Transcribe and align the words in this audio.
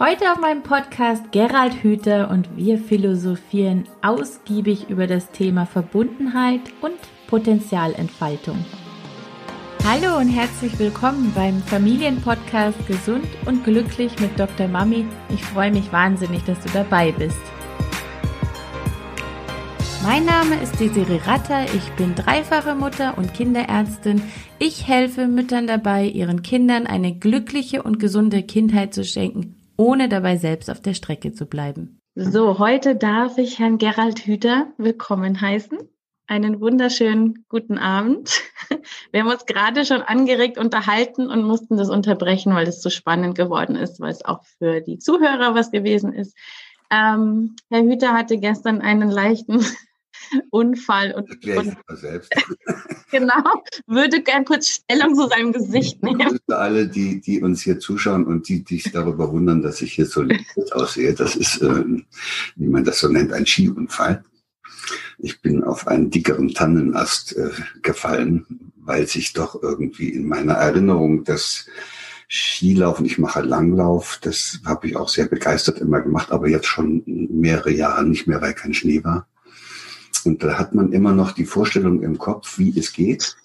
Heute 0.00 0.30
auf 0.30 0.38
meinem 0.38 0.62
Podcast 0.62 1.32
Gerald 1.32 1.82
Hüther 1.82 2.30
und 2.30 2.56
wir 2.56 2.78
philosophieren 2.78 3.82
ausgiebig 4.00 4.88
über 4.88 5.08
das 5.08 5.32
Thema 5.32 5.66
Verbundenheit 5.66 6.60
und 6.82 6.94
Potenzialentfaltung. 7.26 8.64
Hallo 9.84 10.18
und 10.18 10.28
herzlich 10.28 10.78
willkommen 10.78 11.32
beim 11.34 11.60
Familienpodcast 11.62 12.86
Gesund 12.86 13.26
und 13.44 13.64
Glücklich 13.64 14.16
mit 14.20 14.38
Dr. 14.38 14.68
Mami. 14.68 15.04
Ich 15.30 15.42
freue 15.42 15.72
mich 15.72 15.92
wahnsinnig, 15.92 16.44
dass 16.44 16.60
du 16.60 16.68
dabei 16.72 17.10
bist. 17.10 17.40
Mein 20.04 20.24
Name 20.26 20.62
ist 20.62 20.78
Desiree 20.78 21.18
Ratter, 21.26 21.64
ich 21.74 21.90
bin 21.96 22.14
dreifache 22.14 22.76
Mutter 22.76 23.18
und 23.18 23.34
Kinderärztin. 23.34 24.22
Ich 24.60 24.86
helfe 24.86 25.26
Müttern 25.26 25.66
dabei, 25.66 26.04
ihren 26.04 26.42
Kindern 26.42 26.86
eine 26.86 27.16
glückliche 27.16 27.82
und 27.82 27.98
gesunde 27.98 28.44
Kindheit 28.44 28.94
zu 28.94 29.02
schenken 29.02 29.57
ohne 29.78 30.08
dabei 30.08 30.36
selbst 30.36 30.70
auf 30.70 30.80
der 30.80 30.92
Strecke 30.92 31.32
zu 31.32 31.46
bleiben. 31.46 32.00
So, 32.14 32.58
heute 32.58 32.96
darf 32.96 33.38
ich 33.38 33.58
Herrn 33.58 33.78
Gerald 33.78 34.26
Hüter 34.26 34.66
willkommen 34.76 35.40
heißen. 35.40 35.78
Einen 36.26 36.60
wunderschönen 36.60 37.46
guten 37.48 37.78
Abend. 37.78 38.42
Wir 39.12 39.20
haben 39.20 39.30
uns 39.30 39.46
gerade 39.46 39.86
schon 39.86 40.02
angeregt 40.02 40.58
unterhalten 40.58 41.30
und 41.30 41.44
mussten 41.44 41.78
das 41.78 41.88
unterbrechen, 41.88 42.54
weil 42.54 42.66
es 42.66 42.82
so 42.82 42.90
spannend 42.90 43.36
geworden 43.36 43.76
ist, 43.76 44.00
weil 44.00 44.10
es 44.10 44.24
auch 44.24 44.44
für 44.58 44.80
die 44.80 44.98
Zuhörer 44.98 45.54
was 45.54 45.70
gewesen 45.70 46.12
ist. 46.12 46.36
Ähm, 46.90 47.54
Herr 47.70 47.82
Hüter 47.82 48.12
hatte 48.14 48.38
gestern 48.38 48.80
einen 48.80 49.10
leichten 49.10 49.64
Unfall 50.50 51.12
und, 51.12 51.30
und 51.46 51.98
selbst. 51.98 52.32
genau, 53.10 53.62
würde 53.86 54.22
gern 54.22 54.44
kurz 54.44 54.68
Stellung 54.68 55.14
zu 55.14 55.28
seinem 55.28 55.52
Gesicht 55.52 56.02
nehmen. 56.02 56.38
Für 56.46 56.58
alle, 56.58 56.88
die, 56.88 57.20
die 57.20 57.42
uns 57.42 57.62
hier 57.62 57.78
zuschauen 57.78 58.24
und 58.24 58.48
die, 58.48 58.64
die 58.64 58.78
sich 58.78 58.92
darüber 58.92 59.30
wundern, 59.30 59.62
dass 59.62 59.82
ich 59.82 59.92
hier 59.92 60.06
so 60.06 60.22
leicht 60.22 60.72
aussehe, 60.72 61.14
das 61.14 61.36
ist, 61.36 61.62
äh, 61.62 61.84
wie 62.56 62.68
man 62.68 62.84
das 62.84 63.00
so 63.00 63.08
nennt, 63.08 63.32
ein 63.32 63.46
Skiunfall. 63.46 64.24
Ich 65.18 65.42
bin 65.42 65.64
auf 65.64 65.86
einen 65.86 66.10
dickeren 66.10 66.48
Tannenast 66.48 67.36
äh, 67.36 67.50
gefallen, 67.82 68.72
weil 68.76 69.06
sich 69.06 69.32
doch 69.32 69.62
irgendwie 69.62 70.10
in 70.10 70.26
meiner 70.26 70.54
Erinnerung 70.54 71.24
das 71.24 71.66
Skilaufen, 72.30 73.06
ich 73.06 73.18
mache 73.18 73.40
Langlauf, 73.40 74.18
das 74.20 74.60
habe 74.64 74.86
ich 74.86 74.96
auch 74.96 75.08
sehr 75.08 75.26
begeistert 75.26 75.78
immer 75.78 76.00
gemacht, 76.00 76.30
aber 76.30 76.48
jetzt 76.48 76.66
schon 76.66 77.02
mehrere 77.06 77.70
Jahre 77.70 78.04
nicht 78.04 78.26
mehr, 78.26 78.42
weil 78.42 78.52
kein 78.52 78.74
Schnee 78.74 79.02
war. 79.02 79.27
Und 80.26 80.42
da 80.42 80.58
hat 80.58 80.74
man 80.74 80.92
immer 80.92 81.12
noch 81.12 81.32
die 81.32 81.46
Vorstellung 81.46 82.02
im 82.02 82.18
Kopf, 82.18 82.58
wie 82.58 82.78
es 82.78 82.92
geht 82.92 83.36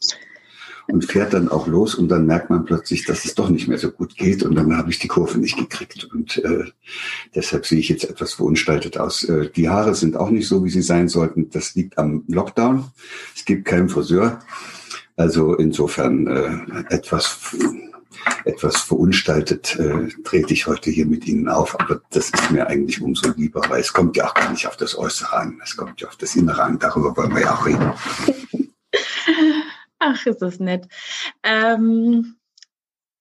und 0.87 1.05
fährt 1.05 1.33
dann 1.33 1.49
auch 1.49 1.67
los 1.67 1.95
und 1.95 2.09
dann 2.09 2.25
merkt 2.25 2.49
man 2.49 2.65
plötzlich, 2.65 3.05
dass 3.05 3.25
es 3.25 3.35
doch 3.35 3.49
nicht 3.49 3.67
mehr 3.67 3.77
so 3.77 3.89
gut 3.89 4.15
geht 4.17 4.43
und 4.43 4.55
dann 4.55 4.75
habe 4.77 4.89
ich 4.89 4.99
die 4.99 5.07
Kurve 5.07 5.37
nicht 5.37 5.57
gekriegt 5.57 6.09
und 6.13 6.43
äh, 6.43 6.65
deshalb 7.33 7.65
sehe 7.65 7.79
ich 7.79 7.89
jetzt 7.89 8.03
etwas 8.03 8.33
verunstaltet 8.33 8.97
aus. 8.97 9.23
Äh, 9.23 9.49
die 9.49 9.69
Haare 9.69 9.95
sind 9.95 10.17
auch 10.17 10.29
nicht 10.29 10.47
so, 10.47 10.65
wie 10.65 10.69
sie 10.69 10.81
sein 10.81 11.07
sollten. 11.07 11.49
Das 11.49 11.75
liegt 11.75 11.97
am 11.97 12.23
Lockdown. 12.27 12.85
Es 13.35 13.45
gibt 13.45 13.65
keinen 13.65 13.89
Friseur. 13.89 14.39
Also 15.15 15.55
insofern 15.55 16.27
äh, 16.27 16.83
etwas 16.89 17.55
etwas 18.45 18.81
verunstaltet 18.81 19.77
äh, 19.79 20.07
trete 20.23 20.53
ich 20.53 20.67
heute 20.67 20.89
hier 20.89 21.05
mit 21.05 21.25
Ihnen 21.27 21.49
auf, 21.49 21.79
aber 21.79 22.01
das 22.11 22.29
ist 22.29 22.51
mir 22.51 22.67
eigentlich 22.67 23.01
umso 23.01 23.31
lieber, 23.35 23.61
weil 23.69 23.81
es 23.81 23.93
kommt 23.93 24.17
ja 24.17 24.27
auch 24.27 24.33
gar 24.33 24.51
nicht 24.51 24.67
auf 24.67 24.77
das 24.77 24.97
Äußere 24.97 25.33
an, 25.33 25.59
es 25.63 25.75
kommt 25.77 26.01
ja 26.01 26.07
auf 26.07 26.15
das 26.15 26.35
Innere 26.35 26.63
an, 26.63 26.79
darüber 26.79 27.15
wollen 27.17 27.33
wir 27.33 27.41
ja 27.41 27.53
auch 27.53 27.65
reden. 27.65 27.93
Ach, 29.99 30.25
ist 30.25 30.41
das 30.41 30.59
nett. 30.59 30.87
Ähm, 31.43 32.35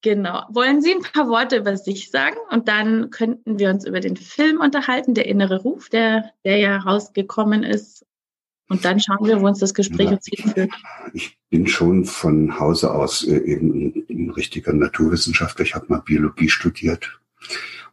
genau. 0.02 0.42
Wollen 0.50 0.82
Sie 0.82 0.92
ein 0.92 1.02
paar 1.02 1.28
Worte 1.28 1.58
über 1.58 1.76
sich 1.76 2.10
sagen 2.10 2.36
und 2.50 2.68
dann 2.68 3.10
könnten 3.10 3.58
wir 3.58 3.70
uns 3.70 3.86
über 3.86 4.00
den 4.00 4.16
Film 4.16 4.60
unterhalten, 4.60 5.14
Der 5.14 5.26
innere 5.26 5.60
Ruf, 5.62 5.88
der, 5.88 6.32
der 6.44 6.58
ja 6.58 6.78
rausgekommen 6.78 7.62
ist 7.62 8.04
und 8.72 8.86
dann 8.86 8.98
schauen 8.98 9.26
wir, 9.26 9.38
wo 9.42 9.46
uns 9.46 9.58
das 9.58 9.74
Gespräch 9.74 10.06
ja, 10.06 10.12
uns 10.12 10.26
hinführt. 10.26 10.70
Ich 11.12 11.36
bin 11.50 11.66
schon 11.66 12.06
von 12.06 12.58
Hause 12.58 12.90
aus 12.90 13.22
äh, 13.22 13.36
eben 13.36 14.04
ein, 14.08 14.30
richtiger 14.30 14.72
Naturwissenschaftler. 14.72 15.66
Ich 15.66 15.74
habe 15.74 15.84
mal 15.88 15.98
Biologie 15.98 16.48
studiert. 16.48 17.20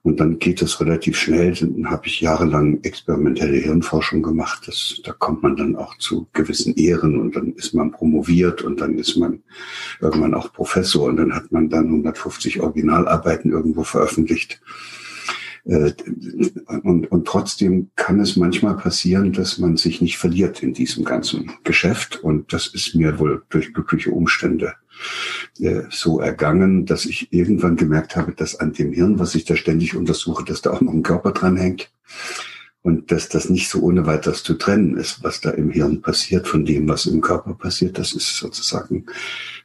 Und 0.03 0.21
dann 0.21 0.39
geht 0.39 0.61
es 0.61 0.79
relativ 0.79 1.17
schnell. 1.17 1.53
Dann 1.53 1.89
habe 1.89 2.07
ich 2.07 2.21
jahrelang 2.21 2.79
experimentelle 2.83 3.57
Hirnforschung 3.57 4.23
gemacht. 4.23 4.69
Das, 4.69 5.01
da 5.03 5.11
kommt 5.11 5.43
man 5.43 5.57
dann 5.57 5.75
auch 5.75 5.97
zu 5.97 6.29
gewissen 6.31 6.75
Ehren 6.75 7.19
und 7.19 7.35
dann 7.35 7.51
ist 7.55 7.73
man 7.73 7.91
promoviert 7.91 8.61
und 8.61 8.79
dann 8.79 8.97
ist 8.97 9.17
man 9.17 9.43
irgendwann 9.99 10.33
auch 10.33 10.53
Professor 10.53 11.09
und 11.09 11.17
dann 11.17 11.35
hat 11.35 11.51
man 11.51 11.67
dann 11.67 11.87
150 11.87 12.61
Originalarbeiten 12.61 13.51
irgendwo 13.51 13.83
veröffentlicht. 13.83 14.61
Äh, 15.69 15.93
und, 16.83 17.11
und 17.11 17.27
trotzdem 17.27 17.91
kann 17.95 18.19
es 18.19 18.35
manchmal 18.35 18.75
passieren, 18.75 19.33
dass 19.33 19.59
man 19.59 19.77
sich 19.77 20.01
nicht 20.01 20.17
verliert 20.17 20.63
in 20.63 20.73
diesem 20.73 21.05
ganzen 21.05 21.51
Geschäft. 21.63 22.23
Und 22.23 22.51
das 22.53 22.67
ist 22.67 22.95
mir 22.95 23.19
wohl 23.19 23.43
durch 23.49 23.73
glückliche 23.73 24.11
Umstände 24.11 24.73
äh, 25.59 25.83
so 25.91 26.19
ergangen, 26.19 26.87
dass 26.87 27.05
ich 27.05 27.31
irgendwann 27.31 27.75
gemerkt 27.75 28.15
habe, 28.15 28.33
dass 28.33 28.59
an 28.59 28.73
dem 28.73 28.91
Hirn, 28.91 29.19
was 29.19 29.35
ich 29.35 29.45
da 29.45 29.55
ständig 29.55 29.95
untersuche, 29.95 30.43
dass 30.43 30.61
da 30.61 30.71
auch 30.71 30.81
noch 30.81 30.93
ein 30.93 31.03
Körper 31.03 31.31
dran 31.31 31.55
hängt. 31.55 31.91
Und 32.81 33.11
dass 33.11 33.27
das 33.27 33.49
nicht 33.49 33.69
so 33.69 33.81
ohne 33.81 34.05
weiteres 34.05 34.41
zu 34.41 34.53
trennen 34.53 34.95
ist, 34.95 35.21
was 35.21 35.41
da 35.41 35.49
im 35.49 35.69
Hirn 35.69 36.01
passiert 36.01 36.47
von 36.47 36.63
dem, 36.63 36.87
was 36.87 37.07
im 37.07 37.19
Körper 37.19 37.53
passiert. 37.53 37.99
Das 37.99 38.13
ist 38.13 38.37
sozusagen, 38.37 39.05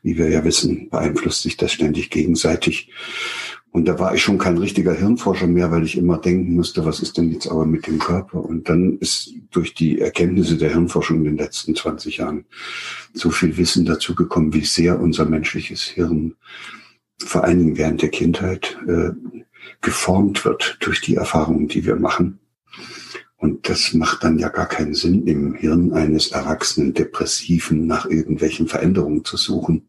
wie 0.02 0.18
wir 0.18 0.28
ja 0.28 0.42
wissen, 0.42 0.90
beeinflusst 0.90 1.42
sich 1.42 1.56
das 1.56 1.72
ständig 1.72 2.10
gegenseitig. 2.10 2.90
Und 3.74 3.86
da 3.86 3.98
war 3.98 4.14
ich 4.14 4.22
schon 4.22 4.38
kein 4.38 4.56
richtiger 4.56 4.94
Hirnforscher 4.94 5.48
mehr, 5.48 5.72
weil 5.72 5.82
ich 5.82 5.98
immer 5.98 6.16
denken 6.18 6.54
musste, 6.54 6.86
was 6.86 7.00
ist 7.00 7.18
denn 7.18 7.32
jetzt 7.32 7.48
aber 7.48 7.66
mit 7.66 7.88
dem 7.88 7.98
Körper? 7.98 8.38
Und 8.38 8.68
dann 8.68 8.98
ist 8.98 9.34
durch 9.50 9.74
die 9.74 9.98
Erkenntnisse 9.98 10.56
der 10.56 10.70
Hirnforschung 10.70 11.16
in 11.16 11.24
den 11.24 11.36
letzten 11.36 11.74
20 11.74 12.18
Jahren 12.18 12.44
so 13.14 13.30
viel 13.30 13.56
Wissen 13.56 13.84
dazu 13.84 14.14
gekommen, 14.14 14.54
wie 14.54 14.64
sehr 14.64 15.00
unser 15.00 15.24
menschliches 15.24 15.82
Hirn 15.82 16.36
vor 17.18 17.42
allen 17.42 17.58
Dingen 17.58 17.76
während 17.76 18.00
der 18.00 18.10
Kindheit 18.10 18.78
äh, 18.86 19.10
geformt 19.80 20.44
wird 20.44 20.76
durch 20.78 21.00
die 21.00 21.16
Erfahrungen, 21.16 21.66
die 21.66 21.84
wir 21.84 21.96
machen. 21.96 22.38
Und 23.38 23.68
das 23.68 23.92
macht 23.92 24.22
dann 24.22 24.38
ja 24.38 24.50
gar 24.50 24.68
keinen 24.68 24.94
Sinn, 24.94 25.26
im 25.26 25.52
Hirn 25.52 25.92
eines 25.94 26.28
erwachsenen 26.28 26.94
Depressiven 26.94 27.88
nach 27.88 28.06
irgendwelchen 28.06 28.68
Veränderungen 28.68 29.24
zu 29.24 29.36
suchen, 29.36 29.88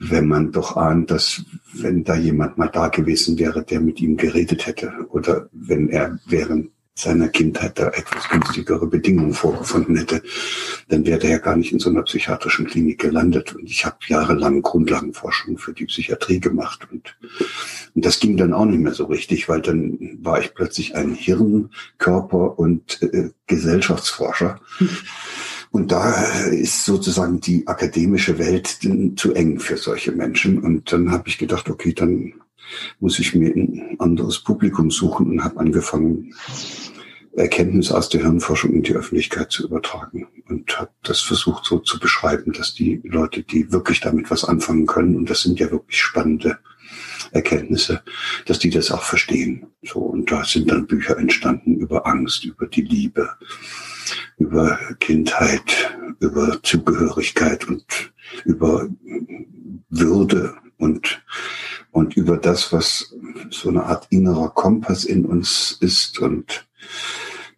wenn 0.00 0.26
man 0.26 0.50
doch 0.50 0.76
ahnt, 0.76 1.10
dass 1.10 1.44
wenn 1.74 2.04
da 2.04 2.16
jemand 2.16 2.58
mal 2.58 2.68
da 2.68 2.88
gewesen 2.88 3.38
wäre, 3.38 3.62
der 3.62 3.80
mit 3.80 4.00
ihm 4.00 4.16
geredet 4.16 4.66
hätte 4.66 4.92
oder 5.10 5.48
wenn 5.52 5.90
er 5.90 6.18
während 6.26 6.70
seiner 6.94 7.28
Kindheit 7.28 7.78
da 7.78 7.88
etwas 7.88 8.28
günstigere 8.28 8.86
Bedingungen 8.86 9.32
vorgefunden 9.32 9.96
hätte, 9.96 10.22
dann 10.88 11.06
wäre 11.06 11.26
er 11.26 11.38
gar 11.38 11.56
nicht 11.56 11.72
in 11.72 11.78
so 11.78 11.88
einer 11.90 12.02
psychiatrischen 12.02 12.66
Klinik 12.66 13.00
gelandet. 13.00 13.54
Und 13.54 13.64
ich 13.64 13.86
habe 13.86 13.96
jahrelang 14.06 14.62
Grundlagenforschung 14.62 15.58
für 15.58 15.72
die 15.72 15.86
Psychiatrie 15.86 16.40
gemacht. 16.40 16.86
Und, 16.90 17.16
und 17.94 18.04
das 18.04 18.20
ging 18.20 18.36
dann 18.36 18.52
auch 18.52 18.66
nicht 18.66 18.80
mehr 18.80 18.94
so 18.94 19.04
richtig, 19.06 19.48
weil 19.48 19.62
dann 19.62 20.18
war 20.20 20.40
ich 20.40 20.54
plötzlich 20.54 20.94
ein 20.94 21.14
Hirn, 21.14 21.70
Körper 21.98 22.58
und 22.58 23.02
äh, 23.02 23.30
Gesellschaftsforscher. 23.46 24.60
Und 25.70 25.92
da 25.92 26.24
ist 26.48 26.84
sozusagen 26.84 27.40
die 27.40 27.66
akademische 27.66 28.38
Welt 28.38 28.78
zu 29.16 29.34
eng 29.34 29.60
für 29.60 29.76
solche 29.76 30.12
Menschen. 30.12 30.58
Und 30.58 30.92
dann 30.92 31.10
habe 31.10 31.28
ich 31.28 31.38
gedacht, 31.38 31.70
okay, 31.70 31.92
dann 31.92 32.34
muss 32.98 33.18
ich 33.18 33.34
mir 33.34 33.54
ein 33.54 33.96
anderes 33.98 34.40
Publikum 34.40 34.90
suchen 34.90 35.30
und 35.30 35.44
habe 35.44 35.60
angefangen, 35.60 36.34
Erkenntnisse 37.32 37.96
aus 37.96 38.08
der 38.08 38.22
Hirnforschung 38.22 38.72
in 38.72 38.82
die 38.82 38.94
Öffentlichkeit 38.94 39.52
zu 39.52 39.64
übertragen 39.64 40.26
und 40.48 40.78
habe 40.78 40.90
das 41.04 41.20
versucht 41.20 41.64
so 41.64 41.78
zu 41.78 42.00
beschreiben, 42.00 42.52
dass 42.52 42.74
die 42.74 43.00
Leute, 43.04 43.42
die 43.44 43.70
wirklich 43.70 44.00
damit 44.00 44.30
was 44.30 44.44
anfangen 44.44 44.86
können, 44.86 45.16
und 45.16 45.30
das 45.30 45.42
sind 45.42 45.60
ja 45.60 45.70
wirklich 45.70 46.00
spannende 46.00 46.58
Erkenntnisse, 47.30 48.02
dass 48.46 48.58
die 48.58 48.70
das 48.70 48.90
auch 48.90 49.04
verstehen. 49.04 49.66
So 49.82 50.00
und 50.00 50.32
da 50.32 50.44
sind 50.44 50.70
dann 50.70 50.88
Bücher 50.88 51.16
entstanden 51.18 51.76
über 51.76 52.06
Angst, 52.06 52.44
über 52.44 52.66
die 52.66 52.82
Liebe, 52.82 53.30
über 54.38 54.78
Kindheit, 55.00 55.96
über 56.20 56.62
Zugehörigkeit 56.62 57.66
und 57.68 58.12
über 58.44 58.88
Würde 59.88 60.54
und, 60.78 61.22
und 61.90 62.16
über 62.16 62.36
das, 62.36 62.72
was 62.72 63.14
so 63.50 63.68
eine 63.68 63.84
Art 63.84 64.06
innerer 64.10 64.50
Kompass 64.50 65.04
in 65.04 65.24
uns 65.24 65.76
ist 65.80 66.18
und 66.18 66.66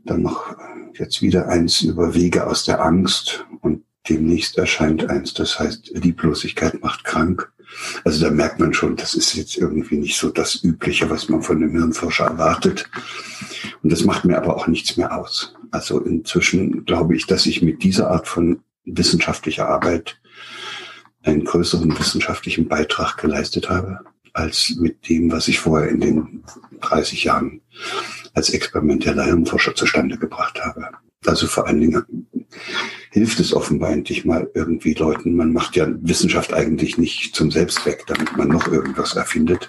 dann 0.04 0.22
noch 0.22 0.56
jetzt 0.94 1.22
wieder 1.22 1.49
eins 1.49 1.82
über 1.82 2.14
Wege 2.14 2.46
aus 2.46 2.64
der 2.64 2.84
Angst 2.84 3.46
und 3.60 3.84
demnächst 4.08 4.58
erscheint 4.58 5.08
eins, 5.08 5.34
das 5.34 5.58
heißt, 5.58 5.93
Lieblosigkeit 5.94 6.82
macht 6.82 7.04
krank. 7.04 7.52
Also 8.04 8.25
da 8.25 8.31
merkt 8.31 8.58
man 8.58 8.75
schon, 8.75 8.96
das 8.96 9.14
ist 9.14 9.34
jetzt 9.34 9.56
irgendwie 9.56 9.96
nicht 9.96 10.19
so 10.19 10.28
das 10.28 10.62
Übliche, 10.62 11.08
was 11.08 11.28
man 11.28 11.43
von 11.43 11.56
einem 11.56 11.72
Hirnforscher 11.72 12.26
erwartet. 12.26 12.88
Und 13.82 13.90
das 13.90 14.04
macht 14.04 14.25
mir 14.25 14.37
aber 14.37 14.56
auch 14.56 14.66
nichts 14.66 14.96
mehr 14.96 15.16
aus. 15.16 15.54
Also 15.72 16.00
inzwischen 16.00 16.84
glaube 16.84 17.16
ich, 17.16 17.26
dass 17.26 17.46
ich 17.46 17.62
mit 17.62 17.82
dieser 17.82 18.10
Art 18.10 18.28
von 18.28 18.60
wissenschaftlicher 18.84 19.69
Arbeit 19.69 20.20
einen 21.22 21.44
größeren 21.44 21.98
wissenschaftlichen 21.98 22.69
Beitrag 22.69 23.16
geleistet 23.16 23.69
habe 23.69 24.00
als 24.34 24.76
mit 24.78 25.08
dem, 25.08 25.30
was 25.30 25.48
ich 25.48 25.58
vorher 25.58 25.88
in 25.88 26.00
den 26.00 26.44
30 26.80 27.24
Jahren 27.24 27.60
als 28.34 28.50
experimenteller 28.50 29.24
Hirnforscher 29.24 29.74
zustande 29.74 30.19
gebracht 30.19 30.60
habe. 30.62 30.88
Also 31.26 31.46
vor 31.46 31.66
allen 31.66 31.80
Dingen 31.80 32.26
hilft 33.10 33.40
es 33.40 33.54
offenbar 33.54 33.92
endlich 33.92 34.25
mal 34.25 34.50
irgendwie 34.54 34.94
Leuten. 34.94 35.36
Man 35.36 35.52
macht 35.52 35.76
ja 35.76 35.86
Wissenschaft 36.00 36.52
eigentlich 36.52 36.98
nicht 36.98 37.34
zum 37.34 37.50
Selbstzweck, 37.50 38.04
damit 38.06 38.36
man 38.36 38.48
noch 38.48 38.68
irgendwas 38.68 39.14
erfindet 39.14 39.68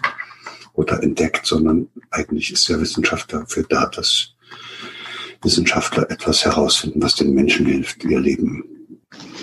oder 0.73 1.03
entdeckt, 1.03 1.45
sondern 1.45 1.87
eigentlich 2.09 2.51
ist 2.51 2.67
der 2.69 2.81
Wissenschaft 2.81 3.31
dafür 3.31 3.65
da, 3.69 3.85
dass 3.85 4.33
Wissenschaftler 5.43 6.09
etwas 6.09 6.45
herausfinden, 6.45 7.01
was 7.01 7.15
den 7.15 7.33
Menschen 7.33 7.65
hilft, 7.65 8.03
ihr 8.03 8.19
Leben 8.19 8.63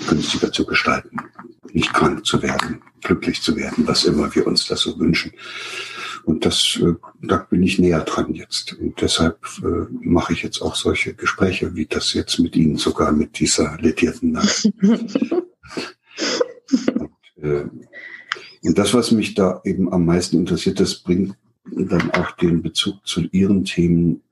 günstiger 0.08 0.52
zu 0.52 0.67
gestalten, 0.67 1.17
nicht 1.73 1.93
krank 1.93 2.26
zu 2.26 2.43
werden, 2.43 2.82
glücklich 3.02 3.43
zu 3.43 3.56
werden, 3.56 3.87
was 3.87 4.05
immer 4.05 4.35
wir 4.35 4.47
uns 4.47 4.67
das 4.67 4.81
so 4.81 4.99
wünschen. 4.99 5.32
Und 6.25 6.44
das, 6.44 6.79
äh, 6.82 6.94
da 7.23 7.38
bin 7.38 7.62
ich 7.62 7.79
näher 7.79 8.00
dran 8.00 8.35
jetzt. 8.35 8.75
Und 8.75 9.00
deshalb 9.00 9.38
äh, 9.62 9.87
mache 10.02 10.32
ich 10.32 10.43
jetzt 10.43 10.61
auch 10.61 10.75
solche 10.75 11.14
Gespräche, 11.14 11.75
wie 11.75 11.87
das 11.87 12.12
jetzt 12.12 12.38
mit 12.38 12.56
Ihnen 12.56 12.76
sogar 12.76 13.12
mit 13.12 13.38
dieser 13.38 13.79
ledierten 13.81 14.32
Nacht. 14.32 14.70
und, 14.82 15.17
äh, 17.43 17.64
und 18.62 18.79
das, 18.79 18.93
was 18.93 19.12
mich 19.12 19.35
da 19.35 19.61
eben 19.64 19.93
am 19.93 20.05
meisten 20.05 20.37
interessiert, 20.37 20.81
das 20.81 20.97
bringt 20.97 21.37
dann 21.64 22.11
auch 22.11 22.32
den 22.32 22.62
Bezug 22.62 23.06
zu 23.06 23.23
Ihren 23.32 23.64
Themen, 23.64 24.23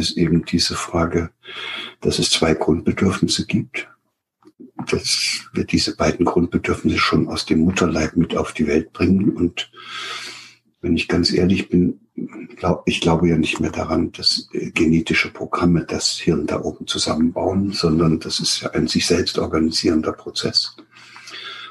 ist 0.00 0.16
eben 0.16 0.44
diese 0.44 0.74
Frage, 0.74 1.30
dass 2.00 2.18
es 2.18 2.30
zwei 2.30 2.54
Grundbedürfnisse 2.54 3.46
gibt. 3.46 3.88
Dass 4.90 5.44
wir 5.52 5.64
diese 5.64 5.94
beiden 5.94 6.24
Grundbedürfnisse 6.24 6.98
schon 6.98 7.28
aus 7.28 7.46
dem 7.46 7.60
Mutterleib 7.60 8.16
mit 8.16 8.36
auf 8.36 8.52
die 8.52 8.66
Welt 8.66 8.92
bringen 8.92 9.30
und 9.30 9.70
wenn 10.82 10.96
ich 10.96 11.08
ganz 11.08 11.32
ehrlich 11.32 11.68
bin, 11.68 12.00
glaub, 12.56 12.82
ich 12.86 13.00
glaube 13.00 13.28
ja 13.28 13.36
nicht 13.36 13.60
mehr 13.60 13.70
daran, 13.70 14.12
dass 14.12 14.48
äh, 14.52 14.70
genetische 14.70 15.30
Programme 15.30 15.84
das 15.84 16.12
Hirn 16.12 16.46
da 16.46 16.60
oben 16.60 16.86
zusammenbauen, 16.86 17.72
sondern 17.72 18.18
das 18.18 18.40
ist 18.40 18.62
ja 18.62 18.70
ein 18.70 18.88
sich 18.88 19.06
selbst 19.06 19.38
organisierender 19.38 20.12
Prozess. 20.12 20.76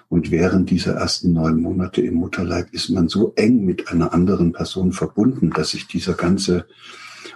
Und 0.10 0.32
während 0.32 0.72
dieser 0.72 0.94
ersten 0.94 1.34
neun 1.34 1.62
Monate 1.62 2.02
im 2.02 2.16
Mutterleib 2.16 2.74
ist 2.74 2.90
man 2.90 3.10
so 3.10 3.34
eng 3.36 3.64
mit 3.64 3.90
einer 3.90 4.12
anderen 4.14 4.54
Person 4.54 4.92
verbunden, 4.92 5.52
dass 5.52 5.70
sich 5.70 5.88
dieser 5.88 6.14
ganze 6.14 6.66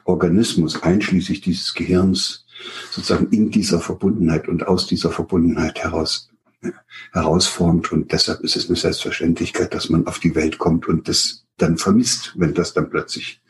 Organismus, 0.05 0.81
einschließlich 0.83 1.41
dieses 1.41 1.73
Gehirns, 1.73 2.45
sozusagen 2.91 3.29
in 3.29 3.51
dieser 3.51 3.79
Verbundenheit 3.79 4.47
und 4.47 4.67
aus 4.67 4.87
dieser 4.87 5.11
Verbundenheit 5.11 5.79
heraus 5.83 6.29
äh, 6.61 6.71
herausformt. 7.11 7.91
Und 7.91 8.11
deshalb 8.11 8.41
ist 8.41 8.55
es 8.55 8.67
eine 8.67 8.77
Selbstverständlichkeit, 8.77 9.73
dass 9.73 9.89
man 9.89 10.07
auf 10.07 10.19
die 10.19 10.35
Welt 10.35 10.57
kommt 10.57 10.87
und 10.87 11.07
das 11.07 11.43
dann 11.57 11.77
vermisst, 11.77 12.33
wenn 12.35 12.53
das 12.53 12.73
dann 12.73 12.89
plötzlich 12.89 13.41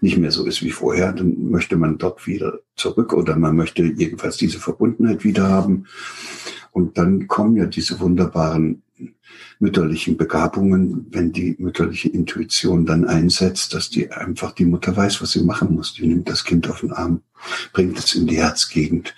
nicht 0.00 0.18
mehr 0.18 0.30
so 0.30 0.46
ist 0.46 0.62
wie 0.62 0.70
vorher, 0.70 1.12
dann 1.12 1.50
möchte 1.50 1.76
man 1.76 1.98
dort 1.98 2.26
wieder 2.26 2.60
zurück 2.76 3.12
oder 3.12 3.36
man 3.36 3.56
möchte 3.56 3.82
jedenfalls 3.82 4.36
diese 4.36 4.60
Verbundenheit 4.60 5.24
wieder 5.24 5.48
haben. 5.48 5.86
Und 6.70 6.96
dann 6.96 7.26
kommen 7.26 7.56
ja 7.56 7.66
diese 7.66 7.98
wunderbaren 7.98 8.82
mütterlichen 9.60 10.16
Begabungen, 10.16 11.06
wenn 11.10 11.32
die 11.32 11.54
mütterliche 11.58 12.08
Intuition 12.08 12.86
dann 12.86 13.04
einsetzt, 13.04 13.74
dass 13.74 13.90
die 13.90 14.10
einfach 14.10 14.52
die 14.52 14.64
Mutter 14.64 14.96
weiß, 14.96 15.22
was 15.22 15.32
sie 15.32 15.44
machen 15.44 15.74
muss. 15.74 15.94
Die 15.94 16.06
nimmt 16.06 16.28
das 16.28 16.44
Kind 16.44 16.68
auf 16.68 16.80
den 16.80 16.92
Arm, 16.92 17.22
bringt 17.72 17.98
es 17.98 18.14
in 18.14 18.26
die 18.26 18.38
Herzgegend. 18.38 19.14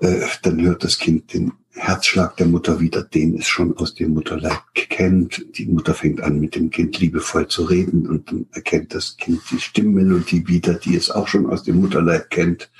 Äh, 0.00 0.26
dann 0.42 0.60
hört 0.60 0.84
das 0.84 0.98
Kind 0.98 1.32
den 1.32 1.52
Herzschlag 1.76 2.36
der 2.38 2.46
Mutter 2.46 2.80
wieder, 2.80 3.02
den 3.02 3.38
es 3.38 3.46
schon 3.46 3.76
aus 3.76 3.94
dem 3.94 4.14
Mutterleib 4.14 4.62
kennt. 4.74 5.44
Die 5.56 5.66
Mutter 5.66 5.94
fängt 5.94 6.22
an, 6.22 6.40
mit 6.40 6.56
dem 6.56 6.70
Kind 6.70 6.98
liebevoll 6.98 7.48
zu 7.48 7.64
reden 7.64 8.06
und 8.08 8.30
dann 8.30 8.46
erkennt 8.52 8.94
das 8.94 9.16
Kind 9.16 9.40
die 9.50 9.60
Stimmmelodie 9.60 10.48
wieder, 10.48 10.74
die 10.74 10.96
es 10.96 11.10
auch 11.10 11.28
schon 11.28 11.46
aus 11.46 11.62
dem 11.62 11.80
Mutterleib 11.80 12.30
kennt. 12.30 12.70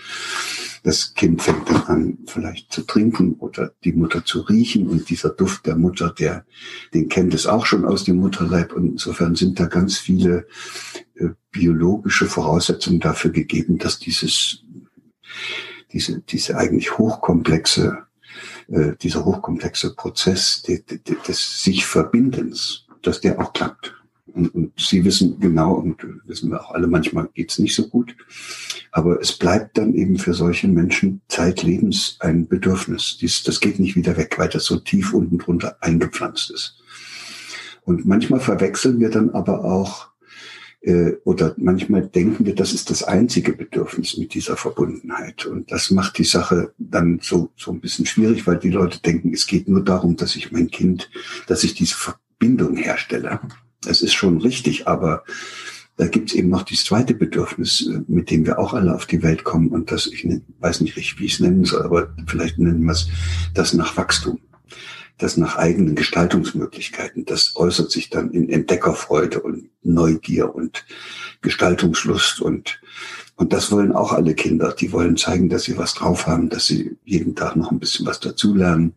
Das 0.87 1.15
Kind 1.15 1.43
fängt 1.43 1.69
dann 1.69 1.83
an, 1.87 2.19
vielleicht 2.27 2.73
zu 2.73 2.83
trinken 2.83 3.33
oder 3.41 3.73
die 3.83 3.93
Mutter 3.93 4.25
zu 4.25 4.43
riechen 4.43 4.87
und 4.87 5.11
dieser 5.11 5.31
Duft 5.31 5.67
der 5.67 5.75
Mutter, 5.75 6.15
der, 6.17 6.47
den 6.95 7.09
kennt 7.09 7.35
es 7.35 7.49
auch 7.49 7.67
schon 7.67 7.85
aus 7.85 8.05
dem 8.05 8.19
Mutterleib 8.19 8.73
und 8.73 8.87
insofern 8.87 9.35
sind 9.35 9.59
da 9.59 9.67
ganz 9.67 9.99
viele 9.99 10.47
äh, 11.17 11.31
biologische 11.51 12.27
Voraussetzungen 12.27 13.01
dafür 13.01 13.33
gegeben, 13.33 13.79
dass 13.79 13.99
dieses, 13.99 14.63
diese, 15.93 16.21
diese 16.21 16.57
eigentlich 16.57 16.97
hochkomplexe 16.97 18.07
äh, 18.69 18.93
dieser 19.03 19.25
hochkomplexe 19.25 19.97
Prozess 19.97 20.63
des, 20.63 20.85
des 21.27 21.63
sich 21.65 21.85
Verbindens, 21.85 22.87
dass 23.03 23.21
der 23.21 23.41
auch 23.41 23.53
klappt. 23.53 23.93
Und, 24.37 24.55
und 24.55 24.73
Sie 24.79 25.05
wissen 25.05 25.41
genau, 25.41 25.73
und 25.73 25.97
wissen 26.27 26.51
wir 26.51 26.63
auch 26.63 26.73
alle, 26.73 26.87
manchmal 26.87 27.29
geht's 27.33 27.59
nicht 27.59 27.75
so 27.75 27.89
gut. 27.89 28.15
Aber 28.93 29.21
es 29.21 29.33
bleibt 29.33 29.79
dann 29.79 29.95
eben 29.95 30.19
für 30.19 30.35
solche 30.35 30.69
Menschen 30.69 31.23
zeitlebens 31.29 32.19
ein 32.21 32.47
Bedürfnis. 32.47 33.17
Dies, 33.19 33.43
das 33.43 33.61
geht 33.61 33.81
nicht 33.81 33.97
wieder 33.97 34.17
weg, 34.17 34.35
weil 34.39 34.51
das 34.51 34.67
so 34.67 34.77
tief 34.77 35.15
unten 35.15 35.39
drunter 35.39 35.79
eingepflanzt 35.81 36.51
ist. 36.51 36.77
Und 37.85 38.05
manchmal 38.05 38.41
verwechseln 38.41 39.01
wir 39.01 39.11
dann 39.11 39.31
aber 39.31 39.65
auch 39.65 40.09
äh, 40.83 41.15
oder 41.25 41.55
manchmal 41.57 42.07
denken 42.07 42.45
wir, 42.45 42.55
das 42.55 42.73
ist 42.73 42.91
das 42.91 43.03
einzige 43.03 43.55
Bedürfnis 43.55 44.19
mit 44.19 44.35
dieser 44.35 44.57
Verbundenheit. 44.57 45.47
Und 45.47 45.73
das 45.73 45.91
macht 45.91 46.19
die 46.19 46.25
Sache 46.25 46.75
dann 46.79 47.21
so, 47.23 47.51
so 47.57 47.73
ein 47.73 47.81
bisschen 47.81 48.07
schwierig, 48.07 48.47
weil 48.47 48.59
die 48.59 48.71
Leute 48.71 49.01
denken, 49.01 49.33
es 49.33 49.47
geht 49.47 49.67
nur 49.69 49.83
darum, 49.83 50.17
dass 50.17 50.37
ich 50.37 50.53
mein 50.53 50.69
Kind, 50.69 51.11
dass 51.47 51.65
ich 51.65 51.75
diese 51.75 51.97
Verbindung 51.97 52.77
herstelle. 52.77 53.41
Das 53.83 54.03
ist 54.03 54.15
schon 54.15 54.39
richtig, 54.39 54.89
aber 54.89 55.25
da 55.97 56.07
gibt 56.09 56.31
es 56.31 56.35
eben 56.35 56.51
noch 56.51 56.63
dieses 56.63 56.85
zweite 56.85 57.15
Bedürfnis, 57.15 57.89
äh, 57.89 58.01
mit 58.07 58.31
dem 58.31 58.45
wir 58.47 58.59
auch 58.59 58.75
alle 58.75 58.95
auf 58.95 59.07
die 59.07 59.23
Welt 59.23 59.45
kommen. 59.45 59.69
Und 59.69 59.91
das, 59.91 60.07
ich 60.07 60.27
weiß 60.61 60.81
nicht 60.81 60.97
richtig, 60.97 61.19
wie 61.19 61.27
ich 61.27 61.35
es 61.35 61.41
nennen 61.41 61.65
soll, 61.65 61.83
aber 61.83 62.15
vielleicht 62.27 62.59
nennen 62.59 62.85
wir 62.85 62.93
es 62.93 63.09
das 63.55 63.73
nach 63.73 63.97
Wachstum 63.97 64.41
das 65.19 65.37
nach 65.37 65.57
eigenen 65.57 65.95
Gestaltungsmöglichkeiten, 65.95 67.25
das 67.25 67.57
äußert 67.57 67.91
sich 67.91 68.11
dann 68.11 68.33
in 68.33 68.51
Entdeckerfreude 68.51 69.41
und 69.41 69.71
Neugier 69.83 70.55
und 70.55 70.85
Gestaltungslust 71.41 72.41
und 72.41 72.81
und 73.39 73.53
das 73.53 73.71
wollen 73.71 73.93
auch 73.93 74.13
alle 74.13 74.35
Kinder. 74.35 74.73
Die 74.73 74.93
wollen 74.93 75.19
zeigen, 75.19 75.51
dass 75.51 75.65
sie 75.65 75.77
was 75.77 75.93
drauf 75.93 76.27
haben, 76.27 76.49
dass 76.49 76.67
sie 76.67 76.97
jeden 77.05 77.35
Tag 77.35 77.55
noch 77.55 77.71
ein 77.71 77.79
bisschen 77.79 78.07
was 78.07 78.19
dazulernen. 78.19 78.95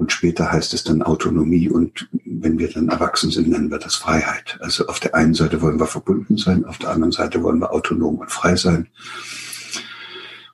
Und 0.00 0.12
später 0.12 0.50
heißt 0.50 0.72
es 0.72 0.82
dann 0.82 1.02
Autonomie 1.02 1.68
und 1.68 2.08
wenn 2.24 2.58
wir 2.58 2.72
dann 2.72 2.88
erwachsen 2.88 3.30
sind, 3.30 3.48
nennen 3.48 3.70
wir 3.70 3.78
das 3.78 3.96
Freiheit. 3.96 4.56
Also 4.62 4.86
auf 4.86 4.98
der 4.98 5.14
einen 5.14 5.34
Seite 5.34 5.60
wollen 5.60 5.78
wir 5.78 5.86
verbunden 5.86 6.38
sein, 6.38 6.64
auf 6.64 6.78
der 6.78 6.88
anderen 6.88 7.12
Seite 7.12 7.42
wollen 7.42 7.58
wir 7.58 7.70
autonom 7.70 8.16
und 8.16 8.30
frei 8.30 8.56
sein. 8.56 8.88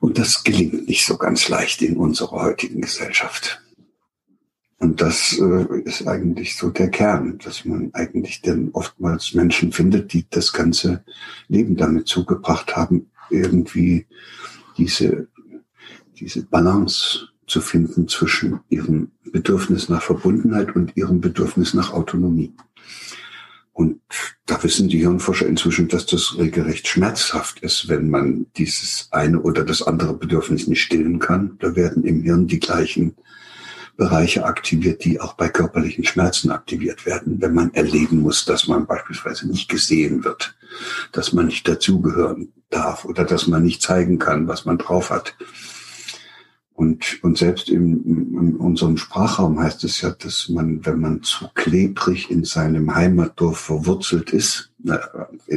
Und 0.00 0.18
das 0.18 0.42
gelingt 0.42 0.88
nicht 0.88 1.06
so 1.06 1.16
ganz 1.16 1.48
leicht 1.48 1.80
in 1.82 1.96
unserer 1.96 2.42
heutigen 2.42 2.80
Gesellschaft. 2.80 3.62
Und 4.78 5.00
das 5.00 5.38
äh, 5.38 5.80
ist 5.84 6.08
eigentlich 6.08 6.56
so 6.56 6.70
der 6.70 6.90
Kern, 6.90 7.38
dass 7.38 7.64
man 7.64 7.90
eigentlich 7.92 8.42
dann 8.42 8.70
oftmals 8.72 9.32
Menschen 9.32 9.70
findet, 9.70 10.12
die 10.12 10.26
das 10.28 10.52
ganze 10.52 11.04
Leben 11.46 11.76
damit 11.76 12.08
zugebracht 12.08 12.74
haben, 12.74 13.12
irgendwie 13.30 14.06
diese, 14.76 15.28
diese 16.18 16.44
Balance 16.46 17.28
zu 17.46 17.60
finden 17.60 18.08
zwischen 18.08 18.60
ihrem 18.68 19.12
Bedürfnis 19.24 19.88
nach 19.88 20.02
Verbundenheit 20.02 20.74
und 20.74 20.96
ihrem 20.96 21.20
Bedürfnis 21.20 21.74
nach 21.74 21.92
Autonomie. 21.92 22.54
Und 23.72 24.00
da 24.46 24.62
wissen 24.62 24.88
die 24.88 25.00
Hirnforscher 25.00 25.46
inzwischen, 25.46 25.88
dass 25.88 26.06
das 26.06 26.38
regelrecht 26.38 26.88
schmerzhaft 26.88 27.60
ist, 27.60 27.88
wenn 27.88 28.08
man 28.08 28.46
dieses 28.56 29.08
eine 29.10 29.42
oder 29.42 29.64
das 29.64 29.82
andere 29.82 30.14
Bedürfnis 30.14 30.66
nicht 30.66 30.80
stillen 30.80 31.18
kann. 31.18 31.56
Da 31.58 31.76
werden 31.76 32.02
im 32.04 32.22
Hirn 32.22 32.46
die 32.46 32.58
gleichen 32.58 33.16
Bereiche 33.96 34.44
aktiviert, 34.44 35.04
die 35.04 35.20
auch 35.20 35.34
bei 35.34 35.48
körperlichen 35.48 36.04
Schmerzen 36.04 36.50
aktiviert 36.50 37.04
werden, 37.04 37.40
wenn 37.40 37.52
man 37.54 37.74
erleben 37.74 38.20
muss, 38.20 38.46
dass 38.46 38.66
man 38.66 38.86
beispielsweise 38.86 39.46
nicht 39.46 39.68
gesehen 39.68 40.24
wird, 40.24 40.56
dass 41.12 41.34
man 41.34 41.46
nicht 41.46 41.68
dazugehören 41.68 42.52
darf 42.70 43.04
oder 43.04 43.24
dass 43.24 43.46
man 43.46 43.62
nicht 43.62 43.82
zeigen 43.82 44.18
kann, 44.18 44.48
was 44.48 44.64
man 44.64 44.78
drauf 44.78 45.10
hat. 45.10 45.36
Und, 46.76 47.24
und 47.24 47.38
selbst 47.38 47.70
in, 47.70 48.04
in 48.04 48.56
unserem 48.56 48.98
Sprachraum 48.98 49.58
heißt 49.58 49.82
es 49.84 50.02
ja, 50.02 50.10
dass 50.10 50.50
man, 50.50 50.84
wenn 50.84 51.00
man 51.00 51.22
zu 51.22 51.46
klebrig 51.54 52.30
in 52.30 52.44
seinem 52.44 52.94
Heimatdorf 52.94 53.58
verwurzelt 53.58 54.30
ist, 54.34 54.70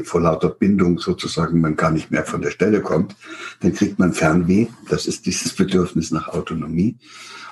vor 0.05 0.21
lauter 0.21 0.47
Bindung 0.47 0.97
sozusagen 0.97 1.59
man 1.59 1.75
gar 1.75 1.91
nicht 1.91 2.09
mehr 2.09 2.23
von 2.23 2.41
der 2.41 2.51
Stelle 2.51 2.79
kommt, 2.79 3.17
dann 3.59 3.73
kriegt 3.73 3.99
man 3.99 4.13
Fernweh. 4.13 4.67
Das 4.87 5.07
ist 5.07 5.25
dieses 5.25 5.53
Bedürfnis 5.57 6.11
nach 6.11 6.29
Autonomie. 6.29 6.95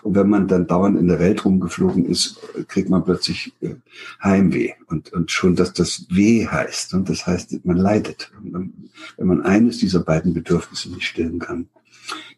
Und 0.01 0.15
wenn 0.15 0.29
man 0.29 0.47
dann 0.47 0.67
dauernd 0.67 0.97
in 0.97 1.09
der 1.09 1.19
Welt 1.19 1.43
rumgeflogen 1.43 2.05
ist, 2.05 2.39
kriegt 2.69 2.89
man 2.89 3.03
plötzlich 3.03 3.53
äh, 3.59 3.75
Heimweh. 4.23 4.75
Und, 4.85 5.11
und 5.11 5.29
schon, 5.29 5.57
dass 5.57 5.73
das 5.73 6.05
Weh 6.09 6.47
heißt. 6.47 6.93
Und 6.93 7.09
das 7.09 7.27
heißt, 7.27 7.65
man 7.65 7.75
leidet. 7.75 8.31
Wenn 8.41 9.27
man 9.27 9.41
eines 9.41 9.79
dieser 9.79 9.99
beiden 9.99 10.33
Bedürfnisse 10.33 10.89
nicht 10.89 11.05
stillen 11.05 11.39
kann, 11.39 11.67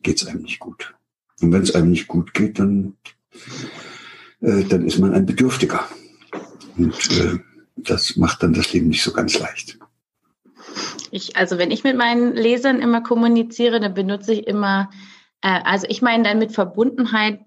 geht 0.02 0.20
es 0.20 0.28
einem 0.28 0.42
nicht 0.42 0.58
gut. 0.58 0.96
Und 1.42 1.52
wenn 1.52 1.62
es 1.62 1.76
einem 1.76 1.92
nicht 1.92 2.08
gut 2.08 2.34
geht, 2.34 2.60
dann, 2.60 2.96
äh, 4.42 4.64
dann 4.64 4.86
ist 4.86 5.00
man 5.00 5.14
ein 5.14 5.26
Bedürftiger. 5.26 5.88
Und 6.78 6.96
äh, 7.12 7.40
das 7.76 8.16
macht 8.16 8.44
dann 8.44 8.54
das 8.54 8.74
Leben 8.74 8.90
nicht 8.90 9.04
so 9.04 9.14
ganz 9.14 9.40
leicht. 9.40 9.78
Ich, 11.12 11.36
also 11.36 11.58
wenn 11.58 11.72
ich 11.72 11.84
mit 11.84 11.98
meinen 11.98 12.36
Lesern 12.36 12.82
immer 12.82 13.02
kommuniziere, 13.02 13.80
dann 13.80 13.94
benutze 13.94 14.34
ich 14.34 14.48
immer, 14.48 14.90
äh, 15.42 15.60
also 15.64 15.88
ich 15.90 16.02
meine 16.02 16.24
dann 16.24 16.40
mit 16.40 16.52
Verbundenheit, 16.52 17.40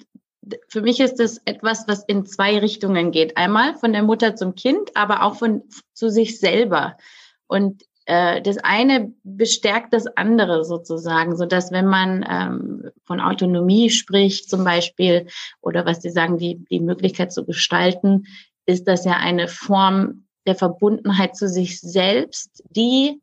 für 0.69 0.83
mich 0.83 0.99
ist 0.99 1.17
das 1.17 1.41
etwas, 1.45 1.87
was 1.87 2.05
in 2.05 2.27
zwei 2.27 2.59
Richtungen 2.59 3.13
geht. 3.13 3.37
Einmal 3.37 3.77
von 3.77 3.93
der 3.93 4.03
Mutter 4.03 4.35
zum 4.35 4.55
Kind, 4.55 4.97
aber 4.97 5.23
auch 5.23 5.37
von 5.37 5.63
zu 5.93 6.11
sich 6.11 6.41
selber. 6.41 6.97
Und 7.47 7.85
äh, 8.07 8.43
das 8.43 8.59
eine 8.59 9.13
bestärkt 9.23 9.93
das 9.93 10.07
andere 10.17 10.65
sozusagen, 10.65 11.37
so 11.37 11.47
dass 11.47 11.73
wenn 11.73 11.87
man 11.87 12.25
ähm, 12.29 12.91
von 13.05 13.21
Autonomie 13.21 13.91
spricht 13.91 14.49
zum 14.49 14.65
Beispiel 14.65 15.27
oder 15.61 15.87
was 15.87 16.03
Sie 16.03 16.11
sagen, 16.11 16.39
die, 16.39 16.65
die 16.71 16.81
Möglichkeit 16.81 17.33
zu 17.33 17.45
gestalten, 17.45 18.25
ist 18.67 18.89
das 18.89 19.05
ja 19.05 19.13
eine 19.13 19.49
Form 19.49 20.25
der 20.47 20.55
Verbundenheit 20.55 21.37
zu 21.37 21.49
sich 21.49 21.81
selbst, 21.81 22.65
die 22.71 23.21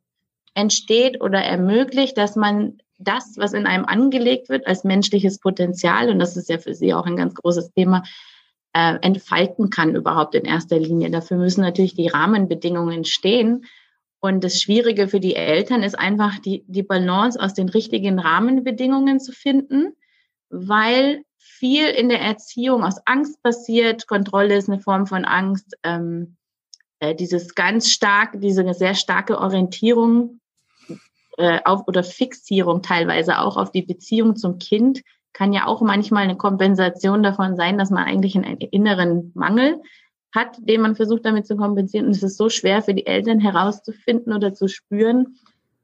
entsteht 0.54 1.22
oder 1.22 1.40
ermöglicht, 1.40 2.18
dass 2.18 2.36
man 2.36 2.78
das, 2.98 3.36
was 3.38 3.54
in 3.54 3.66
einem 3.66 3.86
angelegt 3.86 4.50
wird 4.50 4.68
als 4.68 4.84
menschliches 4.84 5.40
Potenzial, 5.40 6.10
und 6.10 6.20
das 6.20 6.36
ist 6.36 6.50
ja 6.50 6.58
für 6.58 6.74
Sie 6.74 6.94
auch 6.94 7.06
ein 7.06 7.16
ganz 7.16 7.34
großes 7.34 7.72
Thema, 7.72 8.04
äh, 8.74 8.96
entfalten 9.02 9.70
kann 9.70 9.96
überhaupt 9.96 10.36
in 10.36 10.46
erster 10.46 10.78
Linie. 10.78 11.10
Dafür 11.10 11.38
müssen 11.38 11.62
natürlich 11.62 11.96
die 11.96 12.08
Rahmenbedingungen 12.08 13.06
stehen. 13.06 13.66
Und 14.20 14.44
das 14.44 14.62
Schwierige 14.62 15.08
für 15.08 15.20
die 15.20 15.36
Eltern 15.36 15.82
ist 15.82 15.98
einfach 15.98 16.40
die, 16.40 16.66
die 16.68 16.84
Balance 16.84 17.40
aus 17.40 17.54
den 17.54 17.70
richtigen 17.70 18.20
Rahmenbedingungen 18.20 19.20
zu 19.20 19.32
finden, 19.32 19.94
weil 20.50 21.24
viel 21.38 21.86
in 21.86 22.10
der 22.10 22.22
Erziehung 22.22 22.84
aus 22.84 22.98
Angst 23.06 23.42
passiert. 23.42 24.08
Kontrolle 24.08 24.56
ist 24.56 24.70
eine 24.70 24.82
Form 24.82 25.08
von 25.08 25.26
Angst. 25.26 25.78
Ähm, 25.84 26.36
äh, 27.00 27.16
dieses 27.16 27.56
ganz 27.56 27.90
stark, 27.90 28.42
diese 28.42 28.74
sehr 28.74 28.94
starke 28.94 29.40
Orientierung 29.40 30.42
äh, 31.38 31.60
auf 31.64 31.88
oder 31.88 32.04
Fixierung 32.04 32.82
teilweise 32.82 33.40
auch 33.40 33.56
auf 33.56 33.72
die 33.72 33.84
Beziehung 33.84 34.36
zum 34.36 34.60
Kind 34.60 35.02
kann 35.32 35.54
ja 35.54 35.68
auch 35.68 35.82
manchmal 35.82 36.24
eine 36.24 36.36
Kompensation 36.36 37.24
davon 37.24 37.56
sein, 37.56 37.78
dass 37.78 37.92
man 37.92 38.04
eigentlich 38.04 38.36
einen 38.36 38.58
inneren 38.58 39.32
Mangel 39.36 39.82
hat, 40.34 40.58
den 40.60 40.82
man 40.82 40.96
versucht 40.96 41.26
damit 41.26 41.48
zu 41.48 41.56
kompensieren. 41.56 42.06
Und 42.06 42.12
es 42.12 42.24
ist 42.24 42.38
so 42.38 42.50
schwer 42.50 42.82
für 42.82 42.94
die 42.94 43.08
Eltern 43.08 43.40
herauszufinden 43.40 44.34
oder 44.34 44.54
zu 44.54 44.68
spüren, 44.68 45.38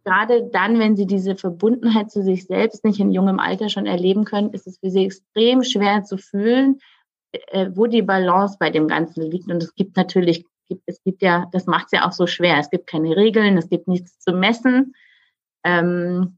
gerade 0.06 0.50
dann, 0.52 0.80
wenn 0.80 0.96
sie 0.96 1.08
diese 1.08 1.36
Verbundenheit 1.36 2.12
zu 2.12 2.24
sich 2.24 2.46
selbst 2.46 2.86
nicht 2.86 3.00
in 3.00 3.12
jungem 3.12 3.40
Alter 3.40 3.70
schon 3.70 3.88
erleben 3.88 4.24
können, 4.24 4.54
ist 4.54 4.68
es 4.68 4.78
für 4.78 4.92
sie 4.92 5.06
extrem 5.06 5.64
schwer 5.64 6.04
zu 6.04 6.18
fühlen, 6.18 6.80
äh, 7.32 7.72
wo 7.74 7.88
die 7.88 8.04
Balance 8.04 8.58
bei 8.60 8.70
dem 8.70 8.88
Ganzen 8.88 9.24
liegt. 9.24 9.50
Und 9.50 9.62
es 9.62 9.74
gibt 9.74 9.98
natürlich, 9.98 10.46
es 10.86 11.02
gibt 11.04 11.22
ja, 11.24 11.50
das 11.52 11.66
macht 11.66 11.88
es 11.88 11.92
ja 11.94 12.08
auch 12.08 12.12
so 12.12 12.28
schwer. 12.28 12.60
Es 12.60 12.70
gibt 12.70 12.88
keine 12.88 13.18
Regeln, 13.18 13.58
es 13.58 13.68
gibt 13.68 13.88
nichts 13.88 14.20
zu 14.20 14.32
messen. 14.32 14.94
Ähm, 15.64 16.38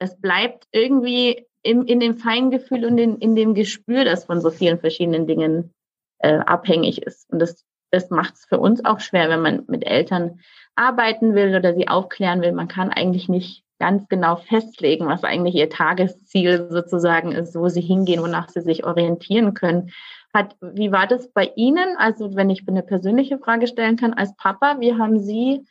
es 0.00 0.20
bleibt 0.20 0.66
irgendwie 0.72 1.46
in 1.62 1.98
dem 1.98 2.18
Feingefühl 2.18 2.84
und 2.84 2.98
in 2.98 3.34
dem 3.34 3.54
Gespür, 3.54 4.04
das 4.04 4.26
von 4.26 4.42
so 4.42 4.50
vielen 4.50 4.78
verschiedenen 4.78 5.26
Dingen 5.26 5.72
äh, 6.18 6.38
abhängig 6.38 7.02
ist. 7.02 7.30
Und 7.30 7.38
das, 7.40 7.64
das 7.90 8.10
macht 8.10 8.34
es 8.34 8.44
für 8.44 8.58
uns 8.58 8.84
auch 8.84 9.00
schwer, 9.00 9.28
wenn 9.28 9.42
man 9.42 9.64
mit 9.68 9.86
Eltern 9.86 10.40
arbeiten 10.76 11.34
will 11.34 11.54
oder 11.54 11.74
sie 11.74 11.88
aufklären 11.88 12.42
will. 12.42 12.52
Man 12.52 12.68
kann 12.68 12.90
eigentlich 12.90 13.28
nicht 13.28 13.64
ganz 13.78 14.08
genau 14.08 14.36
festlegen, 14.36 15.06
was 15.06 15.24
eigentlich 15.24 15.54
ihr 15.54 15.68
Tagesziel 15.68 16.68
sozusagen 16.70 17.32
ist, 17.32 17.54
wo 17.54 17.68
sie 17.68 17.80
hingehen, 17.80 18.22
wonach 18.22 18.48
sie 18.48 18.60
sich 18.60 18.84
orientieren 18.84 19.54
können. 19.54 19.90
Hat, 20.32 20.56
wie 20.60 20.90
war 20.90 21.06
das 21.06 21.30
bei 21.30 21.52
Ihnen? 21.54 21.96
Also 21.96 22.34
wenn 22.34 22.50
ich 22.50 22.66
eine 22.66 22.82
persönliche 22.82 23.38
Frage 23.38 23.66
stellen 23.66 23.96
kann 23.96 24.14
als 24.14 24.34
Papa, 24.36 24.80
wie 24.80 24.94
haben 24.94 25.20
Sie 25.20 25.64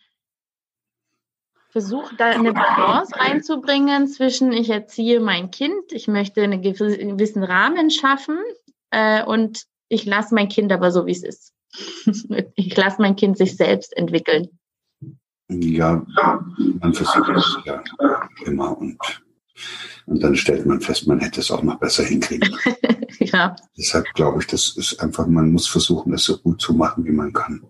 versucht, 1.69 2.19
da 2.19 2.27
eine 2.27 2.53
Balance 2.53 3.13
reinzubringen 3.19 4.07
zwischen 4.07 4.53
ich 4.53 4.69
erziehe 4.69 5.19
mein 5.19 5.49
Kind, 5.49 5.91
ich 5.91 6.07
möchte 6.07 6.43
einen 6.43 6.61
gewissen 6.61 7.43
Rahmen 7.43 7.89
schaffen 7.89 8.37
äh, 8.91 9.23
und 9.23 9.63
ich 9.93 10.05
lasse 10.05 10.33
mein 10.33 10.49
Kind 10.49 10.71
aber 10.71 10.91
so, 10.91 11.05
wie 11.05 11.11
es 11.11 11.23
ist. 11.23 11.53
ich 12.55 12.75
lasse 12.75 13.01
mein 13.01 13.15
Kind 13.15 13.37
sich 13.37 13.55
selbst 13.55 13.95
entwickeln. 13.95 14.47
Ja, 15.49 16.05
man 16.79 16.93
versucht 16.93 17.29
es 17.35 17.57
ja 17.65 17.83
immer 18.45 18.77
und, 18.77 18.97
und 20.05 20.23
dann 20.23 20.35
stellt 20.35 20.65
man 20.65 20.81
fest, 20.81 21.05
man 21.05 21.19
hätte 21.19 21.41
es 21.41 21.51
auch 21.51 21.61
noch 21.61 21.79
besser 21.79 22.03
hinkriegen. 22.03 22.57
ja. 23.19 23.55
Deshalb 23.77 24.05
glaube 24.13 24.41
ich, 24.41 24.47
das 24.47 24.75
ist 24.77 24.99
einfach, 24.99 25.27
man 25.27 25.51
muss 25.51 25.67
versuchen, 25.67 26.13
es 26.13 26.23
so 26.23 26.37
gut 26.37 26.61
zu 26.61 26.73
machen, 26.73 27.05
wie 27.05 27.11
man 27.11 27.33
kann. 27.33 27.63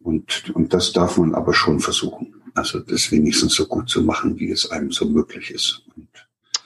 Und, 0.00 0.50
und 0.54 0.72
das 0.72 0.92
darf 0.92 1.16
man 1.18 1.34
aber 1.34 1.54
schon 1.54 1.80
versuchen. 1.80 2.34
Also 2.54 2.80
das 2.80 3.10
wenigstens 3.10 3.54
so 3.54 3.66
gut 3.66 3.88
zu 3.88 4.02
machen, 4.02 4.38
wie 4.38 4.50
es 4.50 4.70
einem 4.70 4.92
so 4.92 5.06
möglich 5.06 5.50
ist. 5.50 5.82
Und 5.96 6.08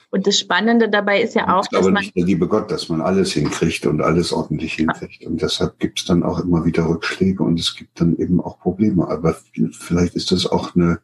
und 0.09 0.25
das 0.25 0.39
Spannende 0.39 0.89
dabei 0.89 1.21
ist 1.21 1.35
ja 1.35 1.57
auch, 1.57 1.67
dass 1.67 1.81
aber 1.81 1.91
man 1.91 2.01
nicht 2.01 2.15
der 2.15 2.23
liebe 2.23 2.47
Gott, 2.47 2.71
dass 2.71 2.87
man 2.87 3.01
alles 3.01 3.33
hinkriegt 3.33 3.85
und 3.85 4.01
alles 4.01 4.31
ordentlich 4.31 4.73
hinkriegt. 4.73 5.25
Und 5.25 5.41
deshalb 5.41 5.79
gibt 5.79 5.99
es 5.99 6.05
dann 6.05 6.23
auch 6.23 6.39
immer 6.39 6.63
wieder 6.63 6.87
Rückschläge 6.87 7.43
und 7.43 7.59
es 7.59 7.75
gibt 7.75 7.99
dann 7.99 8.15
eben 8.15 8.39
auch 8.39 8.57
Probleme. 8.57 9.09
Aber 9.09 9.35
vielleicht 9.71 10.15
ist 10.15 10.31
das 10.31 10.45
auch 10.45 10.75
eine, 10.75 11.01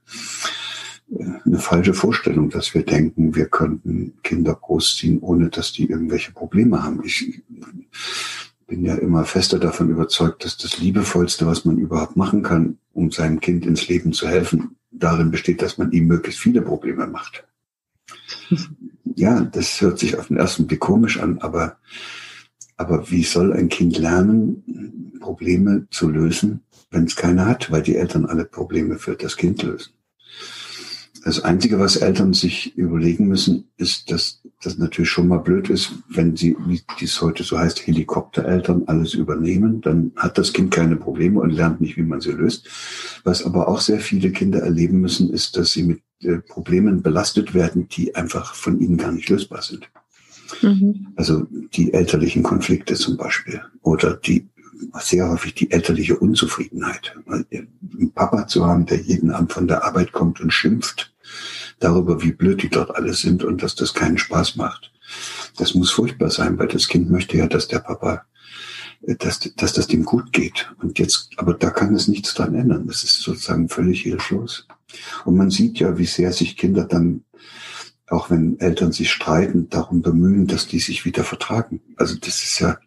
eine 1.45 1.60
falsche 1.60 1.93
Vorstellung, 1.93 2.50
dass 2.50 2.74
wir 2.74 2.83
denken, 2.83 3.36
wir 3.36 3.48
könnten 3.48 4.13
Kinder 4.24 4.55
großziehen, 4.55 5.19
ohne 5.19 5.50
dass 5.50 5.74
die 5.74 5.89
irgendwelche 5.89 6.31
Probleme 6.31 6.81
haben. 6.81 7.01
Ich 7.03 7.43
bin 8.67 8.86
ja 8.86 8.95
immer 8.95 9.25
fester 9.25 9.60
davon 9.60 9.89
überzeugt, 9.89 10.45
dass 10.45 10.55
das 10.55 10.79
Liebevollste, 10.79 11.45
was 11.45 11.65
man 11.65 11.77
überhaupt 11.77 12.15
machen 12.15 12.41
kann, 12.41 12.77
um 12.93 13.12
seinem 13.12 13.41
Kind 13.41 13.65
ins 13.65 13.89
Leben 13.89 14.13
zu 14.13 14.29
helfen, 14.29 14.77
darin 14.91 15.29
besteht, 15.29 15.62
dass 15.62 15.77
man 15.77 15.91
ihm 15.91 16.07
möglichst 16.07 16.39
viele 16.39 16.62
Probleme 16.62 17.05
macht 17.05 17.43
ja, 19.15 19.41
das 19.41 19.82
hört 19.82 20.00
sich 20.00 20.17
auf 20.17 20.27
den 20.27 20.38
ersten 20.38 20.67
Blick 20.67 20.79
komisch 20.79 21.20
an, 21.20 21.39
aber, 21.39 21.77
aber 22.77 23.10
wie 23.12 23.24
soll 23.24 23.53
ein 23.53 23.70
Kind 23.70 23.98
lernen, 23.98 25.13
Probleme 25.20 25.88
zu 25.89 26.10
lösen, 26.10 26.62
wenn 26.91 27.05
es 27.05 27.15
keine 27.15 27.46
hat, 27.46 27.72
weil 27.72 27.82
die 27.82 27.96
Eltern 27.96 28.25
alle 28.25 28.46
Probleme 28.46 28.98
für 28.98 29.15
das 29.15 29.38
Kind 29.38 29.63
lösen? 29.63 29.93
Das 31.25 31.39
Einzige, 31.41 31.79
was 31.79 31.96
Eltern 31.96 32.34
sich 32.34 32.77
überlegen 32.77 33.27
müssen, 33.27 33.70
ist, 33.77 34.12
dass 34.12 34.41
das 34.62 34.77
natürlich 34.77 35.10
schon 35.10 35.29
mal 35.29 35.38
blöd 35.38 35.70
ist, 35.70 35.93
wenn 36.10 36.36
sie, 36.36 36.58
wie 36.67 36.82
dies 37.00 37.22
heute 37.22 37.43
so 37.43 37.58
heißt, 37.58 37.88
Helikoptereltern 37.88 38.84
alles 38.88 39.13
übernehmen, 39.13 39.79
dann 39.79 40.12
hat 40.17 40.38
das 40.38 40.51
Kind 40.51 40.72
keine 40.72 40.98
Probleme 40.98 41.39
und 41.39 41.51
lernt 41.51 41.79
nicht, 41.79 41.96
wie 41.96 42.03
man 42.03 42.20
sie 42.20 42.32
löst. 42.32 42.67
Was 43.24 43.46
aber 43.46 43.70
auch 43.70 43.79
sehr 43.79 44.00
viele 44.00 44.32
Kinder 44.32 44.60
erleben 44.60 45.00
müssen, 45.00 45.29
ist, 45.29 45.55
dass 45.55 45.72
sie 45.72 45.84
mit 45.84 46.01
äh, 46.25 46.39
Problemen 46.39 47.01
belastet 47.01 47.53
werden, 47.53 47.87
die 47.89 48.15
einfach 48.15 48.55
von 48.55 48.79
ihnen 48.79 48.97
gar 48.97 49.11
nicht 49.11 49.29
lösbar 49.29 49.61
sind. 49.61 49.89
Mhm. 50.61 51.07
Also 51.15 51.47
die 51.73 51.93
elterlichen 51.93 52.43
Konflikte 52.43 52.95
zum 52.95 53.17
Beispiel 53.17 53.61
oder 53.81 54.13
die 54.13 54.47
sehr 54.99 55.29
häufig 55.29 55.53
die 55.55 55.71
elterliche 55.71 56.17
Unzufriedenheit. 56.17 57.15
Einen 57.27 58.11
Papa 58.13 58.47
zu 58.47 58.65
haben, 58.65 58.85
der 58.85 59.01
jeden 59.01 59.31
Abend 59.31 59.53
von 59.53 59.67
der 59.67 59.85
Arbeit 59.85 60.11
kommt 60.11 60.41
und 60.41 60.51
schimpft 60.51 61.13
darüber, 61.79 62.21
wie 62.21 62.31
blöd 62.31 62.61
die 62.61 62.69
dort 62.69 62.95
alle 62.95 63.13
sind 63.13 63.43
und 63.43 63.63
dass 63.63 63.75
das 63.75 63.93
keinen 63.93 64.17
Spaß 64.17 64.55
macht. 64.55 64.91
Das 65.57 65.73
muss 65.73 65.91
furchtbar 65.91 66.29
sein, 66.29 66.57
weil 66.57 66.67
das 66.67 66.87
Kind 66.87 67.09
möchte 67.09 67.37
ja, 67.37 67.47
dass 67.47 67.67
der 67.67 67.79
Papa, 67.79 68.25
dass, 69.01 69.39
dass 69.55 69.73
das 69.73 69.87
dem 69.87 70.05
gut 70.05 70.31
geht. 70.33 70.71
Und 70.81 70.99
jetzt, 70.99 71.31
aber 71.37 71.53
da 71.53 71.69
kann 71.69 71.93
es 71.95 72.07
nichts 72.07 72.33
dran 72.33 72.55
ändern. 72.55 72.87
Das 72.87 73.03
ist 73.03 73.21
sozusagen 73.21 73.69
völlig 73.69 74.01
hilflos. 74.01 74.67
Und 75.25 75.35
man 75.35 75.49
sieht 75.49 75.79
ja, 75.79 75.97
wie 75.97 76.05
sehr 76.05 76.31
sich 76.33 76.57
Kinder 76.57 76.85
dann, 76.85 77.23
auch 78.07 78.29
wenn 78.29 78.59
Eltern 78.59 78.91
sich 78.91 79.11
streiten, 79.11 79.69
darum 79.69 80.01
bemühen, 80.01 80.47
dass 80.47 80.67
die 80.67 80.79
sich 80.79 81.05
wieder 81.05 81.23
vertragen. 81.23 81.81
Also 81.95 82.15
das 82.17 82.43
ist 82.43 82.59
ja, 82.59 82.77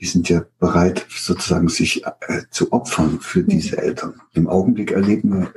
die 0.00 0.06
sind 0.06 0.28
ja 0.28 0.44
bereit, 0.58 1.06
sozusagen 1.08 1.68
sich 1.68 2.04
äh, 2.04 2.42
zu 2.50 2.72
opfern 2.72 3.20
für 3.20 3.42
diese 3.42 3.78
Eltern. 3.78 4.20
Im 4.32 4.48
Augenblick 4.48 4.92
erleben 4.92 5.32
wir, 5.32 5.52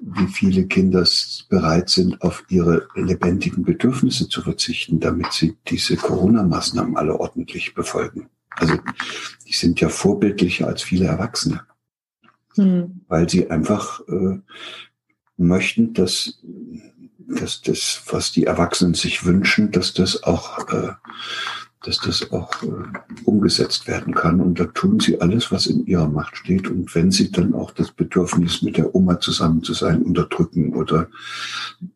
wie 0.00 0.26
viele 0.26 0.66
Kinder 0.66 1.06
bereit 1.48 1.88
sind, 1.88 2.20
auf 2.22 2.44
ihre 2.48 2.88
lebendigen 2.94 3.64
Bedürfnisse 3.64 4.28
zu 4.28 4.42
verzichten, 4.42 5.00
damit 5.00 5.32
sie 5.32 5.56
diese 5.68 5.96
Corona-Maßnahmen 5.96 6.96
alle 6.96 7.18
ordentlich 7.18 7.74
befolgen. 7.74 8.28
Also 8.50 8.74
die 9.46 9.52
sind 9.52 9.80
ja 9.80 9.88
vorbildlicher 9.88 10.66
als 10.66 10.82
viele 10.82 11.06
Erwachsene 11.06 11.62
hm. 12.56 13.00
weil 13.08 13.28
sie 13.28 13.50
einfach 13.50 14.00
äh, 14.08 14.38
möchten, 15.36 15.94
dass, 15.94 16.40
dass 17.18 17.62
das, 17.62 18.02
was 18.10 18.32
die 18.32 18.44
Erwachsenen 18.44 18.94
sich 18.94 19.24
wünschen, 19.24 19.70
dass 19.72 19.94
das 19.94 20.22
auch, 20.22 20.68
äh, 20.68 20.92
dass 21.82 21.98
das 21.98 22.32
auch 22.32 22.62
äh, 22.62 22.66
umgesetzt 23.24 23.86
werden 23.86 24.14
kann. 24.14 24.40
Und 24.40 24.58
da 24.58 24.64
tun 24.64 25.00
sie 25.00 25.20
alles, 25.20 25.52
was 25.52 25.66
in 25.66 25.86
ihrer 25.86 26.08
Macht 26.08 26.36
steht. 26.36 26.68
Und 26.68 26.94
wenn 26.94 27.10
sie 27.10 27.30
dann 27.30 27.54
auch 27.54 27.72
das 27.72 27.90
Bedürfnis, 27.90 28.62
mit 28.62 28.76
der 28.76 28.94
Oma 28.94 29.20
zusammen 29.20 29.62
zu 29.62 29.74
sein, 29.74 30.02
unterdrücken 30.02 30.74
oder 30.74 31.08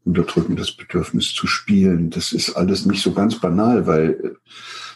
unterdrücken 0.05 0.57
das 0.57 0.73
Bedürfnis 0.73 1.33
zu 1.33 1.47
spielen. 1.47 2.11
Das 2.11 2.33
ist 2.33 2.55
alles 2.55 2.85
nicht 2.85 3.03
so 3.03 3.13
ganz 3.13 3.41
banal, 3.41 3.87
weil 3.87 4.11
äh, 4.11 4.31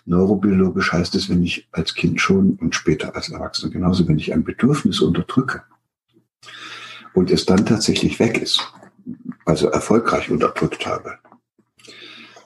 neurobiologisch 0.05 0.93
heißt 0.93 1.15
es, 1.15 1.29
wenn 1.29 1.43
ich 1.43 1.69
als 1.73 1.95
Kind 1.95 2.21
schon 2.21 2.55
und 2.55 2.75
später 2.75 3.15
als 3.15 3.29
Erwachsener 3.29 3.73
genauso, 3.73 4.07
wenn 4.09 4.19
ich 4.19 4.33
ein 4.33 4.45
Bedürfnis 4.45 5.01
unterdrücke 5.01 5.63
und 7.15 7.31
es 7.31 7.47
dann 7.47 7.67
tatsächlich 7.67 8.19
weg 8.19 8.41
ist, 8.41 8.73
also 9.45 9.69
erfolgreich 9.69 10.31
unterdrückt 10.31 10.87
habe, 10.87 11.19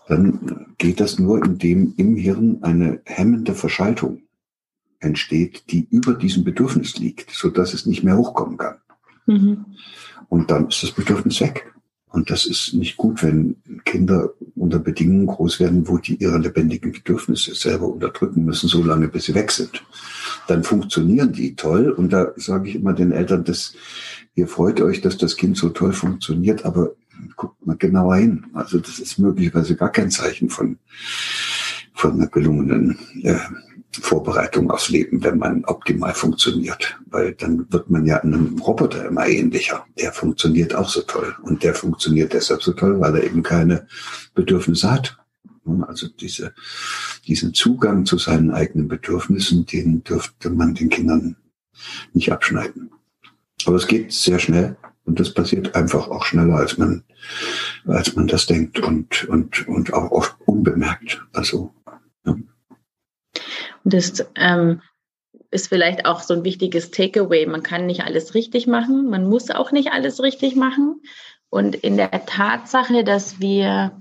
dann 0.08 0.74
geht 0.78 1.00
das 1.00 1.18
nur, 1.18 1.44
indem 1.44 1.94
im 1.96 2.16
Hirn 2.16 2.62
eine 2.62 3.00
hemmende 3.04 3.54
Verschaltung 3.54 4.22
entsteht, 5.00 5.70
die 5.70 5.86
über 5.90 6.14
diesem 6.14 6.44
Bedürfnis 6.44 6.96
liegt, 6.96 7.30
so 7.30 7.50
dass 7.50 7.74
es 7.74 7.86
nicht 7.86 8.04
mehr 8.04 8.16
hochkommen 8.16 8.56
kann. 8.56 8.76
Mhm. 9.26 9.66
Und 10.28 10.50
dann 10.50 10.68
ist 10.68 10.82
das 10.82 10.92
Bedürfnis 10.92 11.40
weg. 11.40 11.72
Und 12.10 12.30
das 12.30 12.46
ist 12.46 12.72
nicht 12.72 12.96
gut, 12.96 13.22
wenn 13.22 13.56
Kinder 13.84 14.30
unter 14.54 14.78
Bedingungen 14.78 15.26
groß 15.26 15.60
werden, 15.60 15.86
wo 15.88 15.98
die 15.98 16.16
ihre 16.16 16.38
lebendigen 16.38 16.92
Bedürfnisse 16.92 17.54
selber 17.54 17.88
unterdrücken 17.88 18.44
müssen, 18.44 18.68
so 18.68 18.82
lange 18.82 19.08
bis 19.08 19.24
sie 19.24 19.34
weg 19.34 19.50
sind. 19.50 19.84
Dann 20.48 20.62
funktionieren 20.62 21.32
die 21.32 21.56
toll. 21.56 21.90
Und 21.90 22.12
da 22.12 22.32
sage 22.36 22.70
ich 22.70 22.76
immer 22.76 22.92
den 22.92 23.12
Eltern, 23.12 23.44
dass 23.44 23.74
ihr 24.34 24.48
freut 24.48 24.80
euch, 24.80 25.00
dass 25.00 25.18
das 25.18 25.36
Kind 25.36 25.56
so 25.56 25.68
toll 25.70 25.92
funktioniert, 25.92 26.64
aber 26.64 26.92
guckt 27.36 27.66
mal 27.66 27.76
genauer 27.76 28.16
hin. 28.16 28.46
Also 28.54 28.78
das 28.78 28.98
ist 28.98 29.18
möglicherweise 29.18 29.76
gar 29.76 29.90
kein 29.90 30.10
Zeichen 30.10 30.48
von, 30.48 30.78
von 31.94 32.12
einer 32.12 32.28
gelungenen 32.28 32.98
äh, 33.22 33.36
Vorbereitung 34.02 34.70
aufs 34.70 34.88
Leben, 34.88 35.22
wenn 35.24 35.38
man 35.38 35.64
optimal 35.64 36.14
funktioniert. 36.14 36.98
Weil 37.06 37.32
dann 37.34 37.70
wird 37.70 37.90
man 37.90 38.06
ja 38.06 38.20
einem 38.20 38.58
Roboter 38.58 39.06
immer 39.06 39.26
ähnlicher. 39.26 39.86
Der 39.98 40.12
funktioniert 40.12 40.74
auch 40.74 40.88
so 40.88 41.02
toll. 41.02 41.34
Und 41.42 41.62
der 41.62 41.74
funktioniert 41.74 42.32
deshalb 42.32 42.62
so 42.62 42.72
toll, 42.72 43.00
weil 43.00 43.16
er 43.16 43.24
eben 43.24 43.42
keine 43.42 43.86
Bedürfnisse 44.34 44.90
hat. 44.90 45.18
Also 45.88 46.08
diese, 46.08 46.54
diesen 47.26 47.52
Zugang 47.52 48.06
zu 48.06 48.18
seinen 48.18 48.52
eigenen 48.52 48.88
Bedürfnissen, 48.88 49.66
den 49.66 50.04
dürfte 50.04 50.50
man 50.50 50.74
den 50.74 50.88
Kindern 50.88 51.36
nicht 52.12 52.32
abschneiden. 52.32 52.90
Aber 53.64 53.76
es 53.76 53.86
geht 53.86 54.12
sehr 54.12 54.38
schnell 54.38 54.76
und 55.04 55.20
das 55.20 55.32
passiert 55.32 55.74
einfach 55.74 56.08
auch 56.08 56.24
schneller, 56.24 56.56
als 56.56 56.78
man, 56.78 57.04
als 57.86 58.14
man 58.14 58.26
das 58.26 58.46
denkt 58.46 58.80
und, 58.80 59.24
und, 59.28 59.66
und 59.68 59.92
auch 59.92 60.10
oft 60.10 60.36
unbemerkt. 60.46 61.24
Also, 61.32 61.72
ja. 62.24 62.36
Das 63.84 64.26
ähm, 64.34 64.82
ist 65.50 65.68
vielleicht 65.68 66.06
auch 66.06 66.20
so 66.20 66.34
ein 66.34 66.44
wichtiges 66.44 66.90
Takeaway. 66.90 67.46
Man 67.46 67.62
kann 67.62 67.86
nicht 67.86 68.02
alles 68.02 68.34
richtig 68.34 68.66
machen. 68.66 69.08
Man 69.08 69.28
muss 69.28 69.50
auch 69.50 69.72
nicht 69.72 69.92
alles 69.92 70.22
richtig 70.22 70.56
machen. 70.56 71.02
Und 71.50 71.74
in 71.74 71.96
der 71.96 72.10
Tatsache, 72.26 73.04
dass 73.04 73.40
wir 73.40 73.92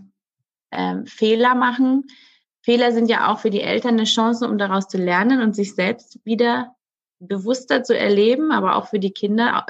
ähm, 0.72 1.06
Fehler 1.06 1.56
machen, 1.56 2.06
Fehler 2.62 2.92
sind 2.92 3.10
ja 3.10 3.32
auch 3.32 3.40
für 3.40 3.52
die 3.52 3.62
Eltern 3.62 3.94
eine 3.94 4.06
Chance, 4.06 4.48
um 4.48 4.58
daraus 4.58 4.88
zu 4.88 4.98
lernen 4.98 5.42
und 5.42 5.56
sich 5.56 5.76
selbst 5.76 6.20
wieder 6.26 6.76
bewusster 7.20 7.84
zu 7.84 7.96
erleben, 7.98 8.52
aber 8.52 8.76
auch 8.76 8.88
für 8.88 9.00
die 9.00 9.12
Kinder. 9.12 9.68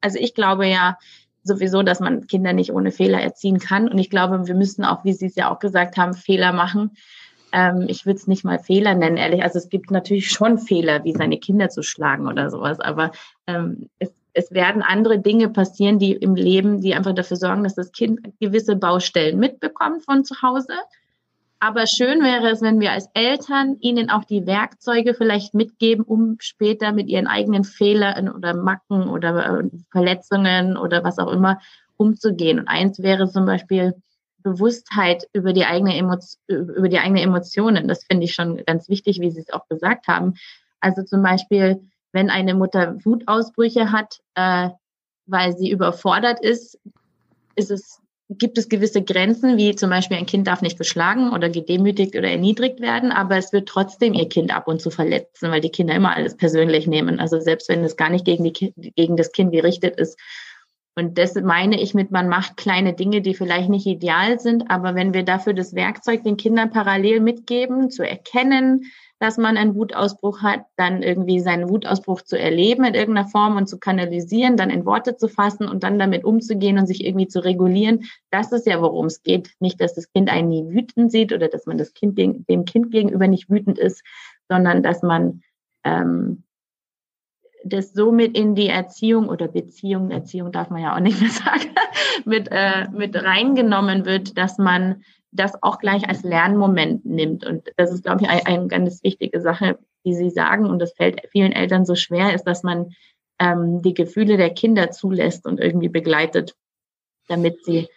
Also 0.00 0.18
ich 0.18 0.34
glaube 0.34 0.66
ja 0.66 0.96
sowieso, 1.42 1.82
dass 1.82 1.98
man 2.00 2.26
Kinder 2.28 2.52
nicht 2.52 2.72
ohne 2.72 2.92
Fehler 2.92 3.20
erziehen 3.20 3.58
kann. 3.58 3.88
Und 3.88 3.98
ich 3.98 4.10
glaube, 4.10 4.46
wir 4.46 4.54
müssen 4.54 4.84
auch, 4.84 5.04
wie 5.04 5.12
Sie 5.12 5.26
es 5.26 5.34
ja 5.34 5.50
auch 5.50 5.58
gesagt 5.58 5.96
haben, 5.96 6.14
Fehler 6.14 6.52
machen, 6.52 6.92
ähm, 7.52 7.84
ich 7.88 8.06
würde 8.06 8.18
es 8.18 8.26
nicht 8.26 8.44
mal 8.44 8.58
Fehler 8.58 8.94
nennen, 8.94 9.16
ehrlich. 9.16 9.42
Also 9.42 9.58
es 9.58 9.68
gibt 9.68 9.90
natürlich 9.90 10.30
schon 10.30 10.58
Fehler, 10.58 11.04
wie 11.04 11.12
seine 11.12 11.38
Kinder 11.38 11.68
zu 11.68 11.82
schlagen 11.82 12.26
oder 12.26 12.50
sowas, 12.50 12.80
aber 12.80 13.12
ähm, 13.46 13.88
es, 13.98 14.10
es 14.32 14.52
werden 14.52 14.82
andere 14.82 15.18
Dinge 15.18 15.48
passieren, 15.48 15.98
die 15.98 16.12
im 16.12 16.34
Leben, 16.34 16.80
die 16.80 16.94
einfach 16.94 17.14
dafür 17.14 17.36
sorgen, 17.36 17.64
dass 17.64 17.74
das 17.74 17.92
Kind 17.92 18.20
gewisse 18.40 18.76
Baustellen 18.76 19.38
mitbekommt 19.38 20.04
von 20.04 20.24
zu 20.24 20.40
Hause. 20.42 20.74
Aber 21.62 21.86
schön 21.86 22.22
wäre 22.22 22.48
es, 22.48 22.62
wenn 22.62 22.80
wir 22.80 22.92
als 22.92 23.10
Eltern 23.12 23.76
ihnen 23.80 24.08
auch 24.08 24.24
die 24.24 24.46
Werkzeuge 24.46 25.12
vielleicht 25.12 25.52
mitgeben, 25.52 26.04
um 26.04 26.36
später 26.40 26.92
mit 26.92 27.08
ihren 27.08 27.26
eigenen 27.26 27.64
Fehlern 27.64 28.30
oder 28.30 28.54
Macken 28.54 29.08
oder 29.08 29.60
äh, 29.60 29.64
Verletzungen 29.90 30.78
oder 30.78 31.04
was 31.04 31.18
auch 31.18 31.30
immer 31.30 31.60
umzugehen. 31.98 32.60
Und 32.60 32.68
eins 32.68 33.02
wäre 33.02 33.28
zum 33.28 33.44
Beispiel, 33.44 33.94
Bewusstheit 34.42 35.28
über 35.32 35.52
die 35.52 35.64
eigene 35.64 35.96
Emotion, 35.96 36.38
über 36.48 36.88
die 36.88 36.98
eigene 36.98 37.22
Emotionen. 37.22 37.88
Das 37.88 38.04
finde 38.04 38.24
ich 38.24 38.34
schon 38.34 38.62
ganz 38.64 38.88
wichtig, 38.88 39.20
wie 39.20 39.30
Sie 39.30 39.40
es 39.40 39.52
auch 39.52 39.68
gesagt 39.68 40.08
haben. 40.08 40.34
Also 40.80 41.02
zum 41.02 41.22
Beispiel, 41.22 41.80
wenn 42.12 42.30
eine 42.30 42.54
Mutter 42.54 42.96
Wutausbrüche 43.04 43.92
hat, 43.92 44.20
äh, 44.34 44.70
weil 45.26 45.56
sie 45.56 45.70
überfordert 45.70 46.40
ist, 46.40 46.78
ist 47.54 47.70
es, 47.70 48.00
gibt 48.28 48.58
es 48.58 48.68
gewisse 48.68 49.02
Grenzen, 49.02 49.56
wie 49.56 49.74
zum 49.74 49.90
Beispiel 49.90 50.16
ein 50.16 50.26
Kind 50.26 50.46
darf 50.46 50.62
nicht 50.62 50.78
geschlagen 50.78 51.32
oder 51.32 51.48
gedemütigt 51.48 52.16
oder 52.16 52.30
erniedrigt 52.30 52.80
werden, 52.80 53.12
aber 53.12 53.36
es 53.36 53.52
wird 53.52 53.68
trotzdem 53.68 54.14
ihr 54.14 54.28
Kind 54.28 54.54
ab 54.54 54.68
und 54.68 54.80
zu 54.80 54.90
verletzen, 54.90 55.50
weil 55.50 55.60
die 55.60 55.70
Kinder 55.70 55.94
immer 55.94 56.14
alles 56.14 56.36
persönlich 56.36 56.86
nehmen. 56.86 57.20
Also 57.20 57.40
selbst 57.40 57.68
wenn 57.68 57.84
es 57.84 57.96
gar 57.96 58.10
nicht 58.10 58.24
gegen, 58.24 58.44
die, 58.44 58.72
gegen 58.96 59.16
das 59.16 59.32
Kind 59.32 59.52
gerichtet 59.52 59.98
ist, 59.98 60.18
und 61.00 61.16
das 61.16 61.34
meine 61.34 61.80
ich 61.80 61.94
mit, 61.94 62.10
man 62.10 62.28
macht 62.28 62.58
kleine 62.58 62.92
Dinge, 62.92 63.22
die 63.22 63.34
vielleicht 63.34 63.70
nicht 63.70 63.86
ideal 63.86 64.38
sind, 64.38 64.70
aber 64.70 64.94
wenn 64.94 65.14
wir 65.14 65.22
dafür 65.22 65.54
das 65.54 65.74
Werkzeug 65.74 66.24
den 66.24 66.36
Kindern 66.36 66.70
parallel 66.70 67.20
mitgeben, 67.20 67.90
zu 67.90 68.06
erkennen, 68.06 68.84
dass 69.18 69.38
man 69.38 69.56
einen 69.56 69.74
Wutausbruch 69.74 70.42
hat, 70.42 70.66
dann 70.76 71.02
irgendwie 71.02 71.40
seinen 71.40 71.70
Wutausbruch 71.70 72.20
zu 72.20 72.38
erleben 72.38 72.84
in 72.84 72.94
irgendeiner 72.94 73.28
Form 73.28 73.56
und 73.56 73.66
zu 73.66 73.78
kanalisieren, 73.78 74.58
dann 74.58 74.68
in 74.68 74.84
Worte 74.84 75.16
zu 75.16 75.28
fassen 75.28 75.68
und 75.68 75.84
dann 75.84 75.98
damit 75.98 76.22
umzugehen 76.24 76.78
und 76.78 76.86
sich 76.86 77.04
irgendwie 77.04 77.28
zu 77.28 77.42
regulieren. 77.42 78.04
Das 78.30 78.52
ist 78.52 78.66
ja, 78.66 78.82
worum 78.82 79.06
es 79.06 79.22
geht. 79.22 79.52
Nicht, 79.58 79.80
dass 79.80 79.94
das 79.94 80.12
Kind 80.12 80.30
einen 80.30 80.48
nie 80.48 80.64
wütend 80.68 81.10
sieht 81.10 81.32
oder 81.32 81.48
dass 81.48 81.64
man 81.64 81.78
das 81.78 81.94
Kind 81.94 82.18
dem 82.18 82.64
Kind 82.66 82.90
gegenüber 82.90 83.26
nicht 83.26 83.48
wütend 83.48 83.78
ist, 83.78 84.02
sondern 84.50 84.82
dass 84.82 85.02
man 85.02 85.42
ähm, 85.84 86.44
das 87.64 87.92
somit 87.92 88.36
in 88.36 88.54
die 88.54 88.68
Erziehung 88.68 89.28
oder 89.28 89.48
Beziehung, 89.48 90.10
Erziehung 90.10 90.52
darf 90.52 90.70
man 90.70 90.82
ja 90.82 90.94
auch 90.94 91.00
nicht 91.00 91.20
mehr 91.20 91.30
sagen, 91.30 91.70
mit, 92.24 92.48
äh, 92.50 92.88
mit 92.90 93.14
reingenommen 93.16 94.04
wird, 94.04 94.38
dass 94.38 94.58
man 94.58 95.02
das 95.32 95.62
auch 95.62 95.78
gleich 95.78 96.08
als 96.08 96.22
Lernmoment 96.22 97.04
nimmt. 97.04 97.46
Und 97.46 97.68
das 97.76 97.92
ist, 97.92 98.04
glaube 98.04 98.22
ich, 98.22 98.28
eine 98.28 98.46
ein 98.46 98.68
ganz 98.68 99.02
wichtige 99.02 99.40
Sache, 99.40 99.78
die 100.04 100.14
Sie 100.14 100.30
sagen, 100.30 100.66
und 100.66 100.80
das 100.80 100.92
fällt 100.92 101.20
vielen 101.30 101.52
Eltern 101.52 101.84
so 101.84 101.94
schwer, 101.94 102.34
ist, 102.34 102.44
dass 102.44 102.62
man 102.62 102.94
ähm, 103.38 103.82
die 103.82 103.94
Gefühle 103.94 104.36
der 104.36 104.50
Kinder 104.50 104.90
zulässt 104.90 105.46
und 105.46 105.60
irgendwie 105.60 105.88
begleitet, 105.88 106.54
damit 107.28 107.64
sie 107.64 107.88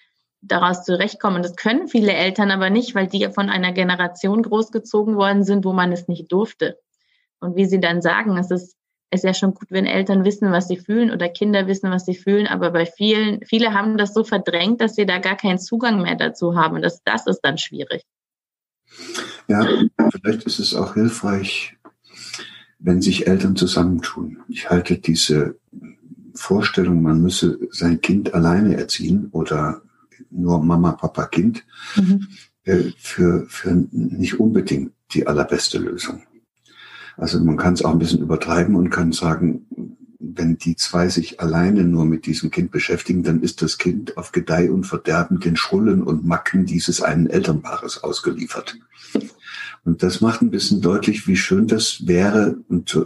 daraus 0.42 0.84
zurechtkommen. 0.84 1.42
Das 1.42 1.56
können 1.56 1.88
viele 1.88 2.14
Eltern 2.14 2.52
aber 2.52 2.70
nicht, 2.70 2.96
weil 2.96 3.08
die 3.08 3.28
von 3.30 3.50
einer 3.50 3.72
Generation 3.72 4.44
großgezogen 4.44 5.16
worden 5.16 5.44
sind, 5.44 5.66
wo 5.66 5.74
man 5.74 5.92
es 5.92 6.08
nicht 6.08 6.32
durfte. 6.32 6.78
Und 7.40 7.56
wie 7.56 7.66
Sie 7.66 7.80
dann 7.80 8.02
sagen, 8.02 8.38
es 8.38 8.52
ist 8.52 8.78
ist 9.14 9.24
ja 9.24 9.34
schon 9.34 9.54
gut, 9.54 9.68
wenn 9.70 9.86
Eltern 9.86 10.26
wissen, 10.26 10.52
was 10.52 10.68
sie 10.68 10.78
fühlen 10.78 11.12
oder 11.12 11.30
Kinder 11.30 11.68
wissen, 11.68 11.92
was 11.92 12.06
sie 12.06 12.16
fühlen. 12.16 12.48
Aber 12.48 12.72
bei 12.72 12.86
vielen, 12.86 13.42
viele 13.46 13.74
haben 13.74 13.98
das 13.98 14.14
so 14.14 14.24
verdrängt, 14.24 14.82
dass 14.82 14.96
sie 14.96 15.06
da 15.06 15.20
gar 15.20 15.38
keinen 15.38 15.60
Zugang 15.60 16.02
mehr 16.02 16.16
dazu 16.16 16.56
haben. 16.56 16.76
Und 16.76 16.82
das, 16.82 17.02
das 17.04 17.28
ist 17.28 17.42
dann 17.42 17.58
schwierig. 17.58 18.04
Ja, 19.48 19.66
vielleicht 20.12 20.44
ist 20.44 20.60
es 20.60 20.74
auch 20.74 20.94
hilfreich, 20.94 21.78
wenn 22.80 23.02
sich 23.02 23.28
Eltern 23.28 23.56
zusammentun. 23.56 24.40
Ich 24.48 24.70
halte 24.70 24.98
diese 24.98 25.58
Vorstellung, 26.36 27.02
man 27.02 27.22
müsse 27.22 27.60
sein 27.72 28.02
Kind 28.02 28.34
alleine 28.34 28.76
erziehen 28.78 29.30
oder 29.32 29.82
nur 30.30 30.64
Mama, 30.64 30.94
Papa, 30.94 31.26
Kind, 31.28 31.64
mhm. 31.96 32.28
Äh, 32.66 32.94
für, 32.98 33.46
für 33.50 33.74
nicht 33.92 34.40
unbedingt 34.40 34.94
die 35.12 35.28
allerbeste 35.28 35.80
Lösung. 35.80 36.24
Also 37.18 37.40
man 37.40 37.58
kann 37.58 37.74
es 37.74 37.84
auch 37.84 37.92
ein 37.92 38.00
bisschen 38.00 38.22
übertreiben 38.22 38.76
und 38.76 38.90
kann 38.90 39.12
sagen, 39.12 39.66
wenn 40.20 40.58
die 40.58 40.76
zwei 40.76 41.10
sich 41.10 41.42
alleine 41.42 41.84
nur 41.84 42.06
mit 42.06 42.26
diesem 42.26 42.50
Kind 42.50 42.72
beschäftigen, 42.72 43.24
dann 43.24 43.42
ist 43.42 43.62
das 43.62 43.78
Kind 43.78 44.18
auf 44.18 44.32
Gedeih 44.32 44.72
und 44.72 44.86
Verderben 44.86 45.40
den 45.40 45.56
Schrullen 45.56 46.02
und 46.02 46.26
Macken 46.26 46.66
dieses 46.66 47.02
einen 47.02 47.28
Elternpaares 47.28 48.04
ausgeliefert. 48.04 48.78
Und 49.86 50.02
das 50.02 50.22
macht 50.22 50.42
ein 50.42 50.50
bisschen 50.50 50.82
deutlich, 50.82 51.28
wie 51.28 51.36
schön 51.36 51.68
das 51.68 52.08
wäre. 52.08 52.58
Und 52.70 53.06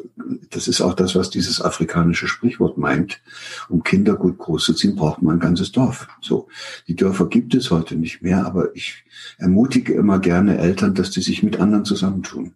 das 0.51 0.67
ist 0.67 0.79
auch 0.81 0.93
das, 0.93 1.15
was 1.15 1.31
dieses 1.31 1.59
afrikanische 1.59 2.27
Sprichwort 2.27 2.77
meint. 2.77 3.19
Um 3.67 3.83
Kinder 3.83 4.15
gut 4.15 4.37
groß 4.37 4.63
zu 4.63 4.73
ziehen, 4.75 4.95
braucht 4.95 5.23
man 5.23 5.37
ein 5.37 5.39
ganzes 5.39 5.71
Dorf. 5.71 6.07
So. 6.21 6.47
Die 6.87 6.95
Dörfer 6.95 7.25
gibt 7.25 7.55
es 7.55 7.71
heute 7.71 7.95
nicht 7.95 8.21
mehr, 8.21 8.45
aber 8.45 8.75
ich 8.75 9.05
ermutige 9.39 9.93
immer 9.93 10.19
gerne 10.19 10.59
Eltern, 10.59 10.93
dass 10.93 11.09
die 11.09 11.21
sich 11.21 11.41
mit 11.41 11.59
anderen 11.59 11.83
zusammentun 11.83 12.53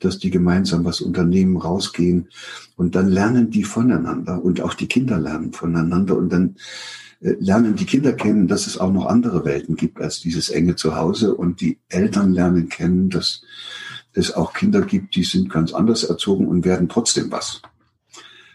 dass 0.00 0.18
die 0.18 0.30
gemeinsam 0.30 0.84
was 0.84 1.00
unternehmen, 1.00 1.56
rausgehen 1.56 2.28
und 2.76 2.94
dann 2.94 3.08
lernen 3.08 3.50
die 3.50 3.64
voneinander 3.64 4.42
und 4.44 4.60
auch 4.60 4.74
die 4.74 4.88
Kinder 4.88 5.18
lernen 5.18 5.52
voneinander 5.52 6.16
und 6.16 6.32
dann 6.32 6.56
äh, 7.20 7.34
lernen 7.38 7.76
die 7.76 7.86
Kinder 7.86 8.12
kennen, 8.12 8.48
dass 8.48 8.66
es 8.66 8.78
auch 8.78 8.92
noch 8.92 9.06
andere 9.06 9.44
Welten 9.44 9.76
gibt 9.76 10.00
als 10.00 10.20
dieses 10.20 10.50
enge 10.50 10.76
Zuhause 10.76 11.34
und 11.34 11.60
die 11.60 11.78
Eltern 11.88 12.32
lernen 12.32 12.68
kennen, 12.68 13.10
dass 13.10 13.42
es 14.12 14.32
auch 14.32 14.52
Kinder 14.52 14.82
gibt, 14.82 15.16
die 15.16 15.24
sind 15.24 15.50
ganz 15.50 15.72
anders 15.72 16.04
erzogen 16.04 16.46
und 16.46 16.64
werden 16.64 16.88
trotzdem 16.88 17.30
was. 17.30 17.62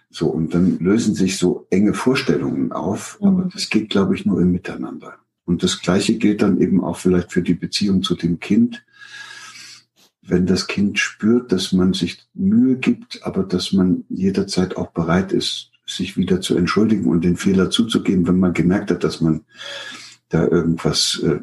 So, 0.09 0.27
und 0.27 0.53
dann 0.53 0.79
lösen 0.79 1.13
sich 1.13 1.37
so 1.37 1.67
enge 1.69 1.93
Vorstellungen 1.93 2.71
auf, 2.71 3.19
mhm. 3.21 3.27
aber 3.27 3.49
das 3.51 3.69
geht, 3.69 3.89
glaube 3.89 4.15
ich, 4.15 4.25
nur 4.25 4.41
im 4.41 4.51
Miteinander. 4.51 5.15
Und 5.45 5.63
das 5.63 5.81
Gleiche 5.81 6.15
gilt 6.15 6.41
dann 6.41 6.59
eben 6.61 6.83
auch 6.83 6.97
vielleicht 6.97 7.31
für 7.31 7.41
die 7.41 7.53
Beziehung 7.53 8.03
zu 8.03 8.15
dem 8.15 8.39
Kind. 8.39 8.83
Wenn 10.29 10.45
das 10.45 10.67
Kind 10.67 10.99
spürt, 10.99 11.51
dass 11.51 11.73
man 11.73 11.93
sich 11.93 12.27
Mühe 12.33 12.75
gibt, 12.75 13.25
aber 13.25 13.43
dass 13.43 13.73
man 13.73 14.05
jederzeit 14.09 14.77
auch 14.77 14.91
bereit 14.91 15.31
ist, 15.31 15.71
sich 15.87 16.17
wieder 16.17 16.39
zu 16.39 16.55
entschuldigen 16.55 17.09
und 17.09 17.23
den 17.23 17.35
Fehler 17.35 17.71
zuzugeben, 17.71 18.27
wenn 18.27 18.39
man 18.39 18.53
gemerkt 18.53 18.91
hat, 18.91 19.03
dass 19.03 19.21
man 19.21 19.41
da 20.29 20.47
irgendwas 20.47 21.19
äh, 21.23 21.39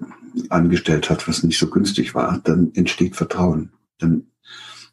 angestellt 0.51 1.11
hat, 1.11 1.27
was 1.27 1.43
nicht 1.43 1.59
so 1.59 1.69
günstig 1.69 2.15
war, 2.15 2.41
dann 2.45 2.71
entsteht 2.75 3.17
Vertrauen. 3.17 3.73
Dann, 3.99 4.29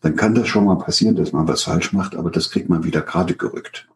dann 0.01 0.15
kann 0.15 0.34
das 0.34 0.47
schon 0.47 0.65
mal 0.65 0.79
passieren, 0.79 1.15
dass 1.15 1.32
man 1.32 1.47
was 1.47 1.63
falsch 1.63 1.93
macht, 1.93 2.15
aber 2.15 2.32
das 2.32 2.49
kriegt 2.49 2.69
man 2.69 2.84
wieder 2.84 3.01
gerade 3.01 3.36
gerückt. 3.36 3.88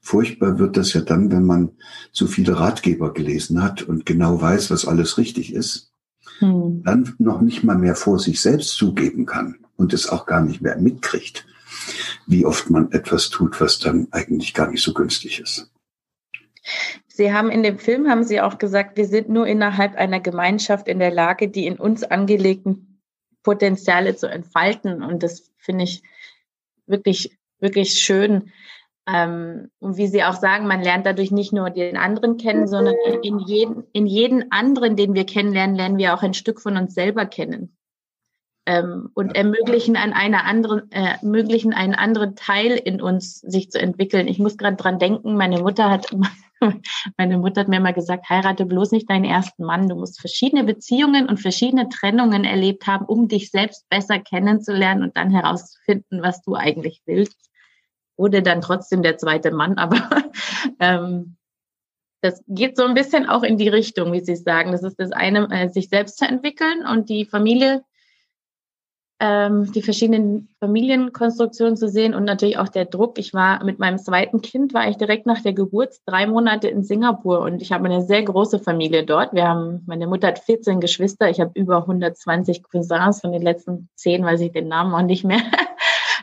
Furchtbar 0.00 0.58
wird 0.58 0.76
das 0.76 0.92
ja 0.92 1.00
dann, 1.00 1.30
wenn 1.30 1.44
man 1.44 1.72
zu 2.12 2.26
viele 2.26 2.58
Ratgeber 2.58 3.12
gelesen 3.12 3.62
hat 3.62 3.82
und 3.82 4.06
genau 4.06 4.40
weiß, 4.40 4.70
was 4.70 4.86
alles 4.86 5.18
richtig 5.18 5.52
ist, 5.52 5.92
hm. 6.38 6.82
dann 6.84 7.14
noch 7.18 7.40
nicht 7.40 7.64
mal 7.64 7.76
mehr 7.76 7.94
vor 7.94 8.18
sich 8.18 8.40
selbst 8.40 8.70
zugeben 8.76 9.26
kann 9.26 9.58
und 9.76 9.92
es 9.92 10.08
auch 10.08 10.26
gar 10.26 10.42
nicht 10.42 10.60
mehr 10.60 10.76
mitkriegt, 10.76 11.46
wie 12.26 12.44
oft 12.44 12.70
man 12.70 12.92
etwas 12.92 13.30
tut, 13.30 13.60
was 13.60 13.78
dann 13.78 14.08
eigentlich 14.10 14.54
gar 14.54 14.70
nicht 14.70 14.82
so 14.82 14.92
günstig 14.92 15.40
ist. 15.40 15.70
Sie 17.08 17.32
haben 17.32 17.50
in 17.50 17.62
dem 17.62 17.78
Film, 17.78 18.08
haben 18.08 18.24
Sie 18.24 18.40
auch 18.40 18.58
gesagt, 18.58 18.96
wir 18.96 19.06
sind 19.06 19.28
nur 19.28 19.46
innerhalb 19.46 19.94
einer 19.94 20.20
Gemeinschaft 20.20 20.88
in 20.88 20.98
der 20.98 21.12
Lage, 21.12 21.48
die 21.48 21.66
in 21.66 21.76
uns 21.76 22.02
angelegten 22.02 23.00
Potenziale 23.42 24.16
zu 24.16 24.28
entfalten. 24.28 25.02
Und 25.02 25.22
das 25.22 25.50
finde 25.56 25.84
ich 25.84 26.02
wirklich, 26.86 27.38
wirklich 27.58 27.92
schön. 28.00 28.52
Ähm, 29.08 29.70
und 29.78 29.96
wie 29.96 30.08
Sie 30.08 30.24
auch 30.24 30.34
sagen, 30.34 30.66
man 30.66 30.82
lernt 30.82 31.06
dadurch 31.06 31.30
nicht 31.30 31.52
nur 31.52 31.70
den 31.70 31.96
anderen 31.96 32.36
kennen, 32.38 32.66
sondern 32.66 32.96
in 33.22 33.38
jeden, 33.38 33.84
in 33.92 34.06
jeden 34.06 34.50
anderen, 34.50 34.96
den 34.96 35.14
wir 35.14 35.24
kennenlernen, 35.24 35.76
lernen 35.76 35.98
wir 35.98 36.14
auch 36.14 36.22
ein 36.22 36.34
Stück 36.34 36.60
von 36.60 36.76
uns 36.76 36.94
selber 36.94 37.24
kennen. 37.26 37.76
Ähm, 38.68 39.10
und 39.14 39.36
ermöglichen 39.36 39.96
an 39.96 40.12
einer 40.12 40.44
anderen, 40.44 40.90
äh, 40.90 41.18
ermöglichen 41.22 41.72
einen 41.72 41.94
anderen 41.94 42.34
Teil 42.34 42.72
in 42.72 43.00
uns 43.00 43.38
sich 43.38 43.70
zu 43.70 43.80
entwickeln. 43.80 44.26
Ich 44.26 44.40
muss 44.40 44.58
gerade 44.58 44.76
dran 44.76 44.98
denken, 44.98 45.36
meine 45.36 45.60
Mutter 45.60 45.88
hat, 45.88 46.08
meine 47.16 47.38
Mutter 47.38 47.60
hat 47.60 47.68
mir 47.68 47.78
mal 47.78 47.92
gesagt, 47.92 48.28
heirate 48.28 48.66
bloß 48.66 48.90
nicht 48.90 49.08
deinen 49.08 49.24
ersten 49.24 49.62
Mann. 49.62 49.88
Du 49.88 49.94
musst 49.94 50.18
verschiedene 50.20 50.64
Beziehungen 50.64 51.28
und 51.28 51.38
verschiedene 51.38 51.88
Trennungen 51.88 52.42
erlebt 52.42 52.88
haben, 52.88 53.04
um 53.04 53.28
dich 53.28 53.52
selbst 53.52 53.88
besser 53.88 54.18
kennenzulernen 54.18 55.04
und 55.04 55.16
dann 55.16 55.30
herauszufinden, 55.30 56.22
was 56.22 56.42
du 56.42 56.56
eigentlich 56.56 57.02
willst 57.06 57.46
wurde 58.16 58.42
dann 58.42 58.60
trotzdem 58.60 59.02
der 59.02 59.18
zweite 59.18 59.50
Mann, 59.50 59.78
aber 59.78 59.98
ähm, 60.80 61.36
das 62.22 62.42
geht 62.48 62.76
so 62.76 62.84
ein 62.84 62.94
bisschen 62.94 63.28
auch 63.28 63.42
in 63.42 63.56
die 63.56 63.68
Richtung, 63.68 64.12
wie 64.12 64.24
Sie 64.24 64.36
sagen. 64.36 64.72
Das 64.72 64.82
ist 64.82 64.98
das 64.98 65.12
eine, 65.12 65.48
äh, 65.50 65.68
sich 65.68 65.88
selbst 65.88 66.18
zu 66.18 66.24
entwickeln 66.26 66.84
und 66.90 67.08
die 67.08 67.24
Familie, 67.24 67.84
ähm, 69.20 69.70
die 69.72 69.82
verschiedenen 69.82 70.48
Familienkonstruktionen 70.58 71.76
zu 71.76 71.88
sehen 71.88 72.14
und 72.14 72.24
natürlich 72.24 72.58
auch 72.58 72.68
der 72.68 72.84
Druck. 72.84 73.18
Ich 73.18 73.32
war 73.32 73.64
mit 73.64 73.78
meinem 73.78 73.98
zweiten 73.98 74.42
Kind, 74.42 74.74
war 74.74 74.88
ich 74.88 74.96
direkt 74.96 75.26
nach 75.26 75.40
der 75.42 75.52
Geburt 75.52 75.94
drei 76.04 76.26
Monate 76.26 76.68
in 76.68 76.82
Singapur 76.82 77.40
und 77.40 77.62
ich 77.62 77.72
habe 77.72 77.84
eine 77.84 78.02
sehr 78.02 78.22
große 78.22 78.58
Familie 78.58 79.04
dort. 79.04 79.32
Wir 79.32 79.48
haben, 79.48 79.84
meine 79.86 80.06
Mutter 80.06 80.28
hat 80.28 80.40
14 80.40 80.80
Geschwister, 80.80 81.30
ich 81.30 81.40
habe 81.40 81.52
über 81.54 81.78
120 81.78 82.62
Cousins, 82.62 83.20
von 83.20 83.32
den 83.32 83.42
letzten 83.42 83.88
zehn 83.94 84.24
weiß 84.24 84.40
ich 84.40 84.52
den 84.52 84.68
Namen 84.68 84.94
auch 84.94 85.02
nicht 85.02 85.24
mehr. 85.24 85.40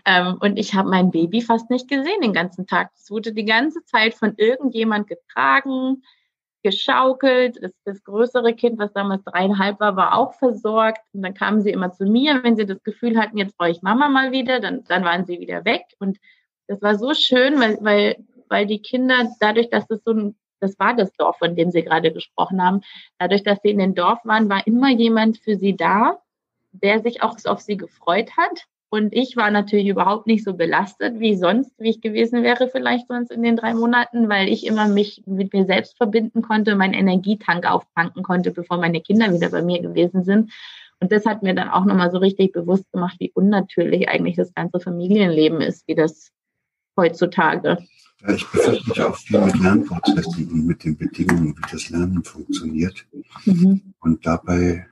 Ähm, 0.05 0.37
und 0.41 0.57
ich 0.57 0.73
habe 0.73 0.89
mein 0.89 1.11
Baby 1.11 1.41
fast 1.41 1.69
nicht 1.69 1.87
gesehen 1.87 2.21
den 2.21 2.33
ganzen 2.33 2.67
Tag. 2.67 2.91
Es 2.95 3.09
wurde 3.09 3.33
die 3.33 3.45
ganze 3.45 3.83
Zeit 3.85 4.13
von 4.15 4.33
irgendjemand 4.37 5.07
getragen, 5.07 6.03
geschaukelt. 6.61 7.57
Das, 7.61 7.71
das 7.85 8.03
größere 8.03 8.53
Kind, 8.53 8.79
was 8.79 8.91
damals 8.93 9.23
dreieinhalb 9.23 9.79
war, 9.79 9.95
war 9.95 10.17
auch 10.17 10.33
versorgt. 10.33 11.01
Und 11.13 11.23
dann 11.23 11.33
kamen 11.33 11.61
sie 11.61 11.71
immer 11.71 11.91
zu 11.93 12.05
mir, 12.05 12.43
wenn 12.43 12.57
sie 12.57 12.65
das 12.65 12.83
Gefühl 12.83 13.17
hatten, 13.17 13.37
jetzt 13.37 13.57
brauche 13.57 13.71
ich 13.71 13.81
Mama 13.81 14.09
mal 14.09 14.31
wieder, 14.31 14.59
dann, 14.59 14.83
dann 14.85 15.05
waren 15.05 15.25
sie 15.25 15.39
wieder 15.39 15.63
weg. 15.63 15.85
Und 15.99 16.19
das 16.67 16.81
war 16.81 16.97
so 16.97 17.13
schön, 17.13 17.59
weil, 17.59 17.77
weil, 17.81 18.25
weil 18.49 18.65
die 18.65 18.81
Kinder, 18.81 19.31
dadurch, 19.39 19.69
dass 19.69 19.89
es 19.89 20.03
so 20.03 20.11
ein 20.11 20.35
das 20.59 20.79
war 20.79 20.95
das 20.95 21.11
Dorf, 21.17 21.39
von 21.39 21.57
dem 21.57 21.71
Sie 21.71 21.83
gerade 21.83 22.13
gesprochen 22.13 22.63
haben. 22.63 22.83
Dadurch, 23.19 23.43
dass 23.43 23.59
sie 23.61 23.71
in 23.71 23.79
dem 23.79 23.95
Dorf 23.95 24.19
waren, 24.23 24.47
war 24.47 24.65
immer 24.65 24.91
jemand 24.91 25.37
für 25.37 25.57
sie 25.57 25.75
da, 25.75 26.21
der 26.71 27.01
sich 27.01 27.21
auch 27.21 27.35
auf 27.43 27.59
sie 27.59 27.75
gefreut 27.75 28.37
hat 28.37 28.65
und 28.93 29.11
ich 29.11 29.35
war 29.35 29.49
natürlich 29.49 29.87
überhaupt 29.87 30.27
nicht 30.27 30.43
so 30.43 30.53
belastet 30.53 31.19
wie 31.19 31.35
sonst, 31.35 31.71
wie 31.79 31.89
ich 31.89 31.99
gewesen 31.99 32.43
wäre 32.43 32.69
vielleicht 32.69 33.07
sonst 33.07 33.31
in 33.31 33.41
den 33.41 33.57
drei 33.57 33.73
Monaten, 33.73 34.29
weil 34.29 34.47
ich 34.47 34.67
immer 34.67 34.87
mich 34.87 35.23
mit 35.25 35.51
mir 35.51 35.65
selbst 35.65 35.97
verbinden 35.97 36.43
konnte, 36.43 36.75
meinen 36.75 36.93
Energietank 36.93 37.65
auftanken 37.65 38.21
konnte, 38.21 38.51
bevor 38.51 38.77
meine 38.77 39.01
Kinder 39.01 39.33
wieder 39.33 39.49
bei 39.49 39.63
mir 39.63 39.81
gewesen 39.81 40.23
sind. 40.23 40.53
Und 40.99 41.11
das 41.11 41.25
hat 41.25 41.41
mir 41.41 41.55
dann 41.55 41.69
auch 41.69 41.85
nochmal 41.85 42.11
so 42.11 42.19
richtig 42.19 42.51
bewusst 42.51 42.85
gemacht, 42.91 43.15
wie 43.17 43.31
unnatürlich 43.33 44.09
eigentlich 44.09 44.35
das 44.35 44.53
ganze 44.53 44.79
Familienleben 44.79 45.59
ist, 45.59 45.87
wie 45.87 45.95
das 45.95 46.29
heutzutage. 46.95 47.79
Ja, 48.21 48.35
ich 48.35 48.45
befasse 48.45 48.83
mich 48.87 49.01
auch 49.01 49.15
viel 49.15 49.41
mit 49.41 49.59
Lernprozessen 49.59 50.51
und 50.51 50.67
mit 50.67 50.83
den 50.83 50.95
Bedingungen, 50.97 51.57
wie 51.57 51.71
das 51.71 51.89
Lernen 51.89 52.23
funktioniert. 52.23 53.07
Mhm. 53.45 53.95
Und 54.01 54.23
dabei 54.23 54.85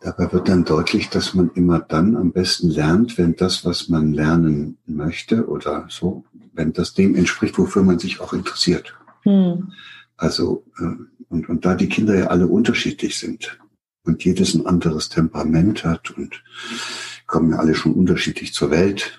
Dabei 0.00 0.32
wird 0.32 0.48
dann 0.48 0.64
deutlich, 0.64 1.10
dass 1.10 1.34
man 1.34 1.50
immer 1.54 1.80
dann 1.80 2.16
am 2.16 2.32
besten 2.32 2.70
lernt, 2.70 3.18
wenn 3.18 3.34
das, 3.34 3.64
was 3.64 3.88
man 3.88 4.12
lernen 4.12 4.78
möchte 4.86 5.48
oder 5.48 5.86
so, 5.90 6.24
wenn 6.52 6.72
das 6.72 6.94
dem 6.94 7.16
entspricht, 7.16 7.58
wofür 7.58 7.82
man 7.82 7.98
sich 7.98 8.20
auch 8.20 8.32
interessiert. 8.32 8.94
Hm. 9.22 9.72
Also, 10.16 10.64
äh, 10.78 10.94
und, 11.28 11.48
und 11.48 11.64
da 11.64 11.74
die 11.74 11.88
Kinder 11.88 12.16
ja 12.16 12.26
alle 12.28 12.46
unterschiedlich 12.46 13.18
sind 13.18 13.58
und 14.04 14.24
jedes 14.24 14.54
ein 14.54 14.66
anderes 14.66 15.08
Temperament 15.08 15.84
hat 15.84 16.10
und 16.12 16.42
kommen 17.26 17.50
ja 17.50 17.58
alle 17.58 17.74
schon 17.74 17.92
unterschiedlich 17.92 18.54
zur 18.54 18.70
Welt, 18.70 19.18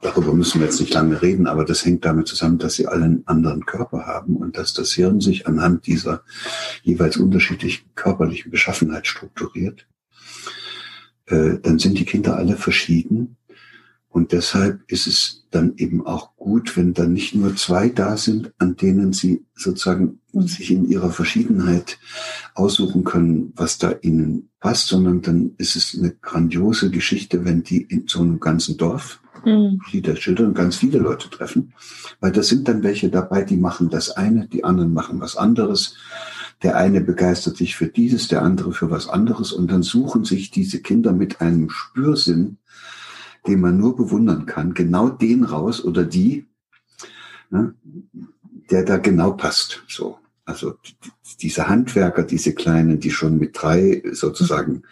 darüber 0.00 0.34
müssen 0.34 0.60
wir 0.60 0.66
jetzt 0.66 0.80
nicht 0.80 0.94
lange 0.94 1.20
reden, 1.20 1.46
aber 1.46 1.64
das 1.64 1.84
hängt 1.84 2.04
damit 2.04 2.28
zusammen, 2.28 2.58
dass 2.58 2.74
sie 2.74 2.86
alle 2.86 3.04
einen 3.04 3.26
anderen 3.26 3.66
Körper 3.66 4.06
haben 4.06 4.36
und 4.36 4.56
dass 4.56 4.74
das 4.74 4.92
Hirn 4.92 5.20
sich 5.20 5.46
anhand 5.46 5.86
dieser 5.86 6.22
jeweils 6.82 7.16
unterschiedlichen 7.16 7.84
körperlichen 7.94 8.50
Beschaffenheit 8.50 9.06
strukturiert. 9.06 9.86
Äh, 11.26 11.58
dann 11.62 11.78
sind 11.78 11.98
die 11.98 12.04
Kinder 12.04 12.36
alle 12.36 12.56
verschieden 12.56 13.36
und 14.08 14.32
deshalb 14.32 14.82
ist 14.90 15.06
es 15.06 15.46
dann 15.52 15.74
eben 15.76 16.04
auch 16.04 16.34
gut, 16.36 16.76
wenn 16.76 16.94
dann 16.94 17.12
nicht 17.12 17.34
nur 17.36 17.54
zwei 17.54 17.88
da 17.88 18.16
sind, 18.16 18.52
an 18.58 18.76
denen 18.76 19.12
sie 19.12 19.44
sozusagen 19.54 20.20
sich 20.32 20.72
in 20.72 20.88
ihrer 20.88 21.10
Verschiedenheit 21.10 21.98
aussuchen 22.54 23.04
können, 23.04 23.52
was 23.54 23.78
da 23.78 23.94
ihnen 24.02 24.50
passt, 24.58 24.88
sondern 24.88 25.22
dann 25.22 25.52
ist 25.58 25.76
es 25.76 25.96
eine 25.96 26.10
grandiose 26.10 26.90
Geschichte, 26.90 27.44
wenn 27.44 27.62
die 27.62 27.82
in 27.82 28.08
so 28.08 28.20
einem 28.20 28.40
ganzen 28.40 28.76
Dorf 28.76 29.20
mhm. 29.44 29.80
die 29.92 30.02
das 30.02 30.18
schildern, 30.18 30.54
ganz 30.54 30.76
viele 30.76 30.98
Leute 30.98 31.30
treffen, 31.30 31.72
weil 32.20 32.32
da 32.32 32.42
sind 32.42 32.68
dann 32.68 32.82
welche 32.82 33.08
dabei, 33.08 33.42
die 33.42 33.56
machen 33.56 33.88
das 33.88 34.10
eine, 34.10 34.46
die 34.46 34.64
anderen 34.64 34.92
machen 34.92 35.20
was 35.20 35.36
anderes. 35.36 35.96
Der 36.62 36.76
eine 36.76 37.00
begeistert 37.00 37.56
sich 37.56 37.76
für 37.76 37.86
dieses, 37.86 38.28
der 38.28 38.42
andere 38.42 38.72
für 38.72 38.90
was 38.90 39.08
anderes 39.08 39.52
und 39.52 39.70
dann 39.70 39.82
suchen 39.82 40.24
sich 40.24 40.50
diese 40.50 40.80
Kinder 40.80 41.12
mit 41.12 41.40
einem 41.40 41.70
Spürsinn, 41.70 42.58
den 43.46 43.60
man 43.60 43.78
nur 43.78 43.96
bewundern 43.96 44.46
kann, 44.46 44.74
genau 44.74 45.08
den 45.08 45.44
raus 45.44 45.82
oder 45.82 46.04
die, 46.04 46.46
ne, 47.50 47.74
der 48.70 48.84
da 48.84 48.98
genau 48.98 49.32
passt. 49.32 49.82
So. 49.88 50.18
Also 50.44 50.74
diese 51.40 51.68
Handwerker, 51.68 52.24
diese 52.24 52.54
Kleinen, 52.54 53.00
die 53.00 53.10
schon 53.10 53.38
mit 53.38 53.56
drei 53.60 54.02
sozusagen 54.12 54.82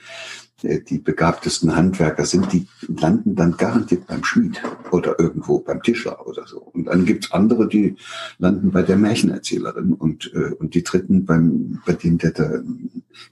die 0.62 0.99
begabtesten 0.99 1.77
Handwerker 1.77 2.25
sind, 2.25 2.53
die 2.53 2.66
landen 2.88 3.37
dann 3.37 3.57
garantiert 3.57 4.07
beim 4.09 4.25
Schmied 4.25 4.61
oder 4.90 5.18
irgendwo 5.18 5.61
beim 5.61 5.83
Tischler 5.83 6.27
oder 6.27 6.47
so. 6.47 6.59
Und 6.59 6.87
dann 6.87 7.05
gibt's 7.05 7.31
andere, 7.31 7.68
die 7.68 7.97
landen 8.38 8.73
bei 8.73 8.83
der 8.83 8.97
Märchenerzählerin 8.97 9.92
und, 9.92 10.33
äh, 10.35 10.55
und 10.55 10.75
die 10.75 10.83
dritten 10.83 11.25
beim, 11.25 11.81
bei 11.87 11.92
dem, 11.92 12.18
der 12.18 12.33
da 12.33 12.61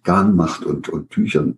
Garn 0.05 0.37
macht 0.37 0.65
und, 0.65 0.89
und 0.89 1.11
Tüchern. 1.11 1.57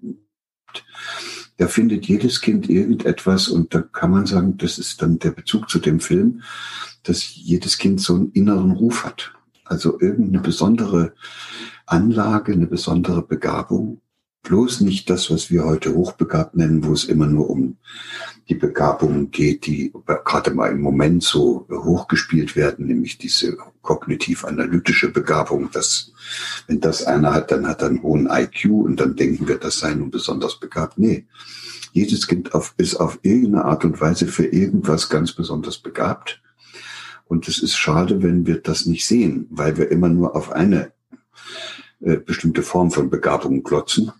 Da 1.58 1.66
findet 1.66 2.06
jedes 2.06 2.40
Kind 2.40 2.70
irgendetwas 2.70 3.48
und 3.48 3.74
da 3.74 3.82
kann 3.82 4.10
man 4.10 4.26
sagen, 4.26 4.56
das 4.56 4.78
ist 4.78 5.02
dann 5.02 5.18
der 5.18 5.32
Bezug 5.32 5.68
zu 5.68 5.80
dem 5.80 6.00
Film, 6.00 6.42
dass 7.02 7.34
jedes 7.34 7.76
Kind 7.78 8.00
so 8.00 8.14
einen 8.14 8.30
inneren 8.32 8.70
Ruf 8.70 9.04
hat. 9.04 9.34
Also 9.64 10.00
irgendeine 10.00 10.40
besondere 10.40 11.12
Anlage, 11.84 12.52
eine 12.52 12.66
besondere 12.66 13.22
Begabung 13.22 14.00
bloß 14.42 14.80
nicht 14.80 15.10
das, 15.10 15.30
was 15.30 15.50
wir 15.50 15.64
heute 15.64 15.94
hochbegabt 15.94 16.56
nennen, 16.56 16.84
wo 16.84 16.92
es 16.92 17.04
immer 17.04 17.26
nur 17.26 17.50
um 17.50 17.76
die 18.48 18.54
Begabungen 18.54 19.30
geht, 19.30 19.66
die 19.66 19.92
gerade 20.24 20.52
mal 20.52 20.70
im 20.70 20.80
Moment 20.80 21.22
so 21.22 21.66
hochgespielt 21.70 22.56
werden, 22.56 22.86
nämlich 22.86 23.18
diese 23.18 23.58
kognitiv-analytische 23.82 25.10
Begabung, 25.10 25.70
dass 25.70 26.12
wenn 26.66 26.80
das 26.80 27.04
einer 27.04 27.34
hat, 27.34 27.50
dann 27.50 27.66
hat 27.66 27.82
er 27.82 27.88
einen 27.88 28.02
hohen 28.02 28.28
IQ 28.30 28.70
und 28.70 29.00
dann 29.00 29.16
denken 29.16 29.48
wir, 29.48 29.58
das 29.58 29.80
sei 29.80 29.92
nun 29.94 30.10
besonders 30.10 30.58
begabt. 30.58 30.98
Nee, 30.98 31.26
jedes 31.92 32.26
Kind 32.26 32.54
auf, 32.54 32.74
ist 32.78 32.96
auf 32.96 33.18
irgendeine 33.22 33.64
Art 33.64 33.84
und 33.84 34.00
Weise 34.00 34.26
für 34.26 34.46
irgendwas 34.46 35.10
ganz 35.10 35.32
besonders 35.32 35.78
begabt. 35.78 36.40
Und 37.26 37.48
es 37.48 37.62
ist 37.62 37.76
schade, 37.76 38.22
wenn 38.22 38.46
wir 38.46 38.60
das 38.60 38.86
nicht 38.86 39.04
sehen, 39.06 39.46
weil 39.50 39.76
wir 39.76 39.90
immer 39.90 40.08
nur 40.08 40.34
auf 40.34 40.52
eine 40.52 40.92
äh, 42.00 42.16
bestimmte 42.16 42.62
Form 42.62 42.90
von 42.90 43.10
Begabung 43.10 43.62
glotzen 43.62 44.12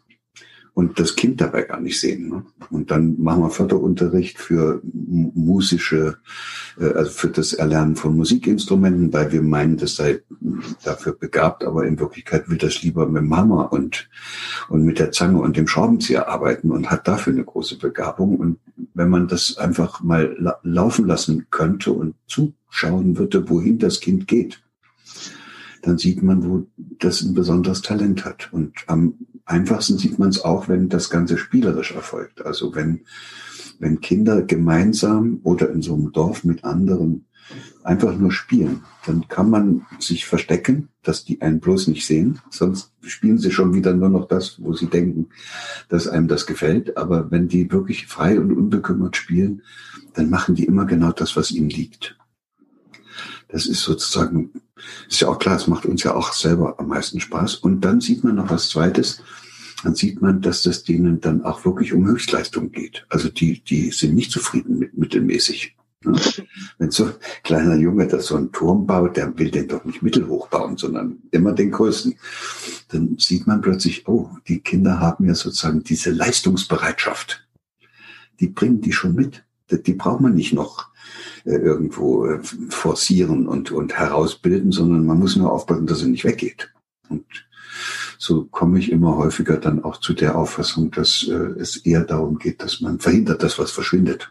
und 0.79 1.01
das 1.01 1.17
Kind 1.17 1.41
dabei 1.41 1.63
gar 1.63 1.81
nicht 1.81 1.99
sehen. 1.99 2.29
Ne? 2.29 2.45
Und 2.71 2.93
dann 2.93 3.21
machen 3.21 3.43
wir 3.43 3.51
Förderunterricht 3.51 4.39
für 4.39 4.81
musische, 4.85 6.19
äh, 6.79 6.93
also 6.93 7.11
für 7.11 7.31
das 7.31 7.53
Erlernen 7.53 7.97
von 7.97 8.17
Musikinstrumenten, 8.17 9.13
weil 9.13 9.33
wir 9.33 9.43
meinen, 9.43 9.77
das 9.77 9.97
sei 9.97 10.21
dafür 10.85 11.15
begabt, 11.15 11.65
aber 11.65 11.85
in 11.85 11.99
Wirklichkeit 11.99 12.49
will 12.49 12.59
das 12.59 12.81
lieber 12.81 13.09
mit 13.09 13.23
dem 13.23 13.37
Hammer 13.37 13.73
und, 13.73 14.09
und 14.69 14.85
mit 14.85 15.01
der 15.01 15.11
Zange 15.11 15.41
und 15.41 15.57
dem 15.57 15.67
Schraubenzieher 15.67 16.29
arbeiten 16.29 16.71
und 16.71 16.93
hat 16.93 17.09
dafür 17.09 17.33
eine 17.33 17.45
große 17.45 17.79
Begabung. 17.79 18.37
Und 18.37 18.61
wenn 18.95 19.09
man 19.09 19.27
das 19.27 19.59
einfach 19.59 20.01
mal 20.01 20.37
la 20.39 20.61
laufen 20.63 21.09
lassen 21.09 21.49
könnte 21.51 21.91
und 21.91 22.15
zuschauen 22.29 23.19
würde, 23.19 23.51
wohin 23.51 23.81
das 23.81 23.99
Kind 23.99 24.29
geht, 24.29 24.63
dann 25.83 25.99
sieht 25.99 26.23
man, 26.23 26.49
wo 26.49 26.69
das 26.77 27.23
ein 27.23 27.35
besonderes 27.35 27.83
Talent 27.83 28.25
hat. 28.25 28.53
Und 28.53 28.75
am 28.87 29.15
einfachsten 29.49 29.99
sieht 29.99 30.19
man 30.19 30.29
es 30.29 30.45
auch, 30.45 30.69
wenn 30.69 30.89
das 30.89 31.11
Ganze 31.11 31.39
spielerisch 31.39 31.93
erfolgt. 31.93 32.45
Also 32.45 32.75
wenn, 32.75 33.01
wenn 33.79 34.01
Kinder 34.01 34.43
gemeinsam 34.43 35.41
oder 35.43 35.71
in 35.71 35.83
so 35.83 35.95
einem 35.95 36.13
Dorf 36.13 36.45
mit 36.45 36.65
anderen 36.65 37.25
einfach 37.83 38.15
nur 38.17 38.31
spielen, 38.31 38.83
dann 39.07 39.27
kann 39.29 39.49
man 39.49 39.87
sich 39.99 40.27
verstecken, 40.27 40.89
dass 41.03 41.25
die 41.25 41.41
einen 41.41 41.61
bloß 41.61 41.89
nicht 41.89 42.07
sehen, 42.07 42.41
sonst 42.51 42.93
spielen 43.01 43.39
sie 43.39 43.51
schon 43.51 43.73
wieder 43.73 43.95
nur 43.95 44.11
noch 44.11 44.29
das, 44.29 44.63
wo 44.63 44.75
sie 44.75 44.87
denken, 44.87 45.29
dass 45.89 46.07
einem 46.07 46.29
das 46.29 46.47
gefällt. 46.47 46.99
Aber 46.99 47.31
wenn 47.31 47.49
die 47.49 47.73
wirklich 47.73 48.07
frei 48.07 48.39
und 48.39 48.53
unbekümmert 48.53 49.17
spielen, 49.17 49.63
dann 50.13 50.29
machen 50.29 50.55
die 50.55 50.65
immer 50.65 50.85
genau 50.85 51.13
das, 51.13 51.37
was 51.37 51.51
ihnen 51.51 51.71
liegt. 51.71 52.19
Das 53.49 53.67
ist 53.67 53.83
sozusagen, 53.83 54.51
ist 55.09 55.21
ja 55.21 55.29
auch 55.29 55.39
klar, 55.39 55.57
es 55.57 55.67
macht 55.67 55.87
uns 55.87 56.03
ja 56.03 56.15
auch 56.15 56.33
selber 56.33 56.79
am 56.79 56.89
meisten 56.89 57.19
Spaß. 57.19 57.57
Und 57.57 57.81
dann 57.81 58.01
sieht 58.01 58.23
man 58.25 58.37
noch 58.37 58.51
was 58.51 58.69
Zweites. 58.69 59.23
Dann 59.83 59.95
sieht 59.95 60.21
man, 60.21 60.43
dass 60.43 60.63
das 60.63 60.85
denen 60.85 61.21
dann 61.21 61.45
auch 61.45 61.65
wirklich 61.65 61.93
um 61.93 62.07
Höchstleistung 62.07 62.73
geht. 62.73 63.07
Also 63.09 63.29
die, 63.29 63.63
die 63.63 63.91
sind 63.91 64.15
nicht 64.15 64.33
zufrieden 64.33 64.79
mit 64.79 64.99
mittelmäßig. 64.99 65.77
Ne? 66.05 66.21
Wenn 66.79 66.91
so 66.91 67.07
ein 67.07 67.15
kleiner 67.43 67.77
Junge 67.77 68.07
das 68.07 68.27
so 68.27 68.37
einen 68.37 68.53
Turm 68.53 68.87
baut, 68.87 69.17
der 69.17 69.37
will 69.39 69.51
den 69.51 69.69
doch 69.69 69.85
nicht 69.85 70.03
mittelhoch 70.03 70.49
bauen, 70.49 70.77
sondern 70.77 71.19
immer 71.31 71.53
den 71.53 71.71
größten. 71.71 72.17
Dann 72.89 73.17
sieht 73.19 73.47
man 73.47 73.61
plötzlich, 73.61 74.07
oh, 74.09 74.31
die 74.47 74.61
Kinder 74.61 75.01
haben 75.01 75.27
ja 75.27 75.35
sozusagen 75.35 75.83
diese 75.83 76.11
Leistungsbereitschaft. 76.11 77.47
Die 78.41 78.49
bringen 78.49 78.81
die 78.81 78.93
schon 78.93 79.15
mit. 79.15 79.45
Die 79.71 79.95
braucht 79.95 80.21
man 80.21 80.35
nicht 80.35 80.53
noch 80.53 80.89
irgendwo 81.53 82.27
äh, 82.27 82.41
forcieren 82.69 83.49
und, 83.49 83.71
und 83.71 83.95
herausbilden, 83.95 84.73
sondern 84.73 85.07
man 85.07 85.19
muss 85.19 85.37
nur 85.37 85.53
aufpassen, 85.53 85.87
dass 85.87 86.03
er 86.03 86.09
nicht 86.09 86.25
weggeht. 86.25 86.73
Und 87.09 87.25
so 88.19 88.45
komme 88.45 88.79
ich 88.79 88.91
immer 88.91 89.17
häufiger 89.17 89.57
dann 89.57 89.85
auch 89.85 89.99
zu 89.99 90.13
der 90.13 90.37
Auffassung, 90.37 90.91
dass 90.91 91.27
äh, 91.29 91.35
es 91.61 91.77
eher 91.77 92.05
darum 92.05 92.39
geht, 92.39 92.63
dass 92.63 92.81
man 92.81 92.99
verhindert, 92.99 93.43
dass 93.43 93.59
was 93.59 93.71
verschwindet 93.71 94.31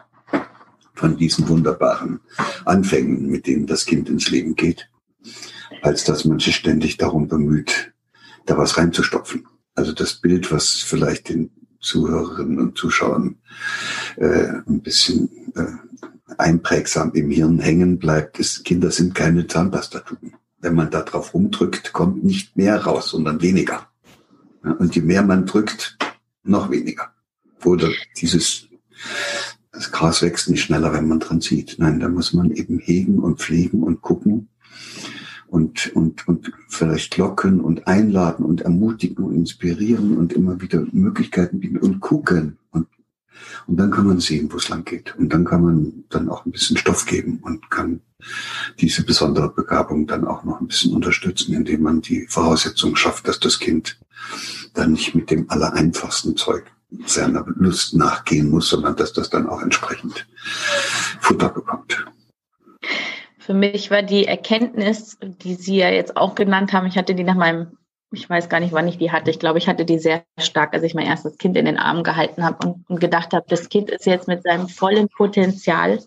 von 0.94 1.16
diesen 1.16 1.48
wunderbaren 1.48 2.20
Anfängen, 2.64 3.26
mit 3.26 3.46
denen 3.46 3.66
das 3.66 3.86
Kind 3.86 4.08
ins 4.08 4.30
Leben 4.30 4.56
geht, 4.56 4.90
als 5.82 6.04
dass 6.04 6.24
man 6.24 6.38
sich 6.38 6.56
ständig 6.56 6.96
darum 6.96 7.28
bemüht, 7.28 7.92
da 8.46 8.58
was 8.58 8.76
reinzustopfen. 8.76 9.46
Also 9.74 9.92
das 9.92 10.14
Bild, 10.14 10.50
was 10.50 10.74
vielleicht 10.74 11.28
den 11.28 11.50
Zuhörerinnen 11.80 12.58
und 12.58 12.76
Zuschauern 12.76 13.36
äh, 14.16 14.48
ein 14.66 14.82
bisschen 14.82 15.52
äh, 15.54 16.06
einprägsam 16.36 17.12
im 17.14 17.30
Hirn 17.30 17.58
hängen 17.58 17.98
bleibt, 17.98 18.38
ist, 18.38 18.64
Kinder 18.64 18.90
sind 18.90 19.14
keine 19.14 19.46
Zahnpastatuben. 19.46 20.34
Wenn 20.60 20.74
man 20.74 20.90
da 20.90 21.02
drauf 21.02 21.34
rumdrückt, 21.34 21.92
kommt 21.92 22.24
nicht 22.24 22.56
mehr 22.56 22.84
raus, 22.84 23.10
sondern 23.10 23.40
weniger. 23.40 23.88
Und 24.62 24.94
je 24.94 25.02
mehr 25.02 25.22
man 25.22 25.46
drückt, 25.46 25.96
noch 26.42 26.70
weniger. 26.70 27.12
Oder 27.64 27.88
dieses, 28.16 28.66
das 29.72 29.92
Gras 29.92 30.22
wächst 30.22 30.50
nicht 30.50 30.62
schneller, 30.62 30.92
wenn 30.92 31.08
man 31.08 31.20
dran 31.20 31.40
zieht. 31.40 31.76
Nein, 31.78 32.00
da 32.00 32.08
muss 32.08 32.32
man 32.32 32.50
eben 32.50 32.78
hegen 32.78 33.18
und 33.18 33.40
pflegen 33.40 33.82
und 33.82 34.02
gucken 34.02 34.48
und, 35.48 35.94
und, 35.94 36.28
und 36.28 36.52
vielleicht 36.68 37.16
locken 37.16 37.60
und 37.60 37.86
einladen 37.86 38.44
und 38.44 38.62
ermutigen 38.62 39.24
und 39.24 39.34
inspirieren 39.34 40.16
und 40.16 40.32
immer 40.32 40.60
wieder 40.60 40.84
Möglichkeiten 40.92 41.60
bieten 41.60 41.78
und 41.78 42.00
gucken 42.00 42.58
und 42.70 42.86
und 43.66 43.76
dann 43.76 43.90
kann 43.90 44.06
man 44.06 44.20
sehen, 44.20 44.52
wo 44.52 44.56
es 44.56 44.68
lang 44.68 44.84
geht. 44.84 45.14
Und 45.16 45.32
dann 45.32 45.44
kann 45.44 45.62
man 45.62 46.04
dann 46.08 46.28
auch 46.28 46.44
ein 46.44 46.52
bisschen 46.52 46.76
Stoff 46.76 47.06
geben 47.06 47.40
und 47.42 47.70
kann 47.70 48.00
diese 48.80 49.04
besondere 49.04 49.50
Begabung 49.50 50.06
dann 50.06 50.26
auch 50.26 50.44
noch 50.44 50.60
ein 50.60 50.66
bisschen 50.66 50.94
unterstützen, 50.94 51.54
indem 51.54 51.82
man 51.82 52.00
die 52.00 52.26
Voraussetzung 52.28 52.96
schafft, 52.96 53.28
dass 53.28 53.40
das 53.40 53.58
Kind 53.58 53.98
dann 54.74 54.92
nicht 54.92 55.14
mit 55.14 55.30
dem 55.30 55.48
allereinfachsten 55.50 56.36
Zeug 56.36 56.64
seiner 57.06 57.44
Lust 57.56 57.94
nachgehen 57.94 58.50
muss, 58.50 58.68
sondern 58.70 58.96
dass 58.96 59.12
das 59.12 59.30
dann 59.30 59.48
auch 59.48 59.62
entsprechend 59.62 60.26
Futter 61.20 61.48
bekommt. 61.48 62.04
Für 63.38 63.54
mich 63.54 63.90
war 63.90 64.02
die 64.02 64.26
Erkenntnis, 64.26 65.16
die 65.22 65.54
Sie 65.54 65.76
ja 65.76 65.90
jetzt 65.90 66.16
auch 66.16 66.34
genannt 66.34 66.72
haben, 66.72 66.86
ich 66.86 66.98
hatte 66.98 67.14
die 67.14 67.24
nach 67.24 67.34
meinem 67.34 67.77
ich 68.10 68.28
weiß 68.28 68.48
gar 68.48 68.60
nicht, 68.60 68.72
wann 68.72 68.88
ich 68.88 68.98
die 68.98 69.12
hatte. 69.12 69.30
Ich 69.30 69.38
glaube, 69.38 69.58
ich 69.58 69.68
hatte 69.68 69.84
die 69.84 69.98
sehr 69.98 70.24
stark, 70.38 70.74
als 70.74 70.82
ich 70.82 70.94
mein 70.94 71.06
erstes 71.06 71.36
Kind 71.38 71.56
in 71.56 71.66
den 71.66 71.78
Arm 71.78 72.02
gehalten 72.02 72.44
habe 72.44 72.66
und, 72.66 72.88
und 72.88 73.00
gedacht 73.00 73.32
habe, 73.32 73.44
das 73.48 73.68
Kind 73.68 73.90
ist 73.90 74.06
jetzt 74.06 74.28
mit 74.28 74.42
seinem 74.42 74.68
vollen 74.68 75.08
Potenzial 75.08 75.98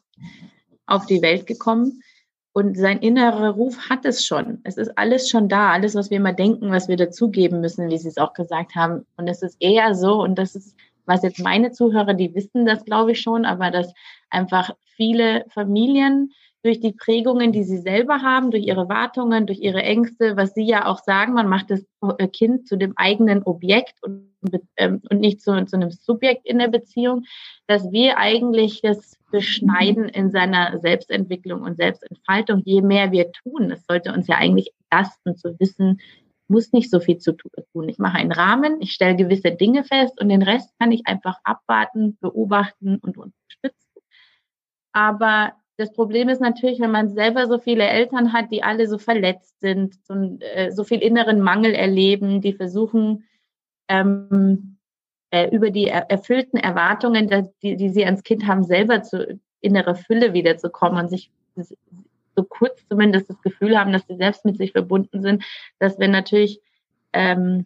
auf 0.88 1.06
die 1.06 1.22
Welt 1.22 1.46
gekommen 1.46 2.02
und 2.54 2.78
sein 2.78 3.00
innerer 3.00 3.52
Ruf 3.52 3.90
hat 3.90 4.04
es 4.06 4.26
schon. 4.26 4.60
Es 4.64 4.78
ist 4.78 4.98
alles 4.98 5.30
schon 5.30 5.48
da, 5.48 5.72
alles, 5.72 5.96
was 5.96 6.10
wir 6.10 6.18
immer 6.18 6.34
denken, 6.34 6.72
was 6.72 6.90
wir 6.90 6.98
dazugeben 6.98 7.62
müssen, 7.62 7.90
wie 7.90 7.98
Sie 7.98 8.10
es 8.10 8.18
auch 8.18 8.34
gesagt 8.34 8.76
haben. 8.76 9.06
Und 9.16 9.28
es 9.28 9.42
ist 9.42 9.56
eher 9.60 9.96
so, 9.96 10.22
und 10.22 10.36
das 10.36 10.56
ist, 10.56 10.76
was 11.06 11.24
jetzt 11.24 11.40
meine 11.40 11.72
Zuhörer, 11.72 12.14
die 12.14 12.36
wissen 12.36 12.66
das, 12.66 12.84
glaube 12.84 13.14
ich 13.14 13.22
schon, 13.22 13.46
aber 13.46 13.72
dass 13.72 13.94
einfach 14.30 14.72
viele 14.96 15.46
Familien 15.50 16.34
durch 16.64 16.80
die 16.80 16.94
Prägungen, 16.94 17.52
die 17.52 17.64
sie 17.64 17.78
selber 17.78 18.22
haben, 18.22 18.52
durch 18.52 18.66
ihre 18.66 18.88
Wartungen, 18.88 19.48
durch 19.48 19.60
ihre 19.60 19.82
Ängste, 19.82 20.38
was 20.38 20.54
sie 20.54 20.64
ja 20.64 20.86
auch 20.86 21.00
sagen, 21.00 21.34
man 21.34 21.48
macht 21.48 21.72
das 21.72 21.84
äh, 22.18 22.28
Kind 22.28 22.68
zu 22.68 22.78
dem 22.78 22.94
eigenen 22.98 23.44
Objekt 23.44 23.96
und, 24.04 24.32
ähm, 24.78 25.02
und 25.10 25.20
nicht 25.20 25.42
zu, 25.42 25.66
zu 25.66 25.76
einem 25.76 25.90
Subjekt 25.90 26.46
in 26.46 26.60
der 26.60 26.68
Beziehung, 26.68 27.24
dass 27.68 27.92
wir 27.92 28.18
eigentlich 28.18 28.82
das 28.82 29.18
beschneiden 29.32 30.08
in 30.10 30.30
seiner 30.30 30.80
Selbstentwicklung 30.80 31.64
und 31.64 31.78
Selbstentfaltung, 31.78 32.62
je 32.64 32.82
mehr 32.82 33.12
wir 33.12 33.32
tun. 33.32 33.72
Es 33.72 33.86
sollte 33.88 34.14
uns 34.14 34.28
ja 34.28 34.36
eigentlich 34.36 34.72
entlasten 34.84 35.36
zu 35.36 35.60
wissen, 35.60 36.00
muss 36.48 36.74
nicht 36.74 36.92
so 36.92 37.00
viel 37.00 37.18
zu 37.18 37.32
tun. 37.32 37.90
Ich 37.90 37.98
mache 37.98 38.18
einen 38.18 38.34
Rahmen, 38.34 38.82
ich 38.82 38.92
stelle 38.92 39.16
gewisse 39.16 39.52
Dinge 39.52 39.84
fest 39.84 40.20
und 40.22 40.30
den 40.30 40.44
Rest 40.44 40.70
kann 40.80 40.92
ich 40.92 41.08
einfach 41.08 41.38
abwarten, 41.44 42.18
beobachten 42.20 42.98
und 42.98 43.18
unterstützen. 43.18 44.02
Aber 44.92 45.54
das 45.82 45.92
Problem 45.94 46.30
ist 46.30 46.40
natürlich, 46.40 46.80
wenn 46.80 46.92
man 46.92 47.10
selber 47.10 47.48
so 47.48 47.58
viele 47.58 47.84
Eltern 47.84 48.34
hat, 48.34 48.52
die 48.52 48.62
alle 48.62 48.88
so 48.88 49.00
verletzt 49.00 49.60
sind, 49.60 49.96
so, 50.06 50.14
äh, 50.40 50.72
so 50.72 50.84
viel 50.84 51.00
inneren 51.00 51.42
Mangel 51.42 51.74
erleben, 51.74 52.40
die 52.40 52.54
versuchen, 52.54 53.24
ähm, 53.88 54.78
äh, 55.32 55.50
über 55.50 55.72
die 55.72 55.88
er 55.88 56.12
erfüllten 56.12 56.58
Erwartungen, 56.58 57.52
die, 57.64 57.76
die 57.78 57.90
sie 57.90 58.06
ans 58.06 58.24
Kind 58.24 58.46
haben, 58.46 58.64
selber 58.64 59.02
zu 59.02 59.40
innere 59.60 59.96
Fülle 59.96 60.34
wiederzukommen 60.34 61.00
und 61.04 61.10
sich 61.10 61.32
so 61.56 62.44
kurz 62.44 62.88
zumindest 62.88 63.30
das 63.30 63.42
Gefühl 63.42 63.78
haben, 63.78 63.92
dass 63.92 64.06
sie 64.08 64.16
selbst 64.16 64.46
mit 64.46 64.58
sich 64.58 64.74
verbunden 64.74 65.22
sind, 65.22 65.44
dass 65.80 65.98
wenn 65.98 66.12
natürlich 66.12 66.62
ähm, 67.14 67.66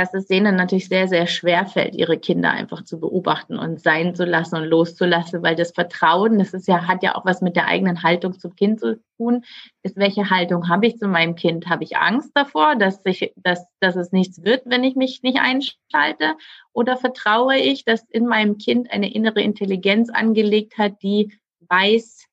dass 0.00 0.14
es 0.14 0.26
denen 0.26 0.56
natürlich 0.56 0.88
sehr, 0.88 1.08
sehr 1.08 1.26
schwer 1.26 1.66
fällt, 1.66 1.94
ihre 1.94 2.16
Kinder 2.16 2.50
einfach 2.50 2.84
zu 2.84 2.98
beobachten 2.98 3.58
und 3.58 3.82
sein 3.82 4.14
zu 4.14 4.24
lassen 4.24 4.56
und 4.56 4.64
loszulassen, 4.64 5.42
weil 5.42 5.56
das 5.56 5.72
Vertrauen, 5.72 6.38
das 6.38 6.54
ist 6.54 6.66
ja, 6.66 6.86
hat 6.86 7.02
ja 7.02 7.16
auch 7.16 7.26
was 7.26 7.42
mit 7.42 7.54
der 7.54 7.66
eigenen 7.66 8.02
Haltung 8.02 8.38
zum 8.38 8.56
Kind 8.56 8.80
zu 8.80 8.98
tun. 9.18 9.44
Ist, 9.82 9.98
welche 9.98 10.30
Haltung 10.30 10.70
habe 10.70 10.86
ich 10.86 10.96
zu 10.96 11.06
meinem 11.06 11.34
Kind? 11.34 11.68
Habe 11.68 11.84
ich 11.84 11.98
Angst 11.98 12.30
davor, 12.34 12.76
dass 12.76 13.04
ich, 13.04 13.34
dass, 13.36 13.66
dass 13.80 13.94
es 13.94 14.10
nichts 14.10 14.42
wird, 14.42 14.62
wenn 14.64 14.84
ich 14.84 14.96
mich 14.96 15.22
nicht 15.22 15.38
einschalte? 15.38 16.34
Oder 16.72 16.96
vertraue 16.96 17.58
ich, 17.58 17.84
dass 17.84 18.02
in 18.08 18.26
meinem 18.26 18.56
Kind 18.56 18.90
eine 18.90 19.12
innere 19.12 19.42
Intelligenz 19.42 20.08
angelegt 20.08 20.78
hat, 20.78 21.02
die 21.02 21.38
weiß, 21.68 22.24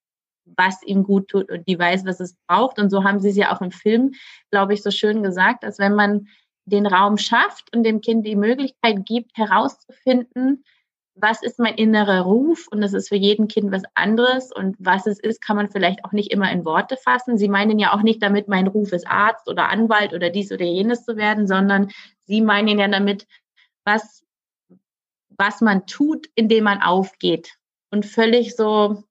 was 0.56 0.82
ihm 0.84 1.04
gut 1.04 1.28
tut 1.28 1.52
und 1.52 1.68
die 1.68 1.78
weiß, 1.78 2.06
was 2.06 2.22
es 2.22 2.38
braucht. 2.48 2.80
Und 2.80 2.90
so 2.92 3.04
haben 3.04 3.20
sie 3.20 3.30
es 3.30 3.36
ja 3.36 3.54
auch 3.54 3.60
im 3.60 3.72
Film, 3.72 4.14
glaube 4.52 4.74
ich, 4.74 4.82
so 4.82 4.90
schön 4.90 5.22
gesagt, 5.22 5.64
dass 5.64 5.80
wenn 5.80 5.96
man 5.96 6.28
den 6.68 6.86
Raum 6.86 7.18
schafft 7.18 7.74
und 7.76 7.84
dem 7.84 8.02
Kind 8.02 8.26
die 8.26 8.36
Möglichkeit 8.36 9.06
gibt, 9.06 9.38
herauszufinden, 9.38 10.64
was 11.16 11.42
ist 11.42 11.60
mein 11.60 11.76
innerer 11.76 12.22
Ruf 12.22 12.68
und 12.70 12.82
das 12.82 12.94
ist 12.94 13.10
für 13.10 13.16
jeden 13.16 13.48
Kind 13.48 13.72
was 13.72 13.84
anderes 13.96 14.52
und 14.54 14.76
was 14.78 15.08
es 15.08 15.20
ist, 15.20 15.42
kann 15.42 15.56
man 15.56 15.70
vielleicht 15.72 16.06
auch 16.06 16.12
nicht 16.12 16.32
immer 16.32 16.52
in 16.52 16.66
Worte 16.66 16.98
fassen. 16.98 17.38
Sie 17.38 17.50
meinen 17.50 17.80
ja 17.80 17.94
auch 17.94 18.04
nicht 18.04 18.22
damit, 18.22 18.48
mein 18.48 18.68
Ruf 18.68 18.92
ist 18.92 19.08
Arzt 19.08 19.50
oder 19.50 19.70
Anwalt 19.70 20.14
oder 20.14 20.30
dies 20.30 20.52
oder 20.52 20.66
jenes 20.66 21.06
zu 21.06 21.18
werden, 21.18 21.48
sondern 21.48 21.90
Sie 22.26 22.42
meinen 22.42 22.78
ja 22.78 22.88
damit, 22.88 23.26
was, 23.86 24.24
was 25.30 25.62
man 25.62 25.88
tut, 25.88 26.28
indem 26.36 26.66
man 26.66 26.82
aufgeht 26.82 27.56
und 27.90 28.06
völlig 28.06 28.56
so 28.56 29.04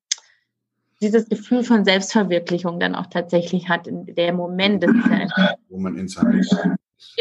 dieses 1.01 1.29
Gefühl 1.29 1.65
von 1.65 1.85
Selbstverwirklichung 1.85 2.79
dann 2.79 2.95
auch 2.95 3.07
tatsächlich 3.07 3.69
hat 3.69 3.87
in 3.87 4.07
der 4.15 4.33
Moment. 4.33 4.83
Das 4.83 4.91
ist 4.91 5.07
ja 5.39 5.55
wo 5.69 5.79
man 5.79 5.97
in 5.97 6.09
seinem 6.09 6.43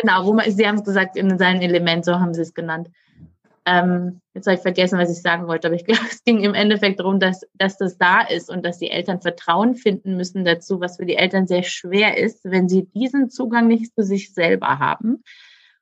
Genau, 0.01 0.25
wo 0.25 0.33
man, 0.33 0.49
Sie 0.49 0.67
haben 0.67 0.75
es 0.75 0.83
gesagt, 0.83 1.15
in 1.17 1.37
seinem 1.37 1.61
Element, 1.61 2.05
so 2.05 2.19
haben 2.19 2.33
Sie 2.33 2.41
es 2.41 2.53
genannt. 2.53 2.89
Ähm, 3.67 4.21
jetzt 4.35 4.45
habe 4.45 4.55
ich 4.55 4.61
vergessen, 4.61 4.99
was 4.99 5.09
ich 5.09 5.21
sagen 5.21 5.47
wollte, 5.47 5.67
aber 5.67 5.75
ich 5.75 5.85
glaube, 5.85 6.01
es 6.09 6.23
ging 6.23 6.41
im 6.41 6.53
Endeffekt 6.53 6.99
darum, 6.99 7.19
dass, 7.19 7.41
dass 7.53 7.77
das 7.77 7.97
da 7.97 8.21
ist 8.21 8.49
und 8.49 8.63
dass 8.63 8.77
die 8.77 8.91
Eltern 8.91 9.21
Vertrauen 9.21 9.75
finden 9.75 10.15
müssen 10.15 10.45
dazu, 10.45 10.79
was 10.79 10.97
für 10.97 11.05
die 11.05 11.15
Eltern 11.15 11.47
sehr 11.47 11.63
schwer 11.63 12.17
ist, 12.17 12.41
wenn 12.43 12.69
sie 12.69 12.85
diesen 12.85 13.29
Zugang 13.29 13.67
nicht 13.67 13.93
zu 13.95 14.03
sich 14.03 14.33
selber 14.33 14.79
haben. 14.79 15.23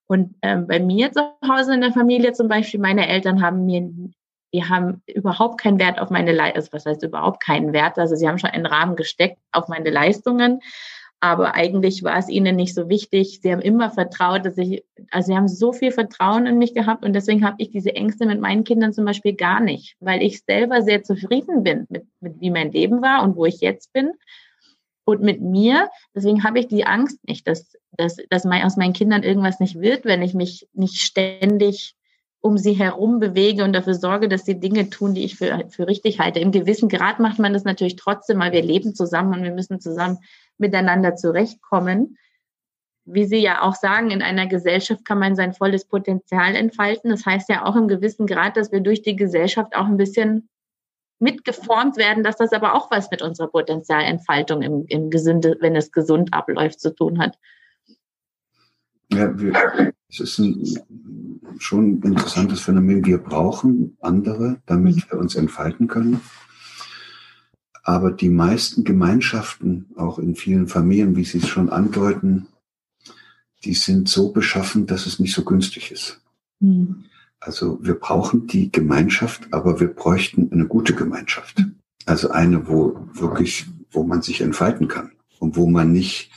Und 0.06 0.36
ähm, 0.41 0.67
bei 0.67 0.79
mir 0.79 1.12
zu 1.12 1.21
Hause 1.47 1.73
in 1.73 1.82
der 1.82 1.91
Familie 1.91 2.34
zum 2.34 2.47
Beispiel, 2.47 2.79
meine 2.79 3.08
Eltern 3.08 3.41
haben 3.41 3.65
mir, 3.65 3.89
die 4.53 4.63
haben 4.63 5.01
überhaupt 5.08 5.60
keinen 5.60 5.79
Wert 5.79 5.99
auf 5.99 6.10
meine 6.10 6.32
Leistungen, 6.32 6.56
also 6.56 6.73
was 6.73 6.86
heißt 6.86 7.03
überhaupt 7.03 7.43
keinen 7.43 7.73
Wert, 7.73 7.97
also 7.97 8.15
sie 8.15 8.27
haben 8.27 8.38
schon 8.38 8.51
einen 8.51 8.65
Rahmen 8.65 8.95
gesteckt 8.95 9.39
auf 9.51 9.67
meine 9.67 9.89
Leistungen, 9.89 10.60
aber 11.24 11.56
eigentlich 11.56 12.04
war 12.04 12.18
es 12.18 12.28
ihnen 12.28 12.58
nicht 12.58 12.76
so 12.76 12.90
wichtig. 12.90 13.40
Sie 13.42 13.50
haben 13.50 13.62
immer 13.62 13.90
vertraut, 13.90 14.46
dass 14.46 14.58
ich, 14.58 14.84
also 15.10 15.28
sie 15.28 15.38
haben 15.38 15.48
so 15.48 15.72
viel 15.72 15.94
Vertrauen 15.94 16.46
in 16.46 16.58
mich 16.58 16.74
gehabt 16.74 17.06
und 17.06 17.14
deswegen 17.14 17.46
habe 17.46 17.56
ich 17.60 17.72
diese 17.72 17.96
Ängste 17.96 18.26
mit 18.26 18.42
meinen 18.42 18.66
Kindern 18.66 18.92
zum 18.92 19.06
Beispiel 19.06 19.34
gar 19.34 19.62
nicht, 19.62 19.96
weil 20.02 20.22
ich 20.22 20.44
selber 20.44 20.82
sehr 20.82 21.02
zufrieden 21.02 21.64
bin 21.64 21.88
mit, 21.88 22.06
mit 22.20 22.42
wie 22.42 22.52
mein 22.52 22.74
Leben 22.74 23.02
war 23.02 23.24
und 23.24 23.38
wo 23.38 23.46
ich 23.46 23.62
jetzt 23.62 23.94
bin 23.94 24.12
und 25.06 25.22
mit 25.22 25.40
mir. 25.40 25.88
Deswegen 26.14 26.44
habe 26.44 26.60
ich 26.60 26.68
die 26.68 26.86
Angst 26.86 27.26
nicht, 27.26 27.48
dass, 27.48 27.78
dass, 27.92 28.18
dass 28.30 28.44
mein, 28.44 28.66
aus 28.66 28.76
meinen 28.76 28.92
Kindern 28.92 29.24
irgendwas 29.24 29.62
nicht 29.62 29.80
wird, 29.80 30.04
wenn 30.04 30.24
ich 30.24 30.34
mich 30.34 30.68
nicht 30.74 30.98
ständig 30.98 31.96
um 32.43 32.58
sie 32.58 32.73
herum 32.73 33.19
bewege 33.19 33.63
und 33.63 33.71
dafür 33.71 33.93
sorge, 33.93 34.27
dass 34.27 34.43
sie 34.43 34.60
Dinge 34.60 34.89
tun, 34.89 35.13
die 35.13 35.23
ich 35.23 35.38
für, 35.38 35.63
für 35.69 35.88
richtig 35.88 36.19
halte. 36.19 36.41
Im 36.41 36.51
gewissen 36.51 36.89
Grad 36.89 37.19
macht 37.19 37.39
man 37.39 37.53
das 37.53 37.63
natürlich 37.63 37.95
trotzdem, 37.95 38.38
weil 38.39 38.51
wir 38.51 38.62
leben 38.62 38.93
zusammen 38.93 39.34
und 39.34 39.43
wir 39.43 39.53
müssen 39.53 39.79
zusammen 39.79 40.17
miteinander 40.58 41.15
zurechtkommen. 41.15 42.17
Wie 43.06 43.23
Sie 43.23 43.38
ja 43.38 43.62
auch 43.62 43.75
sagen, 43.75 44.12
in 44.12 44.21
einer 44.21 44.47
Gesellschaft 44.47 45.06
kann 45.06 45.19
man 45.19 45.38
sein 45.38 45.53
volles 45.53 45.86
Potenzial 45.86 46.56
entfalten. 46.56 47.10
Das 47.10 47.25
heißt 47.25 47.47
ja 47.47 47.65
auch 47.65 47.77
im 47.77 47.88
gewissen 47.88 48.27
Grad, 48.27 48.58
dass 48.58 48.73
wir 48.73 48.82
durch 48.82 49.01
die 49.01 49.15
Gesellschaft 49.15 49.73
auch 49.73 49.86
ein 49.86 49.97
bisschen 49.97 50.49
mitgeformt 51.19 51.95
werden, 51.95 52.23
dass 52.25 52.36
das 52.36 52.51
aber 52.51 52.75
auch 52.75 52.91
was 52.91 53.10
mit 53.10 53.21
unserer 53.21 53.47
Potenzialentfaltung 53.47 54.62
im, 54.62 54.86
im 54.89 55.10
Gesünde, 55.10 55.56
wenn 55.62 55.77
es 55.77 55.93
gesund 55.93 56.34
abläuft, 56.34 56.82
zu 56.82 56.93
tun 56.93 57.19
hat. 57.19 57.38
Ja, 59.13 59.39
wir, 59.39 59.93
es 60.13 60.19
ist 60.19 60.39
ein 60.39 60.63
schon 61.60 61.99
ein 61.99 62.02
interessantes 62.04 62.62
Phänomen. 62.62 63.06
Wir 63.06 63.17
brauchen 63.17 63.97
andere, 64.02 64.62
damit 64.65 64.95
mhm. 64.95 65.04
wir 65.10 65.19
uns 65.19 65.36
entfalten 65.36 65.88
können. 65.88 66.21
Aber 67.84 68.12
die 68.12 68.30
meisten 68.30 68.84
Gemeinschaften, 68.84 69.88
auch 69.97 70.19
in 70.19 70.36
vielen 70.36 70.67
Familien, 70.67 71.15
wie 71.15 71.26
Sie 71.26 71.39
es 71.39 71.47
schon 71.47 71.69
andeuten, 71.69 72.47
die 73.65 73.73
sind 73.73 74.08
so 74.08 74.32
beschaffen, 74.32 74.88
dass 74.88 75.06
es 75.06 75.19
nicht 75.19 75.34
so 75.34 75.43
günstig 75.43 75.91
ist. 75.91 76.21
Mhm. 76.60 77.06
Also 77.39 77.80
wir 77.82 77.95
brauchen 77.95 78.47
die 78.47 78.71
Gemeinschaft, 78.71 79.47
aber 79.52 79.80
wir 79.80 79.88
bräuchten 79.88 80.49
eine 80.52 80.65
gute 80.65 80.93
Gemeinschaft. 80.93 81.65
Also 82.06 82.32
eine, 82.32 82.67
wo 82.67 83.08
wirklich, 83.13 83.65
wo 83.91 84.04
man 84.04 84.21
sich 84.21 84.41
entfalten 84.41 84.88
kann 84.88 85.12
und 85.39 85.58
wo 85.58 85.69
man 85.69 85.91
nicht 85.91 86.32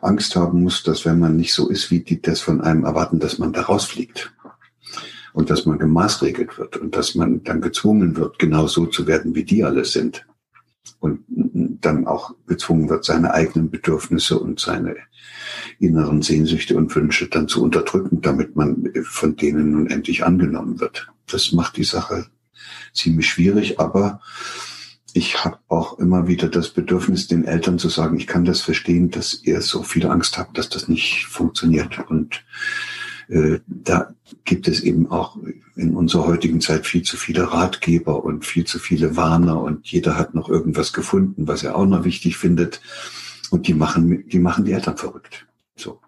Angst 0.00 0.36
haben 0.36 0.62
muss, 0.62 0.82
dass 0.82 1.04
wenn 1.04 1.18
man 1.18 1.36
nicht 1.36 1.52
so 1.52 1.68
ist, 1.68 1.90
wie 1.90 2.00
die 2.00 2.20
das 2.20 2.40
von 2.40 2.60
einem 2.60 2.84
erwarten, 2.84 3.18
dass 3.18 3.38
man 3.38 3.52
da 3.52 3.62
rausfliegt. 3.62 4.32
Und 5.32 5.48
dass 5.48 5.64
man 5.64 5.78
gemaßregelt 5.78 6.58
wird 6.58 6.76
und 6.76 6.96
dass 6.96 7.14
man 7.14 7.44
dann 7.44 7.60
gezwungen 7.60 8.16
wird, 8.16 8.40
genau 8.40 8.66
so 8.66 8.86
zu 8.86 9.06
werden, 9.06 9.36
wie 9.36 9.44
die 9.44 9.62
alle 9.62 9.84
sind 9.84 10.26
und 10.98 11.24
dann 11.28 12.06
auch 12.06 12.34
gezwungen 12.46 12.88
wird, 12.88 13.04
seine 13.04 13.32
eigenen 13.32 13.70
Bedürfnisse 13.70 14.38
und 14.38 14.58
seine 14.58 14.96
inneren 15.78 16.22
Sehnsüchte 16.22 16.76
und 16.76 16.94
Wünsche 16.94 17.28
dann 17.28 17.48
zu 17.48 17.62
unterdrücken, 17.62 18.20
damit 18.20 18.56
man 18.56 18.92
von 19.04 19.36
denen 19.36 19.70
nun 19.70 19.86
endlich 19.86 20.24
angenommen 20.24 20.80
wird. 20.80 21.08
Das 21.26 21.52
macht 21.52 21.76
die 21.76 21.84
Sache 21.84 22.26
ziemlich 22.92 23.28
schwierig, 23.28 23.80
aber 23.80 24.20
ich 25.14 25.44
habe 25.44 25.58
auch 25.68 25.98
immer 25.98 26.26
wieder 26.26 26.48
das 26.48 26.70
Bedürfnis, 26.70 27.28
den 27.28 27.44
Eltern 27.44 27.78
zu 27.78 27.88
sagen, 27.88 28.16
ich 28.16 28.26
kann 28.26 28.44
das 28.44 28.60
verstehen, 28.60 29.10
dass 29.10 29.42
ihr 29.42 29.60
so 29.60 29.82
viel 29.82 30.06
Angst 30.06 30.38
habt, 30.38 30.58
dass 30.58 30.68
das 30.68 30.88
nicht 30.88 31.26
funktioniert. 31.26 31.98
Und 32.08 32.44
äh, 33.28 33.60
da 33.66 34.14
gibt 34.44 34.68
es 34.68 34.80
eben 34.80 35.10
auch 35.10 35.36
in 35.76 35.96
unserer 35.96 36.26
heutigen 36.26 36.60
Zeit 36.60 36.86
viel 36.86 37.02
zu 37.02 37.16
viele 37.16 37.52
Ratgeber 37.52 38.24
und 38.24 38.44
viel 38.44 38.64
zu 38.64 38.78
viele 38.78 39.16
Warner 39.16 39.60
und 39.60 39.86
jeder 39.86 40.16
hat 40.16 40.34
noch 40.34 40.48
irgendwas 40.48 40.92
gefunden, 40.92 41.46
was 41.46 41.62
er 41.62 41.76
auch 41.76 41.86
noch 41.86 42.04
wichtig 42.04 42.36
findet. 42.36 42.80
Und 43.50 43.66
die 43.66 43.74
machen, 43.74 44.28
die 44.28 44.38
machen 44.38 44.64
die 44.64 44.72
Eltern 44.72 44.96
verrückt. 44.96 45.46
So. 45.76 46.00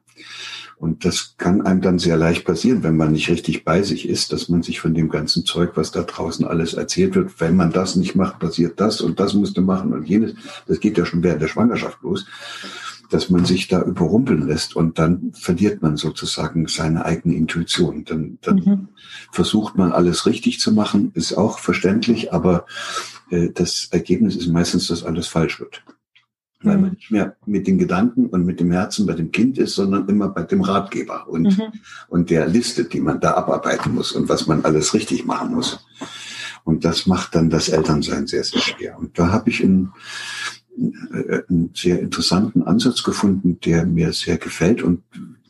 Und 0.83 1.05
das 1.05 1.37
kann 1.39 1.61
einem 1.61 1.81
dann 1.81 2.01
sehr 2.01 2.17
leicht 2.17 2.45
passieren, 2.45 2.83
wenn 2.83 2.97
man 2.97 3.13
nicht 3.13 3.31
richtig 3.31 3.65
bei 3.65 3.83
sich 3.83 4.09
ist, 4.09 4.33
dass 4.33 4.49
man 4.49 4.65
sich 4.65 4.81
von 4.81 4.95
dem 4.95 5.11
ganzen 5.11 5.45
Zeug, 5.45 5.77
was 5.77 5.93
da 5.93 6.03
draußen 6.03 6.45
alles 6.45 6.75
erzählt 6.75 7.15
wird, 7.15 7.41
wenn 7.41 7.55
man 7.55 7.71
das 7.71 7.95
nicht 7.95 8.17
macht, 8.17 8.41
passiert 8.41 8.81
das 8.81 9.01
und 9.01 9.21
das 9.21 9.33
musste 9.33 9.61
machen 9.61 9.93
und 9.93 10.09
jenes. 10.09 10.35
Das 10.67 10.81
geht 10.81 10.99
ja 10.99 11.07
schon 11.07 11.23
während 11.23 11.41
der 11.41 11.47
Schwangerschaft 11.47 12.03
los 12.03 12.27
dass 13.11 13.29
man 13.29 13.45
sich 13.45 13.69
da 13.69 13.83
überrumpeln 13.83 14.49
lässt 14.49 14.75
und 14.75 14.99
dann 14.99 15.33
verliert 15.35 15.83
man 15.83 15.99
sozusagen 15.99 16.67
seine 16.67 17.05
eigene 17.05 17.35
Intuition. 17.35 18.07
Dann, 18.07 18.39
dann 18.41 18.57
mhm. 18.57 18.89
versucht 19.31 19.77
man 19.77 19.93
alles 19.93 20.25
richtig 20.25 20.61
zu 20.61 20.73
machen, 20.73 21.11
ist 21.13 21.35
auch 21.35 21.59
verständlich, 21.59 22.33
aber 22.33 22.65
äh, 23.29 23.51
das 23.51 23.89
Ergebnis 23.91 24.35
ist 24.35 24.49
meistens, 24.49 24.89
dass 24.89 25.05
alles 25.05 25.29
falsch 25.29 25.61
wird. 25.61 25.85
Weil 26.63 26.77
mhm. 26.77 26.83
man 26.83 26.91
nicht 26.93 27.11
mehr 27.11 27.37
mit 27.47 27.67
den 27.67 27.79
Gedanken 27.79 28.27
und 28.27 28.45
mit 28.45 28.61
dem 28.61 28.71
Herzen 28.73 29.07
bei 29.07 29.15
dem 29.15 29.33
Kind 29.33 29.59
ist, 29.59 29.75
sondern 29.75 30.09
immer 30.09 30.29
bei 30.29 30.43
dem 30.43 30.61
Ratgeber 30.61 31.29
und, 31.29 31.59
mhm. 31.59 31.73
und 32.09 32.31
der 32.31 32.47
Liste, 32.47 32.85
die 32.85 33.01
man 33.01 33.21
da 33.21 33.35
abarbeiten 33.35 33.95
muss 33.95 34.13
und 34.13 34.29
was 34.29 34.47
man 34.47 34.65
alles 34.65 34.95
richtig 34.95 35.25
machen 35.25 35.55
muss. 35.55 35.85
Und 36.65 36.85
das 36.85 37.07
macht 37.07 37.35
dann 37.35 37.51
das 37.51 37.69
Elternsein 37.69 38.27
sehr, 38.27 38.45
sehr 38.45 38.61
schwer. 38.61 38.99
Und 38.99 39.19
da 39.19 39.33
habe 39.33 39.51
ich 39.51 39.63
in, 39.63 39.91
äh, 41.13 41.43
einen 41.49 41.71
sehr 41.75 42.01
interessanten 42.01 42.63
Ansatz 42.63 43.03
gefunden, 43.03 43.59
der 43.65 43.85
mir 43.85 44.13
sehr 44.13 44.39
gefällt 44.39 44.83
und 44.83 45.03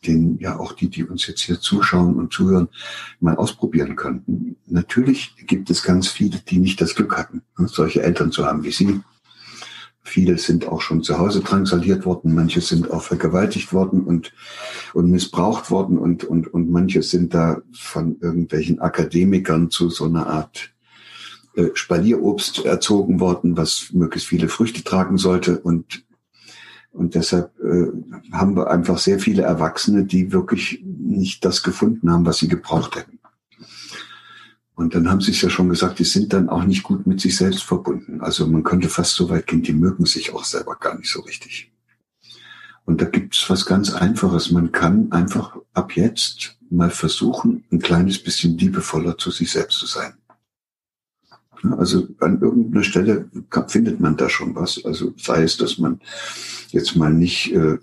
den 0.07 0.39
ja 0.39 0.59
auch 0.59 0.73
die, 0.73 0.89
die 0.89 1.05
uns 1.05 1.27
jetzt 1.27 1.43
hier 1.43 1.61
zuschauen 1.61 2.17
und 2.17 2.33
zuhören, 2.33 2.69
mal 3.21 3.37
ausprobieren 3.37 3.97
könnten. 3.97 4.57
Natürlich 4.67 5.37
gibt 5.47 5.71
es 5.71 5.83
ganz 5.83 6.09
viele, 6.09 6.39
die 6.39 6.59
nicht 6.59 6.81
das 6.81 6.95
Glück 6.95 7.17
hatten, 7.17 7.43
solche 7.57 8.03
Eltern 8.03 8.33
zu 8.33 8.45
haben 8.45 8.65
wie 8.65 8.73
Sie. 8.73 9.01
Viele 10.05 10.37
sind 10.37 10.67
auch 10.67 10.81
schon 10.81 11.03
zu 11.03 11.19
Hause 11.19 11.41
drangsaliert 11.41 12.05
worden, 12.05 12.35
manche 12.35 12.61
sind 12.61 12.91
auch 12.91 13.03
vergewaltigt 13.03 13.73
worden 13.73 14.03
und, 14.03 14.33
und 14.95 15.11
missbraucht 15.11 15.71
worden 15.71 15.97
und, 15.97 16.25
und, 16.25 16.53
und 16.53 16.71
manche 16.71 17.03
sind 17.03 17.35
da 17.35 17.63
von 17.73 18.17
irgendwelchen 18.21 18.81
Akademikern 18.81 19.71
zu 19.71 19.91
so 19.91 20.05
einer 20.07 20.27
Art 20.27 20.73
äh, 21.55 21.69
Spalierobst 21.75 22.65
erzogen 22.65 23.21
worden, 23.21 23.57
was 23.57 23.91
möglichst 23.93 24.29
viele 24.29 24.49
Früchte 24.49 24.83
tragen 24.83 25.19
sollte. 25.19 25.61
Und, 25.61 26.05
und 26.93 27.15
deshalb 27.15 27.53
äh, 27.61 27.89
haben 28.33 28.57
wir 28.57 28.71
einfach 28.71 28.99
sehr 28.99 29.19
viele 29.19 29.43
Erwachsene, 29.43 30.05
die 30.05 30.33
wirklich 30.33 30.83
nicht 30.85 31.45
das 31.45 31.63
gefunden 31.63 32.11
haben, 32.11 32.25
was 32.25 32.39
sie 32.39 32.49
gebraucht 32.49 32.97
hätten. 32.97 33.19
Und 34.83 34.97
dann 34.97 35.09
haben 35.09 35.21
sie 35.21 35.31
es 35.31 35.41
ja 35.41 35.49
schon 35.49 35.69
gesagt, 35.69 36.01
die 36.01 36.05
sind 36.05 36.33
dann 36.33 36.49
auch 36.49 36.65
nicht 36.65 36.83
gut 36.83 37.07
mit 37.07 37.21
sich 37.21 37.37
selbst 37.37 37.63
verbunden. 37.63 38.21
Also 38.21 38.49
man 38.49 38.65
könnte 38.65 38.89
fast 38.89 39.15
so 39.15 39.31
weit 39.31 39.47
gehen, 39.47 39.63
die 39.63 39.73
mögen 39.73 40.07
sich 40.07 40.35
auch 40.35 40.45
selber 40.45 40.75
gar 40.75 40.99
nicht 40.99 41.09
so 41.09 41.21
richtig. 41.21 41.71
Und 42.85 43.01
da 43.01 43.05
gibt 43.05 43.37
es 43.37 43.49
was 43.49 43.65
ganz 43.65 43.93
Einfaches. 43.93 44.51
Man 44.51 44.73
kann 44.73 45.13
einfach 45.13 45.57
ab 45.73 45.95
jetzt 45.95 46.59
mal 46.69 46.91
versuchen, 46.91 47.63
ein 47.71 47.79
kleines 47.79 48.21
bisschen 48.21 48.59
liebevoller 48.59 49.17
zu 49.17 49.31
sich 49.31 49.53
selbst 49.53 49.79
zu 49.79 49.87
sein. 49.87 50.15
Also 51.79 52.09
an 52.19 52.41
irgendeiner 52.41 52.83
Stelle 52.83 53.31
findet 53.69 54.01
man 54.01 54.17
da 54.17 54.29
schon 54.29 54.57
was. 54.57 54.85
Also 54.85 55.15
sei 55.17 55.45
es, 55.45 55.57
dass 55.59 55.79
man 55.79 56.01
jetzt 56.71 56.97
mal 56.97 57.15
nicht 57.15 57.55
äh, 57.55 57.79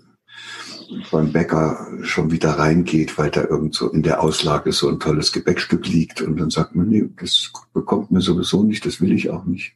beim 1.10 1.32
Bäcker 1.32 1.86
schon 2.02 2.30
wieder 2.30 2.50
reingeht, 2.50 3.18
weil 3.18 3.30
da 3.30 3.44
irgend 3.44 3.74
so 3.74 3.90
in 3.90 4.02
der 4.02 4.22
Auslage 4.22 4.72
so 4.72 4.88
ein 4.88 5.00
tolles 5.00 5.32
Gebäckstück 5.32 5.86
liegt 5.86 6.22
und 6.22 6.38
dann 6.38 6.50
sagt 6.50 6.74
man, 6.74 6.88
nee, 6.88 7.08
das 7.18 7.52
bekommt 7.72 8.10
mir 8.10 8.20
sowieso 8.20 8.62
nicht, 8.62 8.86
das 8.86 9.00
will 9.00 9.12
ich 9.12 9.30
auch 9.30 9.44
nicht. 9.44 9.74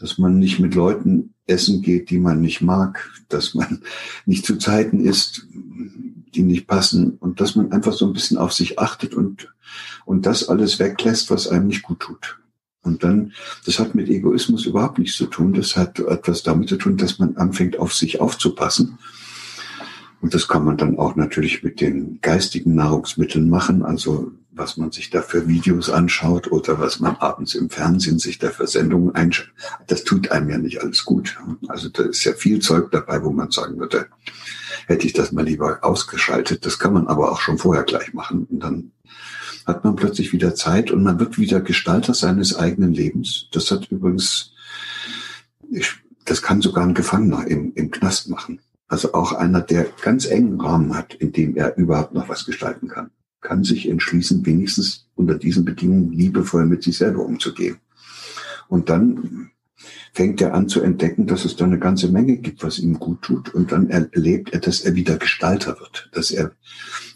Dass 0.00 0.18
man 0.18 0.38
nicht 0.38 0.58
mit 0.58 0.74
Leuten 0.74 1.34
essen 1.46 1.82
geht, 1.82 2.10
die 2.10 2.18
man 2.18 2.40
nicht 2.40 2.60
mag, 2.60 3.10
dass 3.28 3.54
man 3.54 3.82
nicht 4.26 4.44
zu 4.44 4.56
Zeiten 4.58 5.04
isst, 5.04 5.46
die 6.34 6.42
nicht 6.42 6.66
passen 6.66 7.16
und 7.18 7.40
dass 7.40 7.56
man 7.56 7.72
einfach 7.72 7.92
so 7.92 8.06
ein 8.06 8.12
bisschen 8.12 8.38
auf 8.38 8.52
sich 8.52 8.78
achtet 8.78 9.14
und, 9.14 9.52
und 10.04 10.26
das 10.26 10.48
alles 10.48 10.78
weglässt, 10.78 11.30
was 11.30 11.48
einem 11.48 11.66
nicht 11.66 11.82
gut 11.82 12.00
tut. 12.00 12.38
Und 12.84 13.04
dann, 13.04 13.32
das 13.64 13.78
hat 13.78 13.94
mit 13.94 14.08
Egoismus 14.08 14.66
überhaupt 14.66 14.98
nichts 14.98 15.16
zu 15.16 15.26
tun. 15.26 15.52
Das 15.52 15.76
hat 15.76 16.00
etwas 16.00 16.42
damit 16.42 16.68
zu 16.68 16.76
tun, 16.76 16.96
dass 16.96 17.20
man 17.20 17.36
anfängt, 17.36 17.78
auf 17.78 17.94
sich 17.94 18.20
aufzupassen. 18.20 18.98
Und 20.22 20.34
das 20.34 20.48
kann 20.48 20.64
man 20.64 20.76
dann 20.76 20.98
auch 20.98 21.16
natürlich 21.16 21.62
mit 21.62 21.80
den 21.80 22.20
geistigen 22.22 22.74
Nahrungsmitteln 22.74 23.50
machen. 23.50 23.82
Also 23.82 24.32
was 24.52 24.76
man 24.76 24.92
sich 24.92 25.10
da 25.10 25.22
für 25.22 25.48
Videos 25.48 25.90
anschaut 25.90 26.52
oder 26.52 26.78
was 26.78 27.00
man 27.00 27.16
abends 27.16 27.54
im 27.54 27.70
Fernsehen 27.70 28.18
sich 28.18 28.38
da 28.38 28.50
für 28.50 28.66
Sendungen 28.66 29.14
einschaut. 29.14 29.52
Das 29.86 30.04
tut 30.04 30.30
einem 30.30 30.50
ja 30.50 30.58
nicht 30.58 30.80
alles 30.80 31.04
gut. 31.04 31.38
Also 31.68 31.88
da 31.88 32.04
ist 32.04 32.22
ja 32.24 32.34
viel 32.34 32.60
Zeug 32.60 32.90
dabei, 32.90 33.24
wo 33.24 33.30
man 33.30 33.50
sagen 33.50 33.78
würde, 33.78 34.06
hätte 34.86 35.06
ich 35.06 35.12
das 35.12 35.32
mal 35.32 35.44
lieber 35.44 35.78
ausgeschaltet. 35.82 36.66
Das 36.66 36.78
kann 36.78 36.92
man 36.92 37.08
aber 37.08 37.32
auch 37.32 37.40
schon 37.40 37.58
vorher 37.58 37.82
gleich 37.82 38.12
machen. 38.12 38.46
Und 38.48 38.60
dann 38.60 38.92
hat 39.66 39.84
man 39.84 39.96
plötzlich 39.96 40.32
wieder 40.32 40.54
Zeit 40.54 40.90
und 40.90 41.02
man 41.02 41.18
wird 41.18 41.38
wieder 41.38 41.60
Gestalter 41.60 42.14
seines 42.14 42.54
eigenen 42.54 42.92
Lebens. 42.92 43.48
Das 43.52 43.70
hat 43.70 43.90
übrigens, 43.90 44.52
ich, 45.70 45.94
das 46.26 46.42
kann 46.42 46.60
sogar 46.60 46.84
ein 46.84 46.94
Gefangener 46.94 47.46
im, 47.46 47.72
im 47.74 47.90
Knast 47.90 48.28
machen. 48.28 48.60
Also 48.92 49.14
auch 49.14 49.32
einer, 49.32 49.62
der 49.62 49.86
ganz 50.02 50.26
engen 50.26 50.60
Rahmen 50.60 50.94
hat, 50.94 51.14
in 51.14 51.32
dem 51.32 51.56
er 51.56 51.78
überhaupt 51.78 52.12
noch 52.12 52.28
was 52.28 52.44
gestalten 52.44 52.88
kann, 52.88 53.10
kann 53.40 53.64
sich 53.64 53.88
entschließen, 53.88 54.44
wenigstens 54.44 55.08
unter 55.14 55.36
diesen 55.36 55.64
Bedingungen 55.64 56.12
liebevoll 56.12 56.66
mit 56.66 56.82
sich 56.82 56.98
selber 56.98 57.24
umzugehen. 57.24 57.78
Und 58.68 58.90
dann 58.90 59.50
fängt 60.12 60.42
er 60.42 60.52
an 60.52 60.68
zu 60.68 60.82
entdecken, 60.82 61.26
dass 61.26 61.46
es 61.46 61.56
da 61.56 61.64
eine 61.64 61.78
ganze 61.78 62.08
Menge 62.08 62.36
gibt, 62.36 62.62
was 62.62 62.78
ihm 62.78 62.98
gut 62.98 63.22
tut. 63.22 63.54
Und 63.54 63.72
dann 63.72 63.88
erlebt 63.88 64.52
er, 64.52 64.60
dass 64.60 64.82
er 64.82 64.94
wieder 64.94 65.16
Gestalter 65.16 65.80
wird, 65.80 66.10
dass 66.12 66.30
er, 66.30 66.52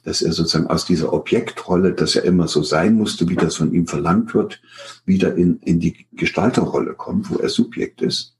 dass 0.02 0.22
er 0.22 0.32
sozusagen 0.32 0.68
aus 0.68 0.86
dieser 0.86 1.12
Objektrolle, 1.12 1.92
dass 1.92 2.16
er 2.16 2.24
immer 2.24 2.48
so 2.48 2.62
sein 2.62 2.94
musste, 2.94 3.28
wie 3.28 3.36
das 3.36 3.56
von 3.56 3.74
ihm 3.74 3.86
verlangt 3.86 4.32
wird, 4.32 4.62
wieder 5.04 5.34
in, 5.34 5.58
in 5.58 5.78
die 5.78 6.06
Gestalterrolle 6.12 6.94
kommt, 6.94 7.28
wo 7.28 7.36
er 7.36 7.50
Subjekt 7.50 8.00
ist. 8.00 8.34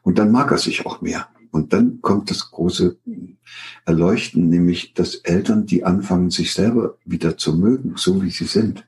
Und 0.00 0.18
dann 0.18 0.32
mag 0.32 0.50
er 0.50 0.56
sich 0.56 0.86
auch 0.86 1.02
mehr. 1.02 1.28
Und 1.50 1.72
dann 1.72 2.00
kommt 2.00 2.30
das 2.30 2.50
große 2.50 2.98
Erleuchten, 3.84 4.48
nämlich 4.48 4.94
dass 4.94 5.16
Eltern, 5.16 5.66
die 5.66 5.84
anfangen, 5.84 6.30
sich 6.30 6.52
selber 6.52 6.96
wieder 7.04 7.36
zu 7.36 7.56
mögen, 7.56 7.94
so 7.96 8.22
wie 8.22 8.30
sie 8.30 8.46
sind, 8.46 8.86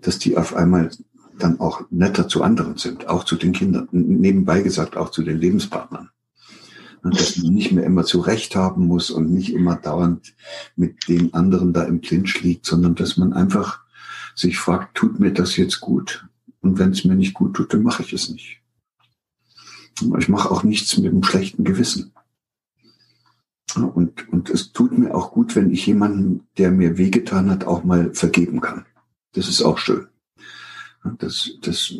dass 0.00 0.18
die 0.18 0.36
auf 0.36 0.54
einmal 0.54 0.90
dann 1.38 1.60
auch 1.60 1.82
netter 1.90 2.28
zu 2.28 2.42
anderen 2.42 2.76
sind, 2.76 3.08
auch 3.08 3.24
zu 3.24 3.36
den 3.36 3.52
Kindern, 3.52 3.88
nebenbei 3.92 4.62
gesagt 4.62 4.96
auch 4.96 5.10
zu 5.10 5.22
den 5.22 5.38
Lebenspartnern. 5.38 6.10
Und 7.02 7.20
dass 7.20 7.36
man 7.36 7.54
nicht 7.54 7.70
mehr 7.70 7.84
immer 7.84 8.04
zu 8.04 8.20
Recht 8.20 8.56
haben 8.56 8.86
muss 8.86 9.10
und 9.10 9.30
nicht 9.30 9.52
immer 9.52 9.76
dauernd 9.76 10.34
mit 10.74 11.08
den 11.08 11.32
anderen 11.32 11.72
da 11.72 11.84
im 11.84 12.00
Clinch 12.00 12.42
liegt, 12.42 12.66
sondern 12.66 12.96
dass 12.96 13.16
man 13.16 13.32
einfach 13.32 13.82
sich 14.34 14.58
fragt, 14.58 14.96
tut 14.96 15.20
mir 15.20 15.32
das 15.32 15.56
jetzt 15.56 15.80
gut? 15.80 16.26
Und 16.60 16.78
wenn 16.78 16.90
es 16.90 17.04
mir 17.04 17.14
nicht 17.14 17.34
gut 17.34 17.54
tut, 17.54 17.72
dann 17.72 17.84
mache 17.84 18.02
ich 18.02 18.12
es 18.12 18.28
nicht. 18.28 18.57
Ich 20.18 20.28
mache 20.28 20.50
auch 20.50 20.62
nichts 20.62 20.96
mit 20.98 21.10
einem 21.10 21.22
schlechten 21.22 21.64
Gewissen. 21.64 22.12
Und, 23.76 24.28
und 24.32 24.50
es 24.50 24.72
tut 24.72 24.96
mir 24.96 25.14
auch 25.14 25.32
gut, 25.32 25.54
wenn 25.54 25.70
ich 25.70 25.86
jemanden, 25.86 26.46
der 26.56 26.70
mir 26.70 26.98
wehgetan 26.98 27.50
hat, 27.50 27.64
auch 27.64 27.84
mal 27.84 28.14
vergeben 28.14 28.60
kann. 28.60 28.86
Das 29.32 29.48
ist 29.48 29.62
auch 29.62 29.78
schön. 29.78 30.06
Das, 31.18 31.50
das 31.62 31.94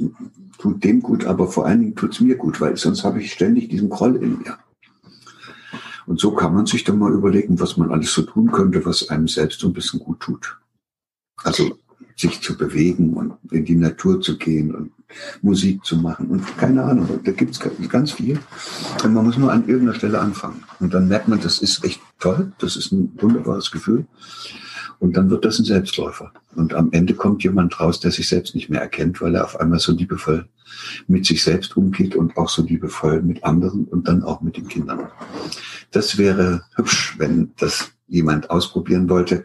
tut 0.59 0.83
dem 0.83 1.01
gut, 1.01 1.25
aber 1.25 1.49
vor 1.49 1.67
allen 1.67 1.81
Dingen 1.81 1.95
tut 1.95 2.15
es 2.15 2.21
mir 2.21 2.37
gut, 2.37 2.61
weil 2.61 2.77
sonst 2.77 3.05
habe 3.05 3.23
ich 3.23 3.33
ständig 3.33 3.69
diesen 3.69 3.89
Groll 3.89 4.17
in 4.17 4.39
mir. 4.39 4.59
Und 6.07 6.19
so 6.19 6.33
kann 6.33 6.55
man 6.55 6.67
sich 6.67 6.85
dann 6.85 6.99
mal 6.99 7.13
überlegen, 7.13 7.61
was 7.61 7.77
man 7.77 7.91
alles 7.91 8.13
so 8.13 8.23
tun 8.23 8.51
könnte, 8.51 8.85
was 8.85 9.09
einem 9.11 9.29
selbst 9.29 9.61
so 9.61 9.69
ein 9.69 9.75
bisschen 9.75 10.01
gut 10.01 10.21
tut. 10.21 10.59
Also 11.45 11.79
sich 12.19 12.41
zu 12.41 12.57
bewegen 12.57 13.15
und 13.15 13.35
in 13.53 13.65
die 13.65 13.77
Natur 13.77 14.21
zu 14.21 14.37
gehen 14.37 14.75
und 14.75 14.91
Musik 15.41 15.85
zu 15.85 15.97
machen 15.97 16.27
und 16.27 16.59
keine 16.59 16.83
Ahnung, 16.83 17.09
da 17.25 17.33
gibt 17.33 17.53
es 17.53 17.89
ganz 17.89 18.13
viel. 18.13 18.39
Und 19.03 19.15
man 19.15 19.25
muss 19.25 19.39
nur 19.39 19.53
an 19.53 19.67
irgendeiner 19.67 19.95
Stelle 19.95 20.19
anfangen. 20.19 20.65
Und 20.81 20.93
dann 20.93 21.09
merkt 21.09 21.29
man, 21.29 21.41
das 21.41 21.61
ist 21.61 21.85
echt 21.85 22.01
toll, 22.19 22.53
das 22.59 22.77
ist 22.77 22.93
ein 22.93 23.13
wunderbares 23.19 23.71
Gefühl. 23.71 24.07
Und 24.99 25.17
dann 25.17 25.31
wird 25.31 25.45
das 25.45 25.61
ein 25.61 25.65
Selbstläufer. 25.65 26.33
Und 26.57 26.75
am 26.75 26.91
Ende 26.91 27.15
kommt 27.15 27.45
jemand 27.45 27.79
raus, 27.79 28.01
der 28.01 28.11
sich 28.11 28.29
selbst 28.29 28.57
nicht 28.57 28.69
mehr 28.69 28.81
erkennt, 28.81 29.21
weil 29.23 29.37
er 29.37 29.45
auf 29.45 29.61
einmal 29.61 29.79
so 29.79 29.93
liebevoll 29.93 30.49
mit 31.07 31.25
sich 31.25 31.43
selbst 31.43 31.77
umgeht 31.77 32.17
und 32.17 32.37
auch 32.37 32.49
so 32.49 32.63
liebevoll 32.63 33.23
mit 33.23 33.45
anderen 33.45 33.85
und 33.85 34.09
dann 34.09 34.25
auch 34.25 34.41
mit 34.41 34.57
den 34.57 34.67
Kindern. 34.67 35.09
Das 35.93 36.19
wäre 36.19 36.65
hübsch, 36.75 37.15
wenn 37.19 37.53
das 37.59 37.93
jemand 38.09 38.51
ausprobieren 38.51 39.09
wollte. 39.09 39.45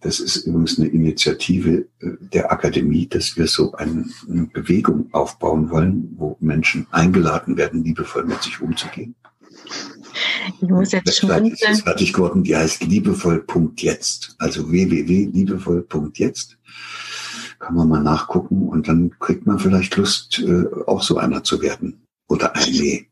Das 0.00 0.20
ist 0.20 0.46
übrigens 0.46 0.78
eine 0.78 0.88
Initiative 0.88 1.86
äh, 2.00 2.10
der 2.20 2.52
Akademie, 2.52 3.06
dass 3.06 3.36
wir 3.36 3.46
so 3.46 3.72
eine, 3.72 4.04
Bewegung 4.52 5.08
aufbauen 5.12 5.70
wollen, 5.70 6.14
wo 6.16 6.36
Menschen 6.40 6.86
eingeladen 6.90 7.56
werden, 7.56 7.84
liebevoll 7.84 8.24
mit 8.24 8.42
sich 8.42 8.60
umzugehen. 8.60 9.14
Ich 10.60 10.68
muss 10.68 10.92
jetzt 10.92 11.16
schon. 11.16 11.44
Die 11.44 11.50
ist 11.50 11.82
fertig 11.82 12.12
geworden, 12.12 12.44
die 12.44 12.56
heißt 12.56 12.84
liebevoll.jetzt. 12.84 14.36
Also 14.38 14.70
www.liebevoll.jetzt. 14.70 16.58
Kann 17.58 17.74
man 17.74 17.88
mal 17.88 18.02
nachgucken 18.02 18.68
und 18.68 18.86
dann 18.86 19.18
kriegt 19.18 19.46
man 19.46 19.58
vielleicht 19.58 19.96
Lust, 19.96 20.38
äh, 20.40 20.66
auch 20.86 21.02
so 21.02 21.16
einer 21.16 21.42
zu 21.42 21.62
werden. 21.62 22.02
Oder 22.28 22.54
eine 22.54 23.06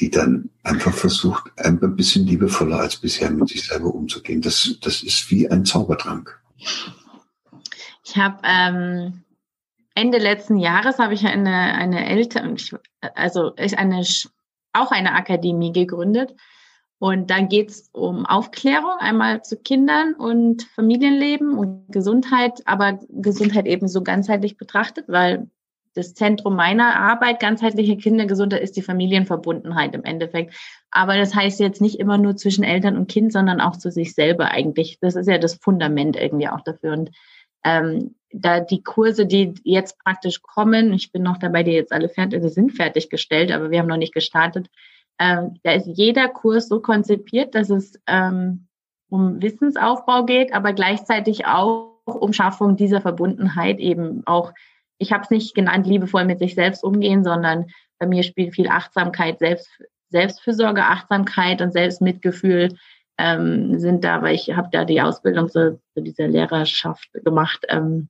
die 0.00 0.10
dann 0.10 0.50
einfach 0.62 0.92
versucht, 0.92 1.50
ein 1.56 1.78
bisschen 1.96 2.26
liebevoller 2.26 2.80
als 2.80 2.96
bisher 2.96 3.30
mit 3.30 3.48
sich 3.48 3.66
selber 3.66 3.94
umzugehen. 3.94 4.40
Das, 4.40 4.78
das 4.80 5.02
ist 5.02 5.30
wie 5.30 5.50
ein 5.50 5.64
Zaubertrank. 5.64 6.40
Ich 8.04 8.16
habe 8.16 8.38
ähm, 8.44 9.24
Ende 9.94 10.18
letzten 10.18 10.58
Jahres 10.58 10.98
habe 10.98 11.14
ich 11.14 11.26
eine, 11.26 11.74
eine 11.74 12.08
Eltern, 12.08 12.56
also 13.14 13.54
eine, 13.56 14.04
auch 14.72 14.92
eine 14.92 15.14
Akademie 15.14 15.72
gegründet. 15.72 16.34
Und 17.00 17.30
da 17.30 17.40
geht 17.40 17.70
es 17.70 17.90
um 17.92 18.26
Aufklärung, 18.26 18.98
einmal 18.98 19.42
zu 19.42 19.56
Kindern 19.56 20.14
und 20.14 20.64
Familienleben 20.74 21.56
und 21.56 21.86
Gesundheit, 21.92 22.62
aber 22.66 22.98
Gesundheit 23.08 23.66
eben 23.66 23.86
so 23.86 24.02
ganzheitlich 24.02 24.56
betrachtet, 24.56 25.06
weil 25.08 25.48
das 25.98 26.14
Zentrum 26.14 26.54
meiner 26.56 26.96
Arbeit, 26.96 27.40
ganzheitliche 27.40 27.96
Kindergesundheit, 27.96 28.62
ist 28.62 28.76
die 28.76 28.82
Familienverbundenheit 28.82 29.94
im 29.94 30.04
Endeffekt. 30.04 30.54
Aber 30.90 31.16
das 31.16 31.34
heißt 31.34 31.58
jetzt 31.60 31.80
nicht 31.80 31.98
immer 31.98 32.16
nur 32.16 32.36
zwischen 32.36 32.64
Eltern 32.64 32.96
und 32.96 33.10
Kind, 33.10 33.32
sondern 33.32 33.60
auch 33.60 33.76
zu 33.76 33.90
sich 33.90 34.14
selber 34.14 34.50
eigentlich. 34.52 34.98
Das 35.00 35.16
ist 35.16 35.28
ja 35.28 35.38
das 35.38 35.54
Fundament 35.56 36.16
irgendwie 36.16 36.48
auch 36.48 36.60
dafür. 36.60 36.92
Und 36.92 37.10
ähm, 37.64 38.14
da 38.30 38.60
die 38.60 38.82
Kurse, 38.82 39.26
die 39.26 39.54
jetzt 39.64 39.98
praktisch 39.98 40.40
kommen, 40.40 40.92
ich 40.92 41.10
bin 41.10 41.22
noch 41.22 41.38
dabei, 41.38 41.64
die 41.64 41.72
jetzt 41.72 41.92
alle 41.92 42.08
fertig, 42.08 42.42
die 42.42 42.48
sind 42.48 42.72
fertiggestellt, 42.72 43.50
aber 43.50 43.70
wir 43.70 43.80
haben 43.80 43.88
noch 43.88 43.96
nicht 43.96 44.14
gestartet. 44.14 44.68
Ähm, 45.18 45.56
da 45.64 45.72
ist 45.72 45.86
jeder 45.86 46.28
Kurs 46.28 46.68
so 46.68 46.80
konzipiert, 46.80 47.54
dass 47.54 47.70
es 47.70 48.00
ähm, 48.06 48.68
um 49.10 49.42
Wissensaufbau 49.42 50.24
geht, 50.24 50.54
aber 50.54 50.72
gleichzeitig 50.72 51.46
auch 51.46 51.98
um 52.04 52.32
Schaffung 52.32 52.76
dieser 52.76 53.00
Verbundenheit 53.00 53.80
eben 53.80 54.22
auch 54.26 54.52
ich 54.98 55.12
habe 55.12 55.22
es 55.22 55.30
nicht 55.30 55.54
genannt, 55.54 55.86
liebevoll 55.86 56.24
mit 56.24 56.38
sich 56.38 56.54
selbst 56.54 56.84
umgehen, 56.84 57.24
sondern 57.24 57.66
bei 57.98 58.06
mir 58.06 58.22
spielt 58.22 58.54
viel 58.54 58.68
Achtsamkeit, 58.68 59.38
Selbst, 59.38 59.70
Selbstfürsorge, 60.10 60.84
Achtsamkeit 60.84 61.60
und 61.62 61.72
Selbstmitgefühl 61.72 62.76
ähm, 63.18 63.78
sind 63.78 64.04
da, 64.04 64.22
weil 64.22 64.34
ich 64.34 64.50
habe 64.54 64.68
da 64.72 64.84
die 64.84 65.00
Ausbildung 65.00 65.48
zu, 65.48 65.80
zu 65.94 66.02
dieser 66.02 66.28
Lehrerschaft 66.28 67.08
gemacht. 67.24 67.64
Ähm, 67.68 68.08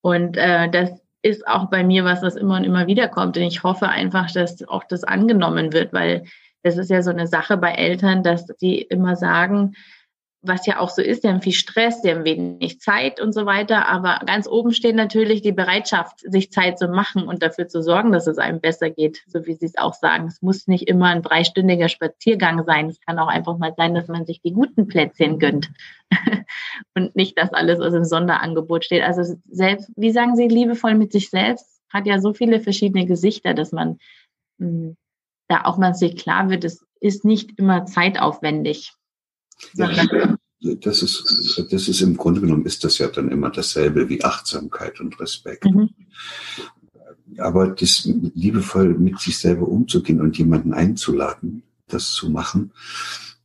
und 0.00 0.36
äh, 0.36 0.68
das 0.70 0.90
ist 1.22 1.46
auch 1.46 1.70
bei 1.70 1.84
mir 1.84 2.04
was, 2.04 2.22
was 2.22 2.36
immer 2.36 2.56
und 2.56 2.64
immer 2.64 2.86
wieder 2.86 3.08
kommt. 3.08 3.36
Und 3.36 3.44
ich 3.44 3.62
hoffe 3.62 3.88
einfach, 3.88 4.30
dass 4.32 4.66
auch 4.68 4.84
das 4.84 5.04
angenommen 5.04 5.72
wird, 5.72 5.92
weil 5.92 6.24
das 6.62 6.78
ist 6.78 6.90
ja 6.90 7.02
so 7.02 7.10
eine 7.10 7.26
Sache 7.26 7.56
bei 7.56 7.72
Eltern, 7.72 8.22
dass 8.22 8.46
die 8.46 8.80
immer 8.82 9.16
sagen, 9.16 9.74
was 10.42 10.66
ja 10.66 10.80
auch 10.80 10.90
so 10.90 11.00
ist, 11.00 11.22
die 11.22 11.28
haben 11.28 11.40
viel 11.40 11.52
Stress, 11.52 12.02
die 12.02 12.10
haben 12.10 12.24
wenig 12.24 12.80
Zeit 12.80 13.20
und 13.20 13.32
so 13.32 13.46
weiter. 13.46 13.88
Aber 13.88 14.20
ganz 14.26 14.48
oben 14.48 14.72
steht 14.72 14.96
natürlich 14.96 15.40
die 15.40 15.52
Bereitschaft, 15.52 16.18
sich 16.20 16.50
Zeit 16.50 16.80
zu 16.80 16.88
machen 16.88 17.28
und 17.28 17.42
dafür 17.42 17.68
zu 17.68 17.80
sorgen, 17.80 18.10
dass 18.10 18.26
es 18.26 18.38
einem 18.38 18.60
besser 18.60 18.90
geht, 18.90 19.22
so 19.28 19.46
wie 19.46 19.54
Sie 19.54 19.66
es 19.66 19.78
auch 19.78 19.94
sagen. 19.94 20.26
Es 20.26 20.42
muss 20.42 20.66
nicht 20.66 20.88
immer 20.88 21.06
ein 21.06 21.22
dreistündiger 21.22 21.88
Spaziergang 21.88 22.64
sein. 22.64 22.88
Es 22.88 23.00
kann 23.00 23.20
auch 23.20 23.28
einfach 23.28 23.56
mal 23.56 23.72
sein, 23.76 23.94
dass 23.94 24.08
man 24.08 24.26
sich 24.26 24.42
die 24.42 24.52
guten 24.52 24.88
Plätzchen 24.88 25.38
gönnt 25.38 25.70
und 26.96 27.14
nicht, 27.14 27.38
dass 27.38 27.52
alles 27.52 27.78
aus 27.78 27.92
dem 27.92 28.04
Sonderangebot 28.04 28.84
steht. 28.84 29.04
Also 29.04 29.36
selbst, 29.48 29.92
wie 29.96 30.10
sagen 30.10 30.34
Sie, 30.34 30.48
liebevoll 30.48 30.94
mit 30.94 31.12
sich 31.12 31.30
selbst, 31.30 31.80
hat 31.88 32.06
ja 32.06 32.18
so 32.20 32.34
viele 32.34 32.58
verschiedene 32.58 33.06
Gesichter, 33.06 33.54
dass 33.54 33.70
man 33.70 33.98
hm, 34.58 34.96
da 35.46 35.64
auch 35.64 35.78
mal 35.78 35.94
sich 35.94 36.16
klar 36.16 36.50
wird, 36.50 36.64
es 36.64 36.84
ist 36.98 37.24
nicht 37.24 37.58
immer 37.58 37.84
zeitaufwendig 37.84 38.92
ja, 39.74 39.88
das 40.80 41.02
ist, 41.02 41.66
das 41.70 41.88
ist 41.88 42.00
im 42.02 42.16
Grunde 42.16 42.40
genommen 42.40 42.66
ist 42.66 42.84
das 42.84 42.98
ja 42.98 43.08
dann 43.08 43.30
immer 43.30 43.50
dasselbe 43.50 44.08
wie 44.08 44.22
Achtsamkeit 44.22 45.00
und 45.00 45.18
Respekt. 45.20 45.64
Mhm. 45.64 45.90
Aber 47.38 47.68
das 47.68 48.04
liebevoll 48.34 48.94
mit 48.94 49.18
sich 49.18 49.38
selber 49.38 49.66
umzugehen 49.66 50.20
und 50.20 50.38
jemanden 50.38 50.72
einzuladen, 50.72 51.62
das 51.88 52.12
zu 52.12 52.30
machen, 52.30 52.72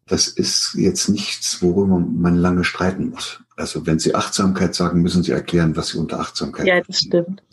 das 0.05 0.27
ist 0.27 0.75
jetzt 0.75 1.09
nichts, 1.09 1.61
worüber 1.61 1.99
man 1.99 2.37
lange 2.37 2.63
streiten 2.63 3.09
muss. 3.09 3.41
Also 3.55 3.85
wenn 3.85 3.99
Sie 3.99 4.15
Achtsamkeit 4.15 4.75
sagen, 4.75 5.01
müssen 5.01 5.23
Sie 5.23 5.31
erklären, 5.31 5.75
was 5.75 5.89
Sie 5.89 5.97
unter 5.97 6.19
Achtsamkeit 6.19 6.67
Ja, 6.67 6.81
das 6.81 6.99
stimmt. 6.99 7.41
Äh, 7.41 7.43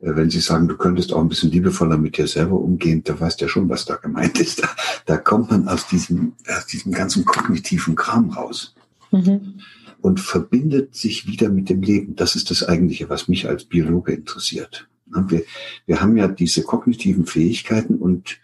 wenn 0.00 0.30
Sie 0.30 0.40
sagen, 0.40 0.66
du 0.66 0.76
könntest 0.76 1.12
auch 1.12 1.20
ein 1.20 1.28
bisschen 1.28 1.50
liebevoller 1.50 1.98
mit 1.98 2.16
dir 2.16 2.26
selber 2.26 2.58
umgehen, 2.58 3.02
da 3.04 3.18
weißt 3.18 3.40
ja 3.40 3.48
schon, 3.48 3.68
was 3.68 3.84
da 3.84 3.96
gemeint 3.96 4.38
ist. 4.40 4.62
Da, 4.62 4.68
da 5.06 5.16
kommt 5.18 5.50
man 5.50 5.68
aus 5.68 5.86
diesem, 5.86 6.32
aus 6.48 6.66
diesem 6.66 6.92
ganzen 6.92 7.24
kognitiven 7.24 7.96
Kram 7.96 8.30
raus. 8.30 8.74
Mhm. 9.10 9.60
Und 10.00 10.20
verbindet 10.20 10.94
sich 10.94 11.26
wieder 11.26 11.50
mit 11.50 11.68
dem 11.68 11.82
Leben. 11.82 12.16
Das 12.16 12.34
ist 12.34 12.50
das 12.50 12.62
Eigentliche, 12.62 13.10
was 13.10 13.28
mich 13.28 13.48
als 13.48 13.64
Biologe 13.64 14.12
interessiert. 14.12 14.88
Wir, 15.28 15.42
wir 15.86 16.00
haben 16.00 16.16
ja 16.16 16.28
diese 16.28 16.62
kognitiven 16.62 17.26
Fähigkeiten 17.26 17.96
und 17.96 18.40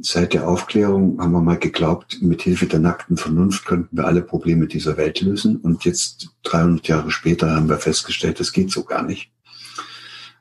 seit 0.00 0.32
der 0.32 0.48
Aufklärung 0.48 1.20
haben 1.20 1.32
wir 1.32 1.42
mal 1.42 1.58
geglaubt, 1.58 2.22
mit 2.22 2.42
Hilfe 2.42 2.66
der 2.66 2.80
nackten 2.80 3.16
Vernunft 3.16 3.66
könnten 3.66 3.96
wir 3.96 4.06
alle 4.06 4.22
Probleme 4.22 4.66
dieser 4.66 4.96
Welt 4.96 5.20
lösen. 5.20 5.58
Und 5.58 5.84
jetzt 5.84 6.30
300 6.44 6.88
Jahre 6.88 7.10
später 7.10 7.54
haben 7.54 7.68
wir 7.68 7.78
festgestellt, 7.78 8.40
das 8.40 8.52
geht 8.52 8.70
so 8.70 8.84
gar 8.84 9.02
nicht. 9.02 9.30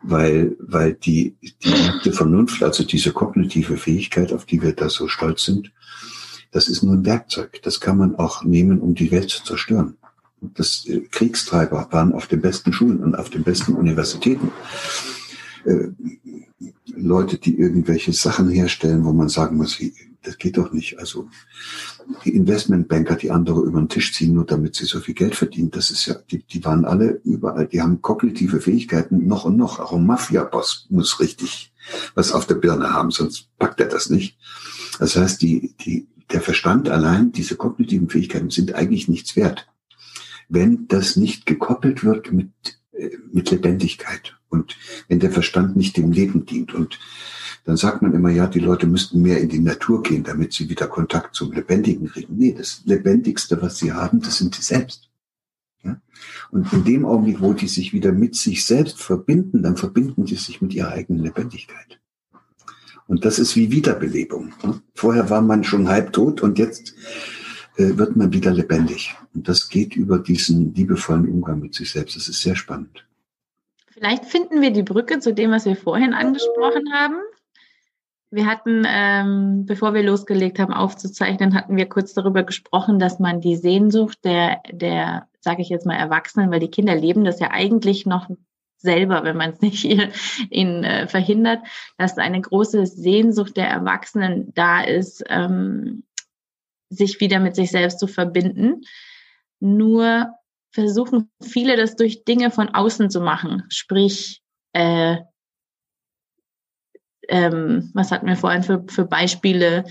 Weil, 0.03 0.55
weil 0.59 0.93
die, 0.93 1.35
die 1.63 1.69
nackte 1.69 2.11
Vernunft, 2.11 2.63
also 2.63 2.83
diese 2.83 3.11
kognitive 3.11 3.77
Fähigkeit, 3.77 4.33
auf 4.33 4.45
die 4.45 4.61
wir 4.61 4.73
da 4.73 4.89
so 4.89 5.07
stolz 5.07 5.43
sind, 5.43 5.71
das 6.51 6.67
ist 6.67 6.83
nur 6.83 6.95
ein 6.95 7.05
Werkzeug. 7.05 7.61
Das 7.63 7.79
kann 7.79 7.97
man 7.97 8.15
auch 8.15 8.43
nehmen, 8.43 8.81
um 8.81 8.95
die 8.95 9.11
Welt 9.11 9.29
zu 9.29 9.43
zerstören. 9.43 9.97
Das 10.41 10.85
äh, 10.87 11.01
Kriegstreiber 11.01 11.87
waren 11.91 12.13
auf 12.13 12.27
den 12.27 12.41
besten 12.41 12.73
Schulen 12.73 13.03
und 13.03 13.15
auf 13.15 13.29
den 13.29 13.43
besten 13.43 13.73
Universitäten. 13.73 14.51
Äh, 15.65 15.89
Leute, 16.87 17.37
die 17.37 17.57
irgendwelche 17.57 18.11
Sachen 18.13 18.49
herstellen, 18.49 19.05
wo 19.05 19.13
man 19.13 19.29
sagen 19.29 19.57
muss, 19.57 19.79
das 20.23 20.37
geht 20.37 20.57
doch 20.57 20.71
nicht. 20.73 20.99
Also 20.99 21.29
die 22.25 22.35
Investmentbanker, 22.35 23.15
die 23.15 23.31
andere 23.31 23.61
über 23.61 23.79
den 23.79 23.89
Tisch 23.89 24.13
ziehen, 24.13 24.33
nur 24.33 24.45
damit 24.45 24.75
sie 24.75 24.85
so 24.85 24.99
viel 24.99 25.13
Geld 25.13 25.35
verdienen, 25.35 25.71
das 25.71 25.91
ist 25.91 26.05
ja, 26.05 26.15
die, 26.29 26.43
die 26.43 26.63
waren 26.63 26.85
alle 26.85 27.21
überall, 27.23 27.67
die 27.67 27.81
haben 27.81 28.01
kognitive 28.01 28.61
Fähigkeiten 28.61 29.27
noch 29.27 29.45
und 29.45 29.57
noch. 29.57 29.79
Auch 29.79 29.93
ein 29.93 30.05
Mafia-Boss 30.05 30.87
muss 30.89 31.19
richtig 31.19 31.71
was 32.15 32.31
auf 32.31 32.45
der 32.45 32.55
Birne 32.55 32.93
haben, 32.93 33.11
sonst 33.11 33.47
packt 33.57 33.79
er 33.79 33.87
das 33.87 34.09
nicht. 34.09 34.37
Das 34.99 35.15
heißt, 35.15 35.41
die, 35.41 35.73
die, 35.81 36.07
der 36.31 36.41
Verstand 36.41 36.89
allein, 36.89 37.31
diese 37.31 37.55
kognitiven 37.55 38.09
Fähigkeiten 38.09 38.49
sind 38.49 38.75
eigentlich 38.75 39.07
nichts 39.07 39.35
wert, 39.35 39.67
wenn 40.49 40.87
das 40.87 41.15
nicht 41.15 41.45
gekoppelt 41.45 42.03
wird 42.03 42.31
mit, 42.31 42.51
äh, 42.91 43.09
mit 43.31 43.51
Lebendigkeit 43.51 44.35
und 44.49 44.77
wenn 45.07 45.19
der 45.19 45.31
Verstand 45.31 45.75
nicht 45.75 45.97
dem 45.97 46.11
Leben 46.11 46.45
dient. 46.45 46.73
Und 46.73 46.99
dann 47.64 47.78
sagt 47.78 48.01
man 48.01 48.14
immer, 48.14 48.30
ja, 48.30 48.47
die 48.47 48.59
Leute 48.59 48.88
müssten 48.88 49.22
mehr 49.22 49.39
in 49.39 49.49
die 49.49 49.59
Natur 49.59 50.01
gehen, 50.01 50.24
damit 50.24 50.53
sie 50.53 50.70
wieder 50.70 50.88
Kontakt 50.88 51.36
zum 51.36 51.51
Lebendigen 51.51 52.07
kriegen. 52.07 52.36
Nee, 52.38 52.55
das 52.57 52.82
Lebendigste, 52.86 53.62
was 53.62 53.78
sie 53.78 53.93
haben, 53.93 54.22
das 54.22 54.38
sind 54.38 54.55
sie 54.55 54.64
selbst. 54.64 55.09
Ja? 55.84 56.01
Und 56.49 56.72
in 56.74 56.84
dem 56.84 57.05
Augenblick, 57.05 57.41
wo 57.41 57.53
die 57.53 57.68
sich 57.68 57.93
wieder 57.93 58.12
mit 58.12 58.36
sich 58.36 58.66
selbst 58.66 59.01
verbinden, 59.01 59.62
dann 59.62 59.78
verbinden 59.78 60.26
sie 60.26 60.36
sich 60.36 60.62
mit 60.62 60.74
ihrer 60.74 60.91
eigenen 60.91 61.24
Lebendigkeit. 61.24 61.99
Und 63.07 63.26
das 63.26 63.39
ist 63.39 63.55
wie 63.55 63.72
Wiederbelebung. 63.72 64.53
Ne? 64.64 64.82
Vorher 64.95 65.30
war 65.30 65.41
man 65.41 65.64
schon 65.64 65.89
halbtot 65.89 66.41
und 66.41 66.57
jetzt 66.57 66.95
äh, 67.76 67.97
wird 67.97 68.16
man 68.16 68.34
wieder 68.34 68.51
lebendig. 68.51 69.16
Und 69.34 69.47
das 69.47 69.70
geht 69.70 69.95
über 69.95 70.18
diesen 70.18 70.74
liebevollen 70.74 71.28
Umgang 71.28 71.59
mit 71.59 71.76
sich 71.76 71.91
selbst. 71.91 72.16
Das 72.16 72.28
ist 72.28 72.41
sehr 72.41 72.55
spannend. 72.55 73.05
Vielleicht 73.89 74.26
finden 74.26 74.62
wir 74.62 74.72
die 74.72 74.84
Brücke 74.84 75.20
zu 75.20 75.34
dem, 75.34 75.51
was 75.51 75.66
wir 75.66 75.76
vorhin 75.76 76.14
angesprochen 76.14 76.93
haben. 76.93 77.18
Wir 78.34 78.45
hatten, 78.45 78.84
ähm, 78.88 79.65
bevor 79.65 79.93
wir 79.93 80.03
losgelegt 80.03 80.57
haben, 80.57 80.73
aufzuzeichnen, 80.73 81.53
hatten 81.53 81.75
wir 81.75 81.89
kurz 81.89 82.13
darüber 82.13 82.43
gesprochen, 82.43 82.97
dass 82.97 83.19
man 83.19 83.41
die 83.41 83.57
Sehnsucht 83.57 84.23
der, 84.23 84.61
der, 84.71 85.27
sage 85.41 85.61
ich 85.61 85.67
jetzt 85.67 85.86
mal, 85.86 85.97
Erwachsenen, 85.97 86.49
weil 86.49 86.61
die 86.61 86.71
Kinder 86.71 86.95
leben 86.95 87.25
das 87.25 87.41
ja 87.41 87.51
eigentlich 87.51 88.05
noch 88.05 88.29
selber, 88.77 89.25
wenn 89.25 89.36
man 89.36 89.51
es 89.51 89.59
nicht 89.59 89.84
ihnen 90.49 90.84
äh, 90.86 91.07
verhindert, 91.07 91.59
dass 91.97 92.17
eine 92.17 92.39
große 92.39 92.86
Sehnsucht 92.86 93.57
der 93.57 93.67
Erwachsenen 93.67 94.53
da 94.53 94.82
ist, 94.82 95.25
ähm, 95.27 96.03
sich 96.89 97.19
wieder 97.19 97.39
mit 97.39 97.55
sich 97.55 97.69
selbst 97.69 97.99
zu 97.99 98.07
verbinden. 98.07 98.82
Nur 99.59 100.34
versuchen 100.71 101.29
viele 101.41 101.75
das 101.75 101.97
durch 101.97 102.23
Dinge 102.23 102.49
von 102.49 102.69
außen 102.69 103.09
zu 103.09 103.19
machen. 103.19 103.63
Sprich, 103.67 104.41
äh, 104.71 105.17
ähm, 107.32 107.89
was 107.93 108.11
hatten 108.11 108.27
wir 108.27 108.36
vorhin 108.36 108.61
für, 108.61 108.84
für 108.88 109.05
Beispiele? 109.05 109.86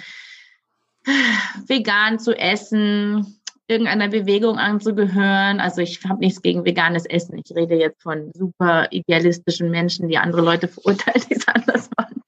Vegan 1.67 2.19
zu 2.19 2.39
essen, 2.39 3.41
irgendeiner 3.67 4.09
Bewegung 4.09 4.59
anzugehören. 4.59 5.59
Also 5.59 5.81
ich 5.81 6.05
habe 6.05 6.21
nichts 6.21 6.43
gegen 6.43 6.65
veganes 6.67 7.07
Essen. 7.07 7.39
Ich 7.39 7.57
rede 7.57 7.77
jetzt 7.77 8.03
von 8.03 8.31
super 8.35 8.89
idealistischen 8.91 9.71
Menschen, 9.71 10.09
die 10.09 10.19
andere 10.19 10.43
Leute 10.43 10.69
verurteilen, 10.69 11.23
die 11.31 11.35
es 11.35 11.49
anders 11.49 11.89
machen. 11.97 12.23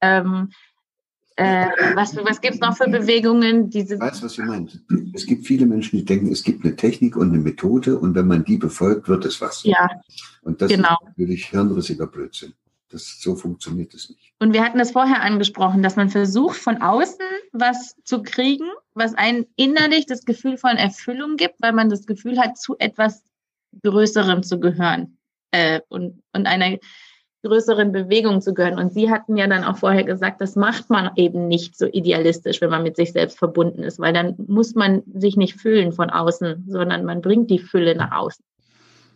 Ähm, 0.00 0.50
äh, 1.36 1.66
was 1.94 2.16
was 2.16 2.40
gibt 2.40 2.54
es 2.54 2.60
noch 2.60 2.76
für 2.76 2.88
Bewegungen? 2.88 3.68
Diese 3.68 3.94
ich 3.94 4.00
weiß, 4.00 4.22
was 4.22 4.34
du 4.34 4.42
meinst. 4.42 4.80
Es 5.14 5.26
gibt 5.26 5.46
viele 5.46 5.66
Menschen, 5.66 5.98
die 5.98 6.04
denken, 6.04 6.32
es 6.32 6.42
gibt 6.42 6.64
eine 6.64 6.74
Technik 6.74 7.14
und 7.14 7.28
eine 7.28 7.38
Methode 7.38 7.98
und 7.98 8.14
wenn 8.14 8.26
man 8.26 8.44
die 8.44 8.56
befolgt, 8.56 9.06
wird 9.06 9.26
es 9.26 9.40
was. 9.40 9.62
Ja. 9.62 9.88
Und 10.42 10.62
das 10.62 10.70
genau. 10.70 10.96
ist 11.02 11.08
natürlich 11.08 11.46
hirnrissiger 11.46 12.06
Blödsinn. 12.06 12.54
Das, 12.88 13.20
so 13.20 13.34
funktioniert 13.34 13.94
es 13.94 14.10
nicht. 14.10 14.32
Und 14.38 14.52
wir 14.52 14.64
hatten 14.64 14.78
das 14.78 14.92
vorher 14.92 15.22
angesprochen, 15.22 15.82
dass 15.82 15.96
man 15.96 16.08
versucht, 16.08 16.56
von 16.56 16.82
außen 16.82 17.24
was 17.52 17.96
zu 18.04 18.22
kriegen, 18.22 18.68
was 18.94 19.14
einen 19.14 19.46
innerlich 19.56 20.06
das 20.06 20.24
Gefühl 20.24 20.56
von 20.56 20.76
Erfüllung 20.76 21.36
gibt, 21.36 21.60
weil 21.60 21.72
man 21.72 21.88
das 21.88 22.06
Gefühl 22.06 22.38
hat, 22.38 22.56
zu 22.56 22.76
etwas 22.78 23.24
Größerem 23.82 24.42
zu 24.42 24.60
gehören 24.60 25.18
äh, 25.50 25.80
und, 25.88 26.22
und 26.32 26.46
einer 26.46 26.78
größeren 27.42 27.92
Bewegung 27.92 28.40
zu 28.40 28.54
gehören. 28.54 28.78
Und 28.78 28.92
Sie 28.92 29.10
hatten 29.10 29.36
ja 29.36 29.46
dann 29.46 29.64
auch 29.64 29.78
vorher 29.78 30.04
gesagt, 30.04 30.40
das 30.40 30.56
macht 30.56 30.90
man 30.90 31.10
eben 31.16 31.48
nicht 31.48 31.76
so 31.76 31.86
idealistisch, 31.86 32.60
wenn 32.60 32.70
man 32.70 32.82
mit 32.82 32.96
sich 32.96 33.12
selbst 33.12 33.38
verbunden 33.38 33.82
ist, 33.82 33.98
weil 33.98 34.12
dann 34.12 34.34
muss 34.46 34.74
man 34.74 35.02
sich 35.14 35.36
nicht 35.36 35.60
füllen 35.60 35.92
von 35.92 36.10
außen, 36.10 36.64
sondern 36.68 37.04
man 37.04 37.20
bringt 37.20 37.50
die 37.50 37.58
Fülle 37.58 37.94
nach 37.94 38.12
außen. 38.12 38.44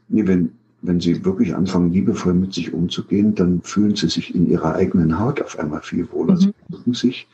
Nee, 0.09 0.27
wenn, 0.27 0.60
wenn 0.83 1.01
Sie 1.01 1.25
wirklich 1.25 1.55
anfangen, 1.55 1.93
liebevoll 1.93 2.35
mit 2.35 2.55
sich 2.55 2.73
umzugehen, 2.73 3.35
dann 3.35 3.63
fühlen 3.63 3.97
Sie 3.97 4.09
sich 4.09 4.35
in 4.35 4.49
Ihrer 4.49 4.75
eigenen 4.75 5.19
Haut 5.19 5.43
auf 5.43 5.59
einmal 5.59 5.83
viel 5.83 6.11
wohler. 6.13 6.35
Mhm. 6.35 6.53
Sie 6.87 6.95
sich. 6.95 7.29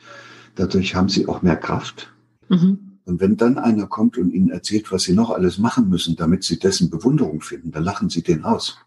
Dadurch 0.55 0.95
haben 0.95 1.09
Sie 1.09 1.29
auch 1.29 1.43
mehr 1.43 1.57
Kraft. 1.57 2.13
Mhm. 2.49 2.79
Und 3.05 3.21
wenn 3.21 3.37
dann 3.37 3.59
einer 3.59 3.87
kommt 3.87 4.19
und 4.19 4.33
Ihnen 4.33 4.51
erzählt, 4.51 4.91
was 4.91 5.05
Sie 5.05 5.13
noch 5.13 5.31
alles 5.31 5.59
machen 5.59 5.89
müssen, 5.89 6.17
damit 6.17 6.45
Sie 6.45 6.59
dessen 6.59 6.91
Bewunderung 6.91 7.41
finden, 7.41 7.71
dann 7.71 7.85
lachen 7.85 8.11
Sie 8.11 8.23
den 8.23 8.45
aus. 8.45 8.79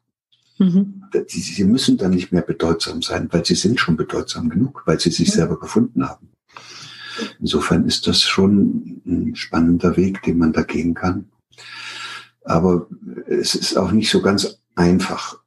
Mhm. 0.60 1.04
Sie 1.28 1.64
müssen 1.64 1.98
dann 1.98 2.12
nicht 2.12 2.32
mehr 2.32 2.42
bedeutsam 2.42 3.02
sein, 3.02 3.30
weil 3.32 3.46
sie 3.46 3.56
sind 3.56 3.80
schon 3.80 3.96
bedeutsam 3.96 4.50
genug, 4.50 4.84
weil 4.86 5.00
sie 5.00 5.10
sich 5.10 5.32
selber 5.32 5.58
gefunden 5.58 6.08
haben. 6.08 6.28
Insofern 7.40 7.86
ist 7.86 8.08
das 8.08 8.22
schon 8.22 9.02
ein 9.06 9.36
spannender 9.36 9.96
Weg, 9.96 10.22
den 10.24 10.38
man 10.38 10.52
da 10.52 10.64
gehen 10.64 10.94
kann. 10.94 11.30
Aber 12.50 12.88
es 13.28 13.56
ist 13.56 13.78
auch 13.78 13.92
nicht 13.92 14.10
so 14.10 14.22
ganz 14.22 14.60
einfach 14.76 15.40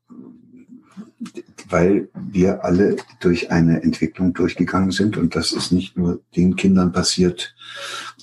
weil 1.73 2.11
wir 2.15 2.65
alle 2.65 2.97
durch 3.21 3.51
eine 3.51 3.83
Entwicklung 3.83 4.35
durchgegangen 4.35 4.91
sind. 4.91 5.17
Und 5.17 5.35
das 5.35 5.53
ist 5.53 5.73
nicht 5.73 5.97
nur 5.97 6.21
den 6.37 6.55
Kindern 6.55 6.93
passiert, 6.93 7.55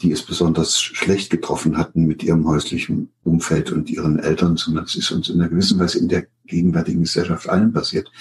die 0.02 0.12
es 0.12 0.22
besonders 0.22 0.80
schlecht 0.80 1.32
getroffen 1.32 1.78
hatten 1.78 2.06
mit 2.06 2.24
ihrem 2.24 2.48
häuslichen 2.48 3.10
Umfeld 3.24 3.72
und 3.72 3.90
ihren 3.90 4.20
Eltern, 4.20 4.56
sondern 4.56 4.86
es 4.86 4.96
ist 4.96 5.12
uns 5.12 5.30
in 5.30 5.42
einer 5.42 5.50
gewissen 5.50 5.80
Weise 5.80 6.00
in 6.00 6.08
der 6.08 6.28
gegenwärtigen 6.46 7.02
Gesellschaft 7.02 7.50
allen 7.50 7.74
passiert, 7.74 8.12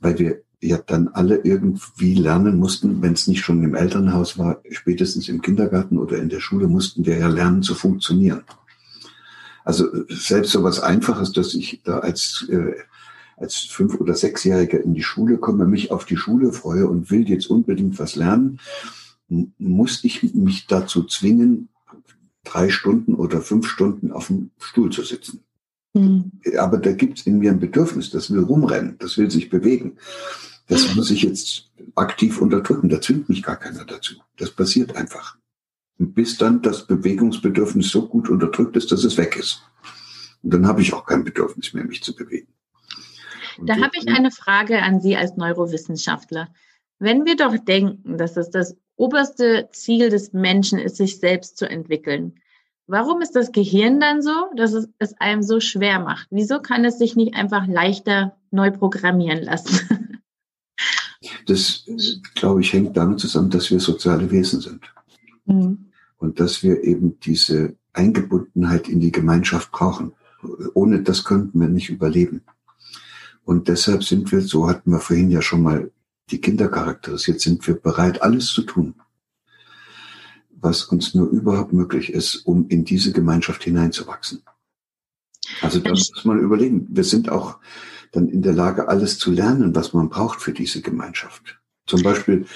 weil 0.00 0.18
wir 0.18 0.42
ja 0.60 0.78
dann 0.78 1.08
alle 1.08 1.36
irgendwie 1.36 2.14
lernen 2.14 2.58
mussten, 2.58 3.00
wenn 3.00 3.14
es 3.14 3.26
nicht 3.26 3.42
schon 3.42 3.62
im 3.62 3.74
Elternhaus 3.74 4.36
war, 4.36 4.60
spätestens 4.70 5.28
im 5.28 5.40
Kindergarten 5.40 5.96
oder 5.96 6.18
in 6.18 6.28
der 6.28 6.40
Schule 6.40 6.68
mussten 6.68 7.06
wir 7.06 7.16
ja 7.16 7.28
lernen 7.28 7.62
zu 7.62 7.74
funktionieren. 7.74 8.42
Also 9.64 9.86
selbst 10.08 10.52
so 10.52 10.62
was 10.62 10.80
Einfaches, 10.80 11.32
dass 11.32 11.54
ich 11.54 11.82
da 11.84 11.98
als 11.98 12.46
äh, 12.48 12.74
als 13.40 13.56
Fünf- 13.56 13.98
oder 13.98 14.14
Sechsjähriger 14.14 14.82
in 14.82 14.94
die 14.94 15.02
Schule 15.02 15.38
komme, 15.38 15.64
mich 15.64 15.90
auf 15.90 16.04
die 16.04 16.16
Schule 16.16 16.52
freue 16.52 16.86
und 16.86 17.10
will 17.10 17.28
jetzt 17.28 17.48
unbedingt 17.48 17.98
was 17.98 18.14
lernen, 18.14 18.60
muss 19.58 20.04
ich 20.04 20.34
mich 20.34 20.66
dazu 20.66 21.04
zwingen, 21.04 21.68
drei 22.44 22.68
Stunden 22.68 23.14
oder 23.14 23.40
fünf 23.40 23.66
Stunden 23.66 24.12
auf 24.12 24.26
dem 24.26 24.50
Stuhl 24.58 24.90
zu 24.90 25.02
sitzen. 25.02 25.40
Mhm. 25.94 26.32
Aber 26.58 26.78
da 26.78 26.92
gibt's 26.92 27.22
in 27.22 27.38
mir 27.38 27.50
ein 27.50 27.60
Bedürfnis, 27.60 28.10
das 28.10 28.30
will 28.30 28.42
rumrennen, 28.42 28.96
das 28.98 29.16
will 29.18 29.30
sich 29.30 29.48
bewegen. 29.48 29.96
Das 30.68 30.94
muss 30.94 31.10
ich 31.10 31.22
jetzt 31.22 31.68
aktiv 31.96 32.40
unterdrücken. 32.40 32.88
Da 32.88 33.00
zwingt 33.00 33.28
mich 33.28 33.42
gar 33.42 33.56
keiner 33.56 33.84
dazu. 33.84 34.14
Das 34.36 34.52
passiert 34.52 34.94
einfach. 34.94 35.36
Bis 36.02 36.38
dann 36.38 36.62
das 36.62 36.86
Bewegungsbedürfnis 36.86 37.90
so 37.90 38.08
gut 38.08 38.30
unterdrückt 38.30 38.74
ist, 38.74 38.90
dass 38.90 39.04
es 39.04 39.18
weg 39.18 39.36
ist. 39.36 39.62
Und 40.42 40.54
dann 40.54 40.66
habe 40.66 40.80
ich 40.80 40.94
auch 40.94 41.04
kein 41.04 41.24
Bedürfnis 41.24 41.74
mehr, 41.74 41.84
mich 41.84 42.02
zu 42.02 42.14
bewegen. 42.14 42.48
Da 43.62 43.76
habe 43.76 43.90
ich 43.98 44.08
eine 44.08 44.30
Frage 44.30 44.80
an 44.80 45.02
Sie 45.02 45.14
als 45.14 45.36
Neurowissenschaftler. 45.36 46.48
Wenn 46.98 47.26
wir 47.26 47.36
doch 47.36 47.54
denken, 47.58 48.16
dass 48.16 48.38
es 48.38 48.48
das 48.48 48.78
oberste 48.96 49.68
Ziel 49.72 50.08
des 50.08 50.32
Menschen 50.32 50.78
ist, 50.78 50.96
sich 50.96 51.18
selbst 51.18 51.58
zu 51.58 51.68
entwickeln, 51.68 52.40
warum 52.86 53.20
ist 53.20 53.36
das 53.36 53.52
Gehirn 53.52 54.00
dann 54.00 54.22
so, 54.22 54.32
dass 54.56 54.72
es 54.72 54.88
es 54.98 55.12
einem 55.20 55.42
so 55.42 55.60
schwer 55.60 56.00
macht? 56.00 56.28
Wieso 56.30 56.60
kann 56.60 56.86
es 56.86 56.98
sich 56.98 57.14
nicht 57.14 57.34
einfach 57.34 57.66
leichter 57.66 58.38
neu 58.50 58.70
programmieren 58.70 59.42
lassen? 59.42 59.80
Das, 61.44 61.84
glaube 62.34 62.62
ich, 62.62 62.72
hängt 62.72 62.96
damit 62.96 63.20
zusammen, 63.20 63.50
dass 63.50 63.70
wir 63.70 63.80
soziale 63.80 64.30
Wesen 64.30 64.60
sind. 64.60 64.80
Mhm. 65.44 65.89
Und 66.20 66.38
dass 66.38 66.62
wir 66.62 66.84
eben 66.84 67.18
diese 67.18 67.74
Eingebundenheit 67.92 68.88
in 68.88 69.00
die 69.00 69.10
Gemeinschaft 69.10 69.72
brauchen. 69.72 70.12
Ohne 70.74 71.02
das 71.02 71.24
könnten 71.24 71.58
wir 71.58 71.68
nicht 71.68 71.90
überleben. 71.90 72.42
Und 73.44 73.68
deshalb 73.68 74.04
sind 74.04 74.30
wir, 74.30 74.42
so 74.42 74.68
hatten 74.68 74.92
wir 74.92 75.00
vorhin 75.00 75.30
ja 75.30 75.42
schon 75.42 75.62
mal 75.62 75.90
die 76.30 76.40
Kinder 76.40 76.68
charakterisiert, 76.68 77.40
sind 77.40 77.66
wir 77.66 77.74
bereit, 77.74 78.22
alles 78.22 78.46
zu 78.46 78.62
tun, 78.62 78.94
was 80.50 80.84
uns 80.84 81.14
nur 81.14 81.28
überhaupt 81.28 81.72
möglich 81.72 82.12
ist, 82.12 82.36
um 82.46 82.68
in 82.68 82.84
diese 82.84 83.12
Gemeinschaft 83.12 83.64
hineinzuwachsen. 83.64 84.42
Also 85.62 85.80
da 85.80 85.90
muss 85.90 86.24
man 86.24 86.38
überlegen. 86.38 86.86
Wir 86.90 87.02
sind 87.02 87.28
auch 87.28 87.58
dann 88.12 88.28
in 88.28 88.42
der 88.42 88.52
Lage, 88.52 88.88
alles 88.88 89.18
zu 89.18 89.32
lernen, 89.32 89.74
was 89.74 89.92
man 89.92 90.08
braucht 90.08 90.40
für 90.40 90.52
diese 90.52 90.80
Gemeinschaft. 90.80 91.60
Zum 91.86 92.02
Beispiel, 92.02 92.46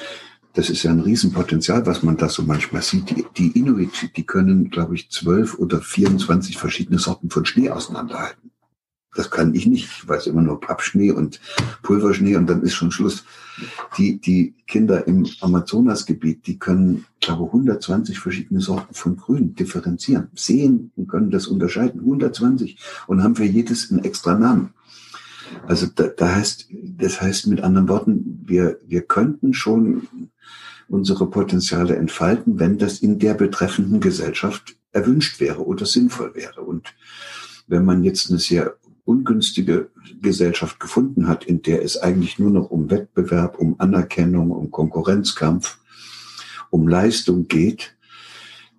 das 0.55 0.70
ist 0.70 0.84
ja 0.84 0.92
ein 0.92 1.00
Riesenpotenzial, 1.00 1.84
was 1.84 2.02
man 2.02 2.16
da 2.16 2.28
so 2.28 2.42
manchmal 2.42 2.82
sieht. 2.82 3.11
Die, 3.11 3.26
die 3.36 3.59
Inuit, 3.59 4.16
die 4.16 4.24
können, 4.24 4.70
glaube 4.70 4.94
ich, 4.94 5.11
zwölf 5.11 5.59
oder 5.59 5.80
24 5.80 6.57
verschiedene 6.57 7.00
Sorten 7.00 7.28
von 7.28 7.44
Schnee 7.44 7.70
auseinanderhalten. 7.70 8.52
Das 9.16 9.30
kann 9.30 9.55
ich 9.55 9.66
nicht. 9.66 9.84
Ich 9.84 10.09
weiß 10.09 10.26
immer 10.26 10.42
nur 10.42 10.61
Pappschnee 10.61 11.12
und 11.12 11.40
Pulverschnee 11.82 12.36
und 12.36 12.48
dann 12.48 12.62
ist 12.62 12.74
schon 12.74 12.90
Schluss. 12.90 13.24
Die, 13.96 14.20
die 14.20 14.55
Kinder 14.66 15.07
im 15.07 15.26
Amazonasgebiet, 15.40 16.46
die 16.46 16.59
können, 16.59 17.07
glaube 17.20 17.44
120 17.46 18.18
verschiedene 18.18 18.61
Sorten 18.61 18.94
von 18.94 19.16
Grün 19.16 19.55
differenzieren, 19.55 20.28
sehen 20.34 20.90
und 20.96 21.09
können 21.09 21.30
das 21.30 21.46
unterscheiden. 21.46 22.00
120 22.00 22.76
und 23.07 23.22
haben 23.22 23.36
für 23.36 23.44
jedes 23.44 23.90
einen 23.90 24.05
extra 24.05 24.34
Namen. 24.34 24.74
Also 25.66 25.86
da, 25.94 26.09
da 26.09 26.34
heißt, 26.34 26.68
das 26.98 27.20
heißt 27.20 27.46
mit 27.46 27.61
anderen 27.62 27.88
Worten, 27.88 28.42
wir, 28.44 28.78
wir 28.86 29.02
könnten 29.02 29.55
schon 29.55 30.09
unsere 30.88 31.28
Potenziale 31.30 31.96
entfalten, 31.96 32.59
wenn 32.59 32.78
das 32.78 33.00
in 33.00 33.18
der 33.18 33.34
betreffenden 33.34 34.00
Gesellschaft 34.00 34.76
erwünscht 34.92 35.40
wäre 35.40 35.64
oder 35.64 35.86
sinnvoll 35.86 36.34
wäre. 36.34 36.62
Und 36.62 36.94
wenn 37.66 37.84
man 37.84 38.05
jetzt 38.05 38.30
eine 38.30 38.38
sehr 38.38 38.76
ungünstige 39.05 39.90
Gesellschaft 40.20 40.80
gefunden 40.80 41.28
hat, 41.28 41.44
in 41.44 41.62
der 41.62 41.82
es 41.82 41.96
eigentlich 41.96 42.38
nur 42.38 42.50
noch 42.50 42.70
um 42.70 42.90
Wettbewerb, 42.90 43.59
um 43.59 43.78
Anerkennung, 43.78 44.50
um 44.50 44.70
Konkurrenzkampf, 44.70 45.78
um 46.70 46.88
Leistung 46.88 47.46
geht, 47.48 47.96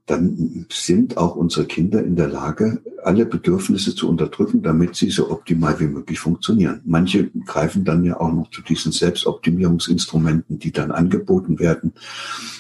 dann 0.06 0.68
sind 0.72 1.18
auch 1.18 1.36
unsere 1.36 1.66
Kinder 1.66 2.04
in 2.04 2.16
der 2.16 2.28
Lage, 2.28 2.82
alle 3.04 3.26
Bedürfnisse 3.26 3.96
zu 3.96 4.08
unterdrücken, 4.08 4.62
damit 4.62 4.96
sie 4.96 5.10
so 5.10 5.32
optimal 5.32 5.80
wie 5.80 5.88
möglich 5.88 6.20
funktionieren. 6.20 6.82
Manche 6.86 7.32
greifen 7.46 7.86
dann 7.86 8.04
ja 8.04 8.20
auch 8.20 8.32
noch 8.32 8.52
zu 8.52 8.62
diesen 8.62 8.92
Selbstoptimierungsinstrumenten, 8.92 10.60
die 10.60 10.72
dann 10.72 10.92
angeboten 10.92 11.58
werden, 11.58 11.94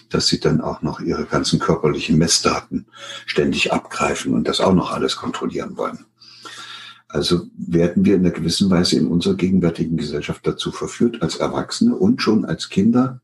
dass 0.10 0.28
sie 0.28 0.39
dann 0.39 0.60
auch 0.60 0.82
noch 0.82 1.00
ihre 1.00 1.26
ganzen 1.26 1.60
körperlichen 1.60 2.18
Messdaten 2.18 2.88
ständig 3.28 3.72
abgreifen 3.72 4.34
und 4.34 4.48
das 4.48 4.60
auch 4.60 4.74
noch 4.74 4.91
alles 4.91 5.16
kontrollieren 5.16 5.78
wollen. 5.78 6.00
Also 7.08 7.46
werden 7.56 8.06
wir 8.06 8.16
in 8.16 8.22
einer 8.22 8.32
gewissen 8.32 8.70
Weise 8.72 8.98
in 8.98 9.08
unserer 9.08 9.36
gegenwärtigen 9.36 9.98
Gesellschaft 9.98 10.46
dazu 10.48 10.72
verführt, 10.72 11.22
als 11.22 11.38
Erwachsene 11.38 11.96
und 11.96 12.22
schon 12.22 12.43
als 12.43 12.70
Kinder, 12.70 13.22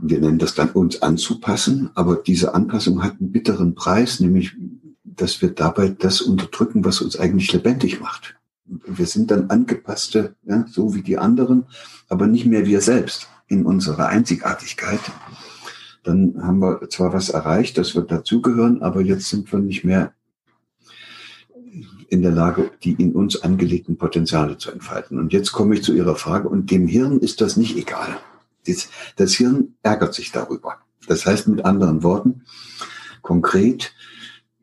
wir 0.00 0.20
nennen 0.20 0.38
das 0.38 0.54
dann 0.54 0.70
uns 0.70 1.02
anzupassen, 1.02 1.90
aber 1.94 2.16
diese 2.16 2.54
Anpassung 2.54 3.02
hat 3.02 3.20
einen 3.20 3.32
bitteren 3.32 3.74
Preis, 3.74 4.20
nämlich, 4.20 4.56
dass 5.04 5.42
wir 5.42 5.50
dabei 5.50 5.88
das 5.88 6.20
unterdrücken, 6.20 6.84
was 6.84 7.00
uns 7.00 7.18
eigentlich 7.18 7.52
lebendig 7.52 8.00
macht. 8.00 8.36
Wir 8.64 9.06
sind 9.06 9.30
dann 9.30 9.50
angepasste, 9.50 10.36
ja, 10.44 10.64
so 10.70 10.94
wie 10.94 11.02
die 11.02 11.18
anderen, 11.18 11.64
aber 12.08 12.26
nicht 12.26 12.46
mehr 12.46 12.66
wir 12.66 12.80
selbst 12.80 13.28
in 13.48 13.66
unserer 13.66 14.06
Einzigartigkeit. 14.06 15.00
Dann 16.04 16.42
haben 16.42 16.60
wir 16.60 16.88
zwar 16.90 17.12
was 17.12 17.30
erreicht, 17.30 17.76
dass 17.76 17.94
wir 17.94 18.02
dazugehören, 18.02 18.82
aber 18.82 19.00
jetzt 19.00 19.28
sind 19.28 19.50
wir 19.52 19.58
nicht 19.58 19.84
mehr 19.84 20.12
in 22.08 22.22
der 22.22 22.30
Lage, 22.30 22.70
die 22.82 22.92
in 22.92 23.12
uns 23.12 23.42
angelegten 23.42 23.98
Potenziale 23.98 24.58
zu 24.58 24.70
entfalten. 24.70 25.18
Und 25.18 25.32
jetzt 25.32 25.52
komme 25.52 25.74
ich 25.74 25.82
zu 25.82 25.92
Ihrer 25.92 26.14
Frage. 26.14 26.48
Und 26.48 26.70
dem 26.70 26.86
Hirn 26.86 27.18
ist 27.18 27.40
das 27.40 27.56
nicht 27.56 27.76
egal. 27.76 28.18
Das, 28.68 28.88
das 29.16 29.34
Hirn 29.34 29.74
ärgert 29.82 30.14
sich 30.14 30.32
darüber. 30.32 30.78
Das 31.06 31.26
heißt 31.26 31.48
mit 31.48 31.64
anderen 31.64 32.02
Worten, 32.02 32.44
konkret, 33.22 33.94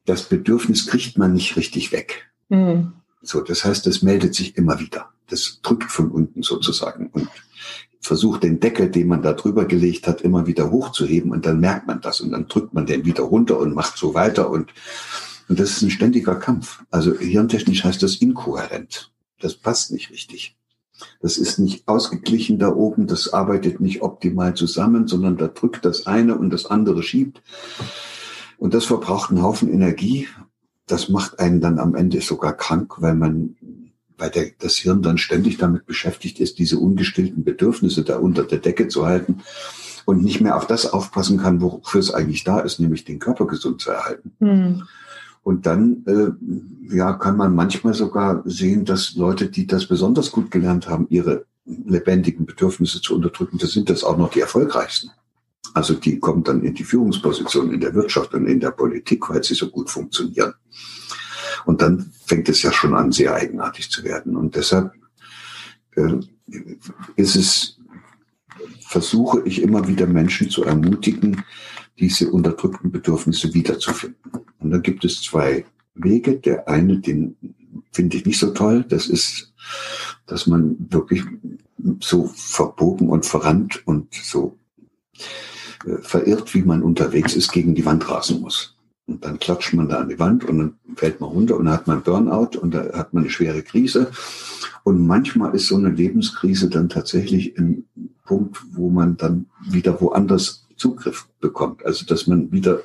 das 0.05 0.23
Bedürfnis 0.23 0.87
kriegt 0.87 1.17
man 1.17 1.33
nicht 1.33 1.57
richtig 1.57 1.91
weg. 1.91 2.31
Mhm. 2.49 2.93
So, 3.21 3.41
das 3.41 3.65
heißt, 3.65 3.87
das 3.87 4.03
meldet 4.03 4.35
sich 4.35 4.55
immer 4.55 4.79
wieder. 4.79 5.09
Das 5.27 5.59
drückt 5.63 5.91
von 5.91 6.11
unten 6.11 6.43
sozusagen 6.43 7.07
und 7.07 7.27
versucht 7.99 8.43
den 8.43 8.59
Deckel, 8.59 8.91
den 8.91 9.07
man 9.07 9.23
da 9.23 9.33
drüber 9.33 9.65
gelegt 9.65 10.07
hat, 10.07 10.21
immer 10.21 10.45
wieder 10.45 10.69
hochzuheben 10.69 11.31
und 11.31 11.47
dann 11.47 11.59
merkt 11.59 11.87
man 11.87 12.01
das 12.01 12.21
und 12.21 12.31
dann 12.31 12.47
drückt 12.47 12.73
man 12.75 12.85
den 12.85 13.03
wieder 13.05 13.23
runter 13.23 13.57
und 13.59 13.73
macht 13.73 13.97
so 13.97 14.13
weiter 14.13 14.51
und 14.51 14.71
und 15.47 15.59
das 15.59 15.71
ist 15.71 15.81
ein 15.83 15.91
ständiger 15.91 16.35
Kampf. 16.35 16.83
Also 16.89 17.15
hirntechnisch 17.17 17.83
heißt 17.83 18.01
das 18.01 18.15
inkohärent. 18.15 19.11
Das 19.39 19.55
passt 19.55 19.91
nicht 19.91 20.09
richtig. 20.09 20.57
Das 21.21 21.37
ist 21.37 21.59
nicht 21.59 21.87
ausgeglichen 21.87 22.59
da 22.59 22.69
oben, 22.69 23.07
das 23.07 23.33
arbeitet 23.33 23.79
nicht 23.79 24.01
optimal 24.01 24.53
zusammen, 24.53 25.07
sondern 25.07 25.37
da 25.37 25.47
drückt 25.47 25.85
das 25.85 26.07
eine 26.07 26.37
und 26.37 26.51
das 26.51 26.65
andere 26.65 27.03
schiebt. 27.03 27.41
Und 28.57 28.73
das 28.73 28.85
verbraucht 28.85 29.31
einen 29.31 29.43
Haufen 29.43 29.71
Energie. 29.71 30.27
Das 30.87 31.09
macht 31.09 31.39
einen 31.39 31.61
dann 31.61 31.79
am 31.79 31.95
Ende 31.95 32.21
sogar 32.21 32.53
krank, 32.53 32.95
weil 32.97 33.15
man, 33.15 33.55
weil 34.17 34.29
der, 34.29 34.51
das 34.59 34.75
Hirn 34.75 35.01
dann 35.01 35.17
ständig 35.17 35.57
damit 35.57 35.85
beschäftigt 35.85 36.39
ist, 36.39 36.59
diese 36.59 36.77
ungestillten 36.77 37.43
Bedürfnisse 37.43 38.03
da 38.03 38.17
unter 38.17 38.43
der 38.43 38.59
Decke 38.59 38.87
zu 38.87 39.05
halten 39.05 39.41
und 40.05 40.23
nicht 40.23 40.39
mehr 40.39 40.55
auf 40.55 40.67
das 40.67 40.85
aufpassen 40.85 41.39
kann, 41.39 41.61
wofür 41.61 41.99
es 41.99 42.13
eigentlich 42.13 42.43
da 42.43 42.59
ist, 42.59 42.79
nämlich 42.79 43.03
den 43.03 43.19
Körper 43.19 43.47
gesund 43.47 43.81
zu 43.81 43.91
erhalten. 43.91 44.31
Mhm. 44.39 44.83
Und 45.45 45.67
dann 45.67 46.03
äh, 46.07 46.95
ja, 46.95 47.13
kann 47.13 47.37
man 47.37 47.53
manchmal 47.53 47.93
sogar 47.93 48.41
sehen, 48.45 48.83
dass 48.83 49.13
Leute, 49.13 49.47
die 49.47 49.67
das 49.67 49.85
besonders 49.85 50.31
gut 50.31 50.49
gelernt 50.49 50.89
haben, 50.89 51.05
ihre 51.11 51.45
lebendigen 51.65 52.47
Bedürfnisse 52.47 52.99
zu 52.99 53.13
unterdrücken, 53.13 53.59
das 53.59 53.73
sind 53.73 53.91
das 53.91 54.03
auch 54.03 54.17
noch 54.17 54.31
die 54.31 54.39
erfolgreichsten. 54.39 55.11
Also 55.75 55.93
die 55.93 56.17
kommen 56.17 56.43
dann 56.43 56.63
in 56.63 56.73
die 56.73 56.83
Führungsposition 56.83 57.71
in 57.71 57.79
der 57.79 57.93
Wirtschaft 57.93 58.33
und 58.33 58.47
in 58.47 58.59
der 58.59 58.71
Politik, 58.71 59.29
weil 59.29 59.43
sie 59.43 59.53
so 59.53 59.69
gut 59.69 59.91
funktionieren. 59.91 60.55
Und 61.67 61.79
dann 61.79 62.11
fängt 62.25 62.49
es 62.49 62.63
ja 62.63 62.71
schon 62.71 62.95
an, 62.95 63.11
sehr 63.11 63.35
eigenartig 63.35 63.91
zu 63.91 64.03
werden. 64.03 64.35
Und 64.35 64.55
deshalb 64.55 64.93
äh, 65.91 66.21
ist 67.17 67.35
es, 67.35 67.77
versuche 68.79 69.43
ich 69.45 69.61
immer 69.61 69.87
wieder 69.87 70.07
Menschen 70.07 70.49
zu 70.49 70.63
ermutigen, 70.63 71.43
diese 71.99 72.31
unterdrückten 72.31 72.91
Bedürfnisse 72.91 73.53
wiederzufinden. 73.53 74.44
Dann 74.75 74.83
gibt 74.83 75.05
es 75.05 75.21
zwei 75.21 75.63
Wege. 75.93 76.35
Der 76.35 76.67
eine, 76.67 76.99
den 76.99 77.37
finde 77.93 78.17
ich 78.17 78.25
nicht 78.25 78.39
so 78.39 78.51
toll, 78.51 78.83
das 78.89 79.07
ist, 79.07 79.53
dass 80.25 80.47
man 80.47 80.75
wirklich 80.89 81.23
so 82.01 82.29
verbogen 82.35 83.07
und 83.07 83.25
verrannt 83.25 83.87
und 83.87 84.13
so 84.13 84.57
äh, 85.85 86.01
verirrt, 86.01 86.53
wie 86.53 86.63
man 86.63 86.83
unterwegs 86.83 87.37
ist, 87.37 87.53
gegen 87.53 87.73
die 87.73 87.85
Wand 87.85 88.09
rasen 88.09 88.41
muss. 88.41 88.75
Und 89.05 89.23
dann 89.23 89.39
klatscht 89.39 89.73
man 89.73 89.87
da 89.87 89.99
an 89.99 90.09
die 90.09 90.19
Wand 90.19 90.43
und 90.43 90.57
dann 90.57 90.75
fällt 90.97 91.21
man 91.21 91.29
runter 91.29 91.55
und 91.55 91.65
dann 91.65 91.73
hat 91.73 91.87
man 91.87 92.03
Burnout 92.03 92.59
und 92.59 92.73
da 92.73 92.97
hat 92.97 93.13
man 93.13 93.23
eine 93.23 93.29
schwere 93.29 93.61
Krise. 93.61 94.11
Und 94.83 95.07
manchmal 95.07 95.55
ist 95.55 95.67
so 95.67 95.77
eine 95.77 95.89
Lebenskrise 95.89 96.67
dann 96.67 96.89
tatsächlich 96.89 97.57
ein 97.57 97.85
Punkt, 98.25 98.57
wo 98.73 98.89
man 98.89 99.15
dann 99.15 99.45
wieder 99.69 100.01
woanders 100.01 100.64
Zugriff 100.75 101.27
bekommt. 101.39 101.85
Also 101.85 102.05
dass 102.05 102.27
man 102.27 102.51
wieder 102.51 102.81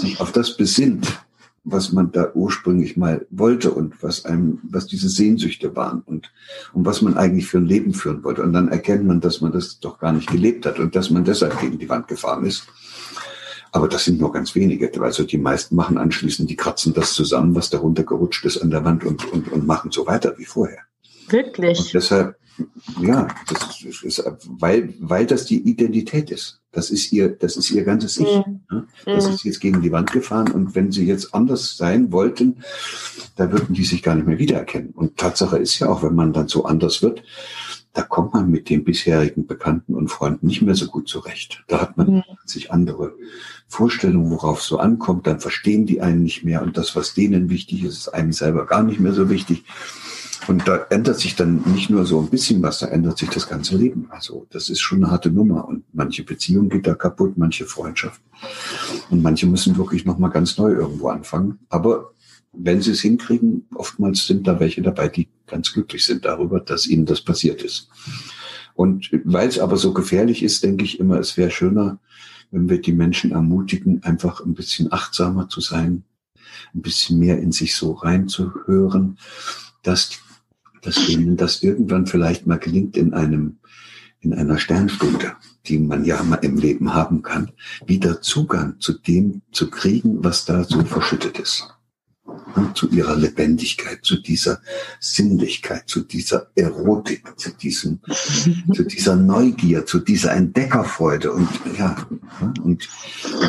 sich 0.00 0.20
auf 0.20 0.32
das 0.32 0.56
besinnt, 0.56 1.20
was 1.64 1.92
man 1.92 2.12
da 2.12 2.30
ursprünglich 2.34 2.96
mal 2.96 3.26
wollte 3.30 3.70
und 3.72 4.02
was 4.02 4.24
einem, 4.24 4.60
was 4.62 4.86
diese 4.86 5.08
Sehnsüchte 5.08 5.76
waren 5.76 6.00
und, 6.00 6.32
und 6.72 6.86
was 6.86 7.02
man 7.02 7.16
eigentlich 7.16 7.46
für 7.46 7.58
ein 7.58 7.66
Leben 7.66 7.92
führen 7.92 8.24
wollte. 8.24 8.42
Und 8.42 8.52
dann 8.52 8.68
erkennt 8.68 9.06
man, 9.06 9.20
dass 9.20 9.40
man 9.40 9.52
das 9.52 9.80
doch 9.80 9.98
gar 9.98 10.12
nicht 10.12 10.30
gelebt 10.30 10.66
hat 10.66 10.78
und 10.78 10.96
dass 10.96 11.10
man 11.10 11.24
deshalb 11.24 11.60
gegen 11.60 11.78
die 11.78 11.88
Wand 11.88 12.08
gefahren 12.08 12.44
ist. 12.44 12.66
Aber 13.70 13.88
das 13.88 14.04
sind 14.04 14.18
nur 14.18 14.32
ganz 14.32 14.54
wenige. 14.54 14.90
Also 15.02 15.24
die 15.24 15.38
meisten 15.38 15.76
machen 15.76 15.98
anschließend, 15.98 16.48
die 16.48 16.56
kratzen 16.56 16.94
das 16.94 17.12
zusammen, 17.12 17.54
was 17.54 17.68
da 17.68 17.78
runtergerutscht 17.78 18.44
ist 18.46 18.58
an 18.58 18.70
der 18.70 18.84
Wand 18.84 19.04
und, 19.04 19.30
und, 19.30 19.52
und 19.52 19.66
machen 19.66 19.90
so 19.90 20.06
weiter 20.06 20.34
wie 20.38 20.46
vorher. 20.46 20.80
Wirklich? 21.28 21.78
Und 21.78 21.94
deshalb, 21.94 22.36
ja, 23.00 23.28
das 23.48 23.82
ist, 24.02 24.24
weil, 24.46 24.94
weil 25.00 25.26
das 25.26 25.44
die 25.44 25.60
Identität 25.68 26.30
ist. 26.30 26.57
Das 26.72 26.90
ist 26.90 27.12
ihr, 27.12 27.30
das 27.30 27.56
ist 27.56 27.70
ihr 27.70 27.84
ganzes 27.84 28.18
Ich. 28.18 28.46
Mhm. 28.46 28.60
Ne? 28.70 28.86
Das 29.06 29.26
mhm. 29.26 29.34
ist 29.34 29.44
jetzt 29.44 29.60
gegen 29.60 29.80
die 29.80 29.92
Wand 29.92 30.12
gefahren 30.12 30.50
und 30.52 30.74
wenn 30.74 30.92
sie 30.92 31.06
jetzt 31.06 31.34
anders 31.34 31.76
sein 31.76 32.12
wollten, 32.12 32.62
da 33.36 33.50
würden 33.50 33.74
die 33.74 33.84
sich 33.84 34.02
gar 34.02 34.14
nicht 34.14 34.26
mehr 34.26 34.38
wiedererkennen. 34.38 34.90
Und 34.90 35.16
Tatsache 35.16 35.58
ist 35.58 35.78
ja 35.78 35.88
auch, 35.88 36.02
wenn 36.02 36.14
man 36.14 36.32
dann 36.32 36.48
so 36.48 36.64
anders 36.64 37.02
wird, 37.02 37.22
da 37.94 38.02
kommt 38.02 38.34
man 38.34 38.50
mit 38.50 38.68
den 38.68 38.84
bisherigen 38.84 39.46
Bekannten 39.46 39.94
und 39.94 40.08
Freunden 40.08 40.46
nicht 40.46 40.62
mehr 40.62 40.74
so 40.74 40.86
gut 40.86 41.08
zurecht. 41.08 41.64
Da 41.68 41.80
hat 41.80 41.96
man 41.96 42.16
mhm. 42.16 42.22
sich 42.44 42.70
andere 42.70 43.14
Vorstellungen, 43.66 44.30
worauf 44.30 44.60
es 44.60 44.66
so 44.66 44.78
ankommt, 44.78 45.26
dann 45.26 45.40
verstehen 45.40 45.86
die 45.86 46.00
einen 46.00 46.22
nicht 46.22 46.44
mehr 46.44 46.62
und 46.62 46.76
das, 46.76 46.94
was 46.94 47.14
denen 47.14 47.50
wichtig 47.50 47.82
ist, 47.82 47.98
ist 47.98 48.08
einem 48.08 48.32
selber 48.32 48.66
gar 48.66 48.82
nicht 48.82 49.00
mehr 49.00 49.12
so 49.12 49.30
wichtig. 49.30 49.64
Und 50.46 50.66
da 50.66 50.86
ändert 50.90 51.18
sich 51.18 51.36
dann 51.36 51.62
nicht 51.72 51.90
nur 51.90 52.06
so 52.06 52.20
ein 52.20 52.28
bisschen 52.28 52.62
was, 52.62 52.78
da 52.78 52.86
ändert 52.86 53.18
sich 53.18 53.28
das 53.28 53.48
ganze 53.48 53.76
Leben. 53.76 54.06
Also 54.10 54.46
das 54.50 54.70
ist 54.70 54.80
schon 54.80 55.02
eine 55.02 55.10
harte 55.10 55.30
Nummer. 55.30 55.66
Und 55.66 55.84
manche 55.92 56.22
Beziehungen 56.22 56.68
geht 56.68 56.86
da 56.86 56.94
kaputt, 56.94 57.36
manche 57.36 57.66
Freundschaft. 57.66 58.20
Und 59.10 59.22
manche 59.22 59.46
müssen 59.46 59.76
wirklich 59.76 60.04
nochmal 60.04 60.30
ganz 60.30 60.56
neu 60.56 60.72
irgendwo 60.72 61.08
anfangen. 61.08 61.58
Aber 61.68 62.12
wenn 62.52 62.80
sie 62.80 62.92
es 62.92 63.00
hinkriegen, 63.00 63.66
oftmals 63.74 64.26
sind 64.26 64.46
da 64.46 64.58
welche 64.60 64.82
dabei, 64.82 65.08
die 65.08 65.28
ganz 65.46 65.72
glücklich 65.72 66.04
sind 66.04 66.24
darüber, 66.24 66.60
dass 66.60 66.86
ihnen 66.86 67.06
das 67.06 67.20
passiert 67.20 67.62
ist. 67.62 67.88
Und 68.74 69.10
weil 69.24 69.48
es 69.48 69.58
aber 69.58 69.76
so 69.76 69.92
gefährlich 69.92 70.42
ist, 70.42 70.62
denke 70.62 70.84
ich 70.84 71.00
immer, 71.00 71.18
es 71.18 71.36
wäre 71.36 71.50
schöner, 71.50 71.98
wenn 72.50 72.68
wir 72.68 72.80
die 72.80 72.92
Menschen 72.92 73.32
ermutigen, 73.32 74.02
einfach 74.02 74.40
ein 74.44 74.54
bisschen 74.54 74.92
achtsamer 74.92 75.48
zu 75.48 75.60
sein, 75.60 76.04
ein 76.74 76.82
bisschen 76.82 77.18
mehr 77.18 77.38
in 77.38 77.52
sich 77.52 77.74
so 77.74 77.92
reinzuhören, 77.92 79.18
dass, 79.82 80.20
dass 80.82 81.08
ihnen 81.08 81.36
das 81.36 81.62
irgendwann 81.62 82.06
vielleicht 82.06 82.46
mal 82.46 82.58
gelingt 82.58 82.96
in 82.96 83.14
einem, 83.14 83.58
in 84.20 84.32
einer 84.34 84.58
Sternstunde, 84.58 85.32
die 85.66 85.78
man 85.78 86.04
ja 86.04 86.22
mal 86.22 86.36
im 86.36 86.56
Leben 86.56 86.94
haben 86.94 87.22
kann, 87.22 87.52
wieder 87.86 88.20
Zugang 88.20 88.80
zu 88.80 88.92
dem 88.94 89.42
zu 89.52 89.70
kriegen, 89.70 90.24
was 90.24 90.44
da 90.44 90.64
so 90.64 90.84
verschüttet 90.84 91.38
ist. 91.38 91.68
Zu 92.74 92.88
ihrer 92.90 93.16
Lebendigkeit, 93.16 94.00
zu 94.02 94.20
dieser 94.20 94.60
Sinnlichkeit, 95.00 95.88
zu 95.88 96.00
dieser 96.00 96.50
Erotik, 96.54 97.38
zu 97.38 97.50
diesem, 97.50 98.00
zu 98.74 98.84
dieser 98.84 99.16
Neugier, 99.16 99.86
zu 99.86 99.98
dieser 99.98 100.32
Entdeckerfreude 100.32 101.32
und 101.32 101.48
ja, 101.78 101.96
und 102.62 102.88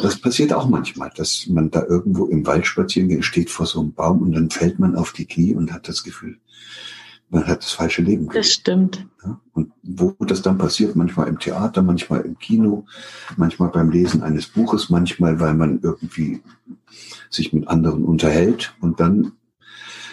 das 0.02 0.20
passiert 0.20 0.54
auch 0.54 0.70
manchmal, 0.70 1.12
dass 1.16 1.48
man 1.48 1.72
da 1.72 1.84
irgendwo 1.86 2.26
im 2.26 2.46
Wald 2.46 2.68
spazieren 2.68 3.10
geht, 3.10 3.26
steht 3.26 3.50
vor 3.50 3.66
so 3.66 3.82
einem 3.82 3.94
Baum 3.94 4.22
und 4.22 4.32
dann 4.34 4.50
fällt 4.50 4.80
man 4.80 4.96
auf 4.96 5.12
die 5.12 5.26
Knie 5.26 5.56
und 5.56 5.74
hat 5.74 5.88
das 5.88 6.04
Gefühl, 6.04 6.38
man 7.30 7.46
hat 7.46 7.60
das 7.60 7.72
falsche 7.72 8.02
Leben. 8.02 8.28
Gelebt. 8.28 8.36
Das 8.36 8.52
stimmt. 8.52 9.08
Ja, 9.24 9.40
und 9.54 9.72
wo 9.84 10.16
das 10.20 10.42
dann 10.42 10.58
passiert, 10.58 10.96
manchmal 10.96 11.28
im 11.28 11.40
Theater, 11.40 11.82
manchmal 11.82 12.22
im 12.22 12.38
Kino, 12.40 12.86
manchmal 13.38 13.70
beim 13.70 13.90
Lesen 13.90 14.24
eines 14.24 14.48
Buches, 14.48 14.90
manchmal, 14.90 15.40
weil 15.40 15.54
man 15.54 15.80
irgendwie 15.82 16.42
sich 17.30 17.54
mit 17.54 17.68
anderen 17.68 18.04
unterhält. 18.04 18.74
Und 18.82 19.00
dann, 19.00 19.34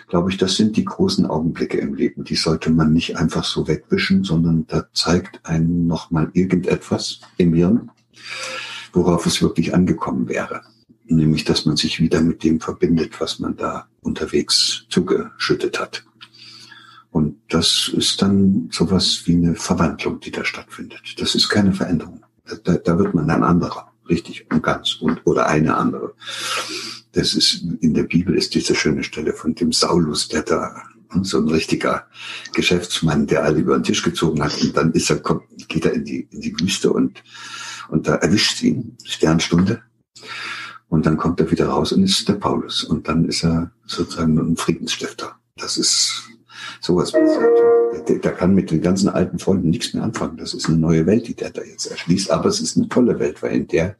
glaube 0.09 0.31
ich, 0.31 0.37
das 0.37 0.57
sind 0.57 0.77
die 0.77 0.85
großen 0.85 1.27
Augenblicke 1.27 1.79
im 1.79 1.95
Leben. 1.95 2.25
Die 2.25 2.37
sollte 2.37 2.71
man 2.71 2.93
nicht 2.93 3.17
einfach 3.17 3.45
so 3.45 3.67
wegwischen, 3.67 4.25
sondern 4.25 4.67
da 4.67 4.87
zeigt 4.93 5.45
einem 5.47 5.87
nochmal 5.87 6.31
irgendetwas 6.35 7.21
im 7.39 7.55
Hirn, 7.55 7.91
worauf 8.93 9.27
es 9.27 9.41
wirklich 9.41 9.75
angekommen 9.75 10.29
wäre. 10.29 10.63
Nämlich, 11.09 11.45
dass 11.45 11.67
man 11.67 11.77
sich 11.77 12.01
wieder 12.01 12.21
mit 12.21 12.43
dem 12.43 12.61
verbindet, 12.61 13.21
was 13.21 13.39
man 13.39 13.57
da 13.57 13.87
unterwegs 14.03 14.87
zugeschüttet 14.89 15.79
hat. 15.79 16.05
Und 17.17 17.41
das 17.49 17.91
ist 17.97 18.21
dann 18.21 18.69
sowas 18.71 19.23
wie 19.25 19.37
eine 19.37 19.55
Verwandlung, 19.55 20.21
die 20.21 20.31
da 20.31 20.45
stattfindet. 20.45 21.15
Das 21.17 21.35
ist 21.35 21.49
keine 21.49 21.73
Veränderung. 21.73 22.23
Da, 22.65 22.75
da 22.75 22.99
wird 22.99 23.15
man 23.15 23.31
ein 23.31 23.43
anderer, 23.43 23.91
richtig 24.07 24.47
und 24.53 24.63
ganz 24.63 24.97
und 25.01 25.23
oder 25.25 25.47
eine 25.47 25.79
andere. 25.79 26.13
Das 27.13 27.33
ist, 27.33 27.63
in 27.81 27.95
der 27.95 28.03
Bibel 28.03 28.37
ist 28.37 28.55
diese 28.55 28.75
schöne 28.75 29.03
Stelle 29.03 29.33
von 29.33 29.55
dem 29.55 29.73
Saulus, 29.73 30.29
der 30.29 30.43
da 30.43 30.83
so 31.23 31.39
ein 31.39 31.49
richtiger 31.49 32.07
Geschäftsmann, 32.53 33.27
der 33.27 33.45
alle 33.45 33.61
über 33.61 33.79
den 33.79 33.85
Tisch 33.85 34.03
gezogen 34.03 34.45
hat. 34.45 34.61
Und 34.61 34.77
dann 34.77 34.93
ist 34.93 35.09
er, 35.09 35.21
kommt, 35.21 35.45
geht 35.69 35.87
er 35.87 35.95
in 35.95 36.05
die, 36.05 36.29
in 36.31 36.43
die 36.43 36.61
Wüste 36.61 36.93
und, 36.93 37.23
und 37.89 38.09
da 38.09 38.17
erwischt 38.17 38.63
ihn, 38.63 38.99
Sternstunde. 39.05 39.81
Und 40.89 41.07
dann 41.07 41.17
kommt 41.17 41.41
er 41.41 41.51
wieder 41.51 41.69
raus 41.69 41.93
und 41.93 42.03
ist 42.03 42.29
der 42.29 42.35
Paulus. 42.35 42.85
Und 42.85 43.09
dann 43.09 43.25
ist 43.25 43.43
er 43.43 43.73
sozusagen 43.87 44.39
ein 44.39 44.59
Friedensstifter. 44.59 45.37
Das 45.57 45.79
ist 45.79 46.27
sowas 46.87 47.13
passiert. 47.13 48.09
Der, 48.09 48.19
der 48.19 48.33
kann 48.33 48.55
mit 48.55 48.71
den 48.71 48.81
ganzen 48.81 49.09
alten 49.09 49.39
Freunden 49.39 49.71
nichts 49.71 49.95
mehr 49.95 50.03
anfangen. 50.03 50.37
Das 50.37 50.55
ist 50.55 50.67
eine 50.67 50.79
neue 50.79 51.07
Welt, 51.07 51.29
die 51.29 51.35
der 51.35 51.51
da 51.51 51.63
jetzt 51.63 51.87
erschließt. 51.87 52.31
Aber 52.31 52.49
es 52.49 52.61
ist 52.61 52.77
eine 52.77 52.89
tolle 52.89 53.19
Welt, 53.19 53.43
weil 53.43 53.53
in 53.53 53.67
der 53.67 53.97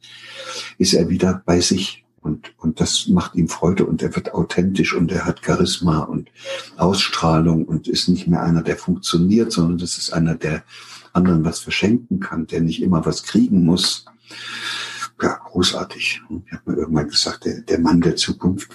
ist 0.77 0.93
er 0.93 1.09
wieder 1.09 1.41
bei 1.45 1.59
sich. 1.59 2.03
Und, 2.21 2.53
und 2.57 2.81
das 2.81 3.07
macht 3.07 3.35
ihm 3.35 3.47
Freude 3.47 3.85
und 3.85 4.01
er 4.01 4.15
wird 4.15 4.33
authentisch 4.33 4.93
und 4.93 5.11
er 5.11 5.25
hat 5.25 5.45
Charisma 5.45 5.99
und 5.99 6.29
Ausstrahlung 6.75 7.63
und 7.65 7.87
ist 7.87 8.09
nicht 8.09 8.27
mehr 8.27 8.43
einer, 8.43 8.63
der 8.63 8.75
funktioniert, 8.75 9.51
sondern 9.51 9.77
das 9.77 9.97
ist 9.97 10.11
einer, 10.11 10.35
der 10.35 10.63
anderen 11.13 11.45
was 11.45 11.59
verschenken 11.59 12.19
kann, 12.19 12.47
der 12.47 12.61
nicht 12.61 12.81
immer 12.81 13.05
was 13.05 13.23
kriegen 13.23 13.63
muss. 13.63 14.05
Ja, 15.21 15.39
großartig. 15.45 16.21
Ich 16.45 16.51
habe 16.51 16.71
mir 16.71 16.77
irgendwann 16.77 17.07
gesagt, 17.07 17.45
der, 17.45 17.61
der 17.61 17.79
Mann 17.79 18.01
der 18.01 18.17
Zukunft, 18.17 18.71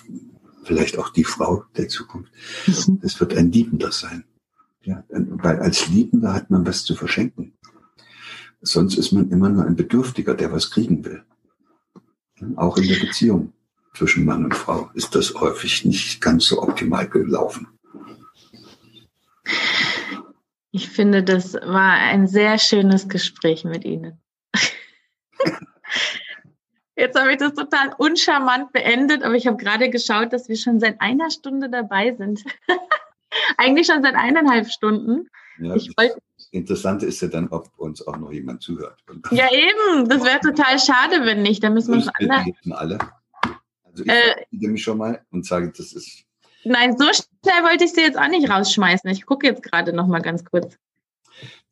vielleicht 0.62 0.98
auch 0.98 1.10
die 1.10 1.24
Frau 1.24 1.64
der 1.76 1.88
Zukunft, 1.88 2.32
mhm. 2.66 3.00
es 3.02 3.18
wird 3.20 3.36
ein 3.36 3.52
Liebender 3.52 3.92
sein. 3.92 4.24
Ja, 4.84 5.04
weil 5.08 5.60
als 5.60 5.88
Liebender 5.88 6.34
hat 6.34 6.50
man 6.50 6.66
was 6.66 6.84
zu 6.84 6.96
verschenken. 6.96 7.52
Sonst 8.62 8.96
ist 8.96 9.12
man 9.12 9.30
immer 9.30 9.48
nur 9.48 9.64
ein 9.64 9.76
Bedürftiger, 9.76 10.34
der 10.34 10.52
was 10.52 10.70
kriegen 10.70 11.04
will. 11.04 11.24
Auch 12.56 12.76
in 12.76 12.88
der 12.88 12.98
Beziehung 12.98 13.52
zwischen 13.94 14.24
Mann 14.24 14.44
und 14.44 14.54
Frau 14.54 14.90
ist 14.94 15.14
das 15.14 15.34
häufig 15.34 15.84
nicht 15.84 16.20
ganz 16.20 16.46
so 16.46 16.62
optimal 16.62 17.08
gelaufen. 17.08 17.68
Ich 20.72 20.88
finde, 20.88 21.22
das 21.22 21.54
war 21.54 21.92
ein 21.92 22.26
sehr 22.26 22.58
schönes 22.58 23.08
Gespräch 23.08 23.64
mit 23.64 23.84
Ihnen. 23.84 24.20
Jetzt 27.02 27.18
habe 27.18 27.32
ich 27.32 27.38
das 27.38 27.54
total 27.54 27.92
uncharmant 27.98 28.72
beendet, 28.72 29.24
aber 29.24 29.34
ich 29.34 29.48
habe 29.48 29.56
gerade 29.56 29.90
geschaut, 29.90 30.32
dass 30.32 30.48
wir 30.48 30.54
schon 30.54 30.78
seit 30.78 31.00
einer 31.00 31.32
Stunde 31.32 31.68
dabei 31.68 32.14
sind. 32.14 32.44
Eigentlich 33.56 33.88
schon 33.88 34.04
seit 34.04 34.14
eineinhalb 34.14 34.70
Stunden. 34.70 35.28
Ja, 35.58 35.74
ich 35.74 35.92
wollte 35.96 36.18
Interessante 36.52 37.06
ist 37.06 37.20
ja 37.20 37.26
dann, 37.26 37.48
ob 37.48 37.76
uns 37.76 38.06
auch 38.06 38.16
noch 38.18 38.30
jemand 38.30 38.62
zuhört. 38.62 39.00
Ja, 39.32 39.50
eben. 39.50 40.08
Das 40.08 40.22
wäre 40.22 40.38
total 40.38 40.78
schade, 40.78 41.24
wenn 41.24 41.42
nicht. 41.42 41.64
Da 41.64 41.70
müssen 41.70 41.88
wir 41.88 41.96
uns 41.96 42.08
alle. 42.08 42.44
alle. 42.70 42.98
Also 43.82 44.04
ich 44.04 44.08
äh, 44.08 44.68
mich 44.68 44.84
schon 44.84 44.98
mal 44.98 45.24
und 45.32 45.44
sage, 45.44 45.72
das 45.76 45.92
ist. 45.94 46.22
Nein, 46.62 46.96
so 46.96 47.06
schnell 47.06 47.64
wollte 47.64 47.82
ich 47.82 47.94
sie 47.94 48.02
jetzt 48.02 48.16
auch 48.16 48.28
nicht 48.28 48.48
rausschmeißen. 48.48 49.10
Ich 49.10 49.26
gucke 49.26 49.48
jetzt 49.48 49.64
gerade 49.64 49.92
noch 49.92 50.06
mal 50.06 50.20
ganz 50.20 50.44
kurz. 50.44 50.76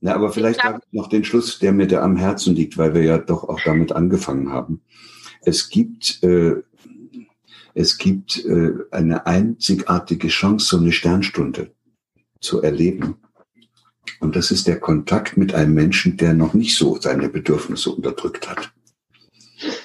Na, 0.00 0.14
aber 0.14 0.32
vielleicht 0.32 0.64
ich 0.64 0.92
noch 0.92 1.08
den 1.08 1.24
Schluss, 1.24 1.60
der 1.60 1.72
mir 1.72 1.86
da 1.86 2.02
am 2.02 2.16
Herzen 2.16 2.56
liegt, 2.56 2.78
weil 2.78 2.94
wir 2.94 3.04
ja 3.04 3.18
doch 3.18 3.44
auch 3.44 3.60
damit 3.64 3.92
angefangen 3.92 4.50
haben. 4.50 4.82
Es 5.43 5.68
gibt, 5.68 6.22
äh, 6.22 6.62
es 7.74 7.99
gibt 7.99 8.45
äh, 8.45 8.72
eine 8.91 9.26
einzigartige 9.26 10.28
Chance, 10.28 10.66
so 10.66 10.78
eine 10.78 10.93
Sternstunde 10.93 11.72
zu 12.41 12.62
erleben. 12.62 13.16
Und 14.18 14.36
das 14.36 14.51
ist 14.51 14.66
der 14.66 14.80
Kontakt 14.80 15.36
mit 15.36 15.55
einem 15.55 15.74
Menschen, 15.74 16.16
der 16.16 16.34
noch 16.34 16.55
nicht 16.55 16.76
so 16.76 17.01
seine 17.01 17.28
Bedürfnisse 17.28 17.91
unterdrückt 17.91 18.49
hat. 18.51 18.72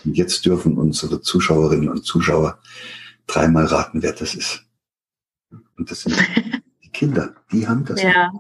Und 0.04 0.18
jetzt 0.18 0.46
dürfen 0.46 0.78
unsere 0.78 1.22
Zuschauerinnen 1.22 1.90
und 1.90 2.06
Zuschauer 2.06 2.60
dreimal 3.28 3.66
raten, 3.66 4.02
wer 4.02 4.14
das 4.14 4.36
ist. 4.36 4.66
Und 5.78 5.92
das 5.92 6.02
sind 6.02 6.16
die 6.84 6.90
Kinder, 6.90 7.36
die 7.52 7.68
haben 7.68 7.86
das. 7.86 8.02
Ja. 8.02 8.32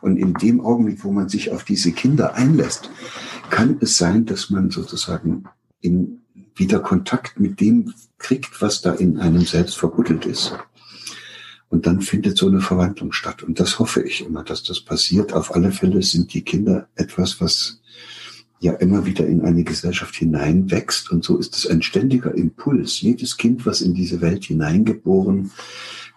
Und 0.00 0.16
in 0.16 0.34
dem 0.34 0.60
Augenblick, 0.60 1.04
wo 1.04 1.12
man 1.12 1.28
sich 1.28 1.50
auf 1.52 1.64
diese 1.64 1.92
Kinder 1.92 2.34
einlässt, 2.34 2.90
kann 3.50 3.78
es 3.80 3.98
sein, 3.98 4.24
dass 4.24 4.50
man 4.50 4.70
sozusagen 4.70 5.44
in 5.80 6.22
wieder 6.56 6.80
Kontakt 6.80 7.38
mit 7.38 7.60
dem 7.60 7.94
kriegt, 8.18 8.60
was 8.60 8.80
da 8.80 8.92
in 8.92 9.18
einem 9.18 9.42
selbst 9.42 9.76
verbuddelt 9.76 10.26
ist. 10.26 10.54
Und 11.68 11.86
dann 11.86 12.00
findet 12.00 12.38
so 12.38 12.46
eine 12.46 12.60
Verwandlung 12.60 13.12
statt. 13.12 13.42
Und 13.42 13.60
das 13.60 13.78
hoffe 13.78 14.02
ich 14.02 14.24
immer, 14.24 14.44
dass 14.44 14.62
das 14.62 14.80
passiert. 14.80 15.32
Auf 15.32 15.54
alle 15.54 15.72
Fälle 15.72 16.02
sind 16.02 16.32
die 16.32 16.42
Kinder 16.42 16.88
etwas, 16.94 17.40
was 17.40 17.80
ja 18.60 18.72
immer 18.74 19.04
wieder 19.04 19.26
in 19.26 19.42
eine 19.42 19.64
Gesellschaft 19.64 20.14
hineinwächst. 20.14 21.10
Und 21.10 21.24
so 21.24 21.38
ist 21.38 21.56
es 21.56 21.66
ein 21.66 21.82
ständiger 21.82 22.34
Impuls. 22.34 23.00
Jedes 23.00 23.36
Kind, 23.36 23.66
was 23.66 23.80
in 23.80 23.94
diese 23.94 24.20
Welt 24.20 24.44
hineingeboren 24.44 25.50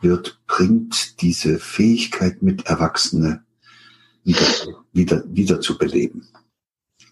wird, 0.02 0.40
bringt 0.48 1.22
diese 1.22 1.60
Fähigkeit 1.60 2.42
mit, 2.42 2.68
Erwachsene 2.68 3.44
wieder, 4.24 4.46
wieder, 4.94 5.24
wieder 5.28 5.62
zu 5.62 5.78
beleben. 5.78 6.28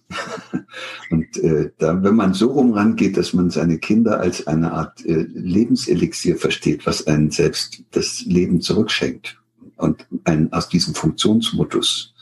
Und 1.09 1.37
äh, 1.37 1.71
da, 1.77 2.01
wenn 2.03 2.15
man 2.15 2.33
so 2.33 2.51
rum 2.51 2.73
rangeht, 2.73 3.17
dass 3.17 3.33
man 3.33 3.49
seine 3.49 3.77
Kinder 3.77 4.19
als 4.19 4.47
eine 4.47 4.71
Art 4.71 5.05
äh, 5.05 5.25
Lebenselixier 5.33 6.37
versteht, 6.37 6.85
was 6.85 7.07
einen 7.07 7.31
selbst 7.31 7.83
das 7.91 8.21
Leben 8.21 8.61
zurückschenkt 8.61 9.39
und 9.77 10.05
einen 10.23 10.51
aus 10.53 10.69
diesem 10.69 10.95
Funktionsmodus 10.95 12.13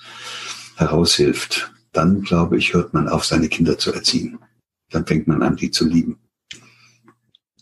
heraushilft, 0.76 1.72
dann 1.92 2.22
glaube 2.22 2.58
ich, 2.58 2.74
hört 2.74 2.94
man 2.94 3.08
auf, 3.08 3.26
seine 3.26 3.48
Kinder 3.48 3.78
zu 3.78 3.94
erziehen. 3.94 4.40
Dann 4.90 5.06
fängt 5.06 5.28
man 5.28 5.42
an, 5.42 5.56
die 5.56 5.72
zu 5.72 5.88
lieben. 5.88 6.20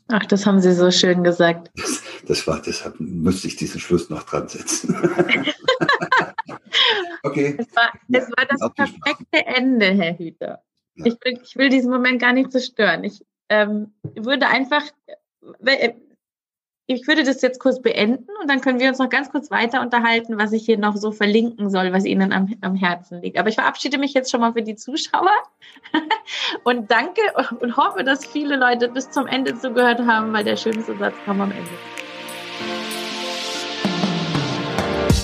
Ach, 0.08 0.26
das 0.26 0.46
haben 0.46 0.60
Sie 0.60 0.74
so 0.74 0.92
schön 0.92 1.24
gesagt. 1.24 1.72
Das, 1.76 2.02
das 2.28 2.48
war, 2.48 2.62
deshalb 2.62 3.00
musste 3.00 3.48
ich 3.48 3.56
diesen 3.56 3.80
Schluss 3.80 4.10
noch 4.10 4.24
dran 4.24 4.48
setzen. 4.48 4.96
okay. 7.24 7.56
Es 7.58 7.76
war, 7.76 7.92
es 8.12 8.30
war 8.30 8.46
das 8.46 8.74
perfekte 8.74 9.46
Ende, 9.46 9.88
Herr 9.88 10.18
Hüter. 10.18 10.64
Ja. 10.96 11.06
Ich, 11.06 11.14
will, 11.24 11.40
ich 11.44 11.56
will 11.56 11.70
diesen 11.70 11.92
Moment 11.92 12.22
gar 12.22 12.34
nicht 12.34 12.52
zerstören. 12.52 13.04
Ich 13.04 13.26
ähm, 13.50 13.94
würde 14.16 14.48
einfach, 14.48 14.84
äh, 15.66 15.94
ich 16.86 17.08
würde 17.08 17.24
das 17.24 17.42
jetzt 17.42 17.60
kurz 17.60 17.82
beenden 17.82 18.28
und 18.42 18.50
dann 18.50 18.62
können 18.62 18.80
wir 18.80 18.90
uns 18.90 19.00
noch 19.00 19.10
ganz 19.10 19.32
kurz 19.32 19.50
weiter 19.50 19.82
unterhalten, 19.82 20.38
was 20.38 20.52
ich 20.52 20.66
hier 20.66 20.78
noch 20.78 20.98
so 20.98 21.12
verlinken 21.12 21.70
soll, 21.70 21.94
was 21.94 22.06
Ihnen 22.06 22.34
am, 22.34 22.54
am 22.62 22.76
Herzen 22.76 23.22
liegt. 23.22 23.38
Aber 23.38 23.50
ich 23.50 23.56
verabschiede 23.56 23.98
mich 23.98 24.14
jetzt 24.14 24.30
schon 24.30 24.42
mal 24.42 24.54
für 24.54 24.62
die 24.62 24.76
Zuschauer 24.76 25.32
und 26.64 26.92
danke 26.92 27.22
und 27.60 27.78
hoffe, 27.78 28.04
dass 28.04 28.26
viele 28.26 28.58
Leute 28.58 28.90
bis 28.90 29.10
zum 29.10 29.28
Ende 29.28 29.58
zugehört 29.58 30.00
haben, 30.06 30.34
weil 30.34 30.44
der 30.44 30.58
schönste 30.58 30.98
Satz 30.98 31.16
kam 31.26 31.42
am 31.42 31.52
Ende. 31.52 32.03